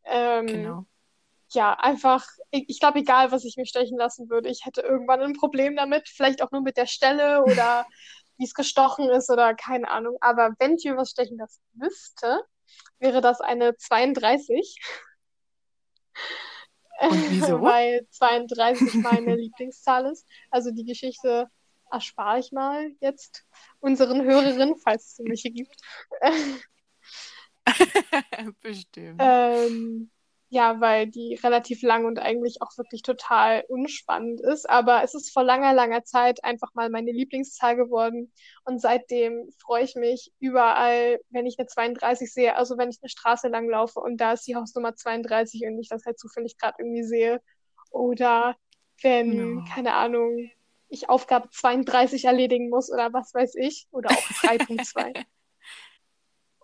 ähm, 0.05 0.53
Genau. 0.53 0.87
Ja, 1.49 1.73
einfach, 1.73 2.25
ich, 2.51 2.79
glaube, 2.79 2.99
egal, 2.99 3.31
was 3.31 3.45
ich 3.45 3.55
mir 3.57 3.65
stechen 3.65 3.97
lassen 3.97 4.29
würde, 4.29 4.49
ich 4.49 4.65
hätte 4.65 4.81
irgendwann 4.81 5.21
ein 5.21 5.33
Problem 5.33 5.75
damit, 5.75 6.09
vielleicht 6.09 6.41
auch 6.41 6.51
nur 6.51 6.61
mit 6.61 6.77
der 6.77 6.87
Stelle 6.87 7.43
oder 7.43 7.85
wie 8.37 8.45
es 8.45 8.53
gestochen 8.53 9.09
ist 9.09 9.29
oder 9.29 9.55
keine 9.55 9.89
Ahnung. 9.89 10.17
Aber 10.21 10.51
wenn 10.59 10.75
ich 10.75 10.85
mir 10.85 10.97
was 10.97 11.11
stechen 11.11 11.37
lassen 11.37 11.61
müsste, 11.73 12.41
wäre 12.99 13.21
das 13.21 13.41
eine 13.41 13.75
32. 13.77 14.77
Und 16.99 17.31
wieso? 17.31 17.61
Weil 17.61 18.07
32 18.11 18.95
meine 18.95 19.35
Lieblingszahl 19.37 20.11
ist. 20.11 20.27
Also 20.51 20.71
die 20.71 20.85
Geschichte 20.85 21.47
erspare 21.89 22.39
ich 22.39 22.51
mal 22.51 22.91
jetzt 22.99 23.45
unseren 23.79 24.21
Hörerinnen, 24.23 24.75
falls 24.77 25.13
es 25.13 25.25
welche 25.25 25.49
gibt. 25.49 25.79
Bestimmt. 28.61 29.19
Ähm, 29.19 30.11
ja, 30.49 30.79
weil 30.79 31.07
die 31.07 31.35
relativ 31.43 31.81
lang 31.81 32.05
und 32.05 32.19
eigentlich 32.19 32.61
auch 32.61 32.77
wirklich 32.77 33.01
total 33.01 33.65
unspannend 33.67 34.39
ist. 34.39 34.69
Aber 34.69 35.03
es 35.03 35.13
ist 35.13 35.33
vor 35.33 35.43
langer, 35.43 35.73
langer 35.73 36.03
Zeit 36.05 36.43
einfach 36.43 36.73
mal 36.73 36.89
meine 36.89 37.11
Lieblingszahl 37.11 37.75
geworden. 37.75 38.31
Und 38.63 38.79
seitdem 38.79 39.49
freue 39.61 39.83
ich 39.83 39.95
mich 39.95 40.31
überall, 40.39 41.19
wenn 41.29 41.45
ich 41.45 41.59
eine 41.59 41.67
32 41.67 42.31
sehe. 42.33 42.55
Also 42.55 42.77
wenn 42.77 42.89
ich 42.89 42.99
eine 43.01 43.09
Straße 43.09 43.49
lang 43.49 43.67
laufe 43.69 43.99
und 43.99 44.17
da 44.21 44.33
ist 44.33 44.47
die 44.47 44.55
Hausnummer 44.55 44.95
32 44.95 45.65
und 45.65 45.79
ich 45.79 45.89
das 45.89 46.05
halt 46.05 46.17
zufällig 46.17 46.57
gerade 46.57 46.75
irgendwie 46.79 47.03
sehe. 47.03 47.41
Oder 47.91 48.55
wenn, 49.01 49.55
No. 49.55 49.65
keine 49.73 49.93
Ahnung, 49.93 50.49
ich 50.87 51.09
Aufgabe 51.09 51.49
32 51.51 52.23
erledigen 52.23 52.69
muss 52.69 52.89
oder 52.89 53.11
was 53.11 53.33
weiß 53.33 53.55
ich. 53.55 53.87
Oder 53.91 54.11
auch 54.11 54.15
3.2. 54.15 55.25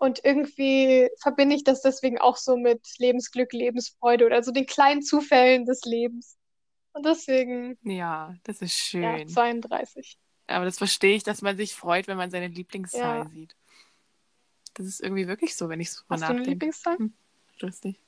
Und 0.04 0.22
irgendwie 0.22 1.08
verbinde 1.18 1.56
ich 1.56 1.64
das 1.64 1.80
deswegen 1.80 2.18
auch 2.18 2.36
so 2.36 2.58
mit 2.58 2.86
Lebensglück, 2.98 3.54
Lebensfreude 3.54 4.26
oder 4.26 4.42
so 4.42 4.52
den 4.52 4.66
kleinen 4.66 5.00
Zufällen 5.00 5.64
des 5.64 5.80
Lebens. 5.86 6.36
Und 6.92 7.06
deswegen, 7.06 7.78
Ja, 7.84 8.34
das 8.42 8.60
ist 8.60 8.92
ja, 8.92 9.16
schön. 9.16 9.28
32. 9.28 10.18
Aber 10.46 10.66
das 10.66 10.76
verstehe 10.76 11.16
ich, 11.16 11.22
dass 11.22 11.40
man 11.40 11.56
sich 11.56 11.74
freut, 11.74 12.06
wenn 12.06 12.18
man 12.18 12.30
seine 12.30 12.48
Lieblingszahl 12.48 13.20
Ja. 13.20 13.30
sieht. 13.30 13.56
Das 14.74 14.84
ist 14.84 15.00
irgendwie 15.00 15.26
wirklich 15.26 15.56
so, 15.56 15.70
wenn 15.70 15.80
ich 15.80 15.90
so 15.90 16.02
drüber 16.02 16.16
Hast 16.16 16.20
du 16.20 16.26
eine 16.26 16.34
nachdenke. 16.34 16.50
Lieblingszahl? 16.50 16.98
Hm, 16.98 17.14
lustig. 17.60 17.98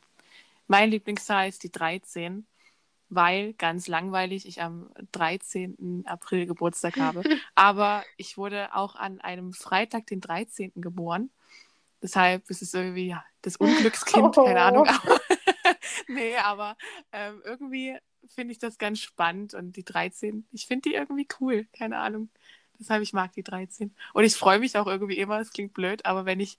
Meine 0.66 0.90
Lieblingszahl 0.90 1.48
ist 1.48 1.62
die 1.62 1.72
13, 1.72 2.46
weil 3.08 3.54
ganz 3.54 3.88
langweilig 3.88 4.46
ich 4.46 4.60
am 4.60 4.90
13. 5.12 6.04
April 6.06 6.44
Geburtstag 6.44 6.98
habe. 6.98 7.22
Aber 7.54 8.04
ich 8.18 8.36
wurde 8.36 8.74
auch 8.74 8.96
an 8.96 9.18
einem 9.22 9.54
Freitag, 9.54 10.06
den 10.08 10.20
13. 10.20 10.72
geboren. 10.82 11.30
Deshalb 12.02 12.48
ist 12.50 12.62
es 12.62 12.74
irgendwie 12.74 13.08
ja, 13.08 13.24
das 13.42 13.56
Unglückskind, 13.56 14.34
keine 14.34 14.60
Ahnung. 14.60 14.86
Oh. 14.88 15.10
Aber 15.10 15.20
nee, 16.08 16.36
aber 16.36 16.76
ähm, 17.12 17.42
irgendwie 17.44 17.96
finde 18.28 18.52
ich 18.52 18.58
das 18.58 18.78
ganz 18.78 19.00
spannend 19.00 19.54
und 19.54 19.76
die 19.76 19.84
13, 19.84 20.46
ich 20.52 20.66
finde 20.66 20.90
die 20.90 20.94
irgendwie 20.94 21.28
cool, 21.40 21.66
keine 21.72 21.98
Ahnung. 21.98 22.30
Deshalb 22.78 23.02
ich 23.02 23.12
mag 23.12 23.32
die 23.32 23.42
13. 23.42 23.94
Und 24.12 24.24
ich 24.24 24.34
freue 24.36 24.58
mich 24.58 24.76
auch 24.76 24.86
irgendwie 24.86 25.18
immer, 25.18 25.40
es 25.40 25.52
klingt 25.52 25.74
blöd, 25.74 26.04
aber 26.04 26.26
wenn 26.26 26.40
ich, 26.40 26.58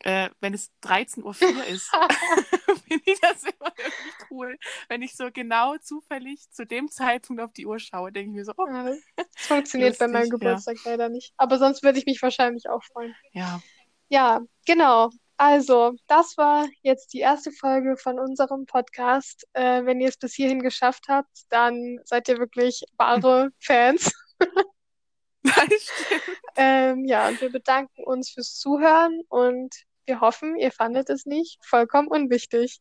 äh, 0.00 0.30
wenn 0.40 0.54
es 0.54 0.70
13.04 0.82 1.22
Uhr 1.24 1.64
ist, 1.64 1.90
finde 2.88 3.02
ich 3.04 3.20
das 3.20 3.42
immer 3.42 3.72
irgendwie 3.76 4.24
cool. 4.30 4.58
Wenn 4.88 5.02
ich 5.02 5.16
so 5.16 5.30
genau 5.32 5.76
zufällig 5.78 6.50
zu 6.50 6.66
dem 6.66 6.88
Zeitpunkt 6.90 7.42
auf 7.42 7.52
die 7.52 7.66
Uhr 7.66 7.78
schaue, 7.78 8.12
denke 8.12 8.30
ich 8.30 8.36
mir 8.36 8.44
so, 8.44 8.52
oh, 8.56 8.66
Ja, 8.68 8.84
Das 9.16 9.26
funktioniert 9.46 9.98
bei 9.98 10.06
Lustig, 10.06 10.12
meinem 10.12 10.24
ja. 10.24 10.30
Geburtstag 10.30 10.76
leider 10.84 11.08
nicht. 11.08 11.32
Aber 11.36 11.58
sonst 11.58 11.82
würde 11.82 11.98
ich 11.98 12.06
mich 12.06 12.22
wahrscheinlich 12.22 12.68
auch 12.68 12.84
freuen. 12.84 13.16
ja, 13.32 13.60
Ja, 14.08 14.40
genau. 14.66 15.10
Also, 15.36 15.94
das 16.08 16.36
war 16.36 16.66
jetzt 16.82 17.12
die 17.12 17.20
erste 17.20 17.52
Folge 17.52 17.96
von 17.96 18.18
unserem 18.18 18.66
Podcast. 18.66 19.46
Äh, 19.52 19.84
wenn 19.84 20.00
ihr 20.00 20.08
es 20.08 20.16
bis 20.16 20.34
hierhin 20.34 20.62
geschafft 20.62 21.04
habt, 21.08 21.30
dann 21.50 21.98
seid 22.04 22.28
ihr 22.28 22.38
wirklich 22.38 22.84
wahre 22.96 23.50
Fans. 23.60 24.12
Ähm, 26.60 27.04
ja, 27.04 27.28
und 27.28 27.40
wir 27.40 27.52
bedanken 27.52 28.02
uns 28.02 28.30
fürs 28.30 28.56
Zuhören 28.56 29.22
und 29.28 29.72
wir 30.06 30.20
hoffen, 30.20 30.56
ihr 30.56 30.72
fandet 30.72 31.08
es 31.08 31.24
nicht 31.24 31.64
vollkommen 31.64 32.08
unwichtig. 32.08 32.80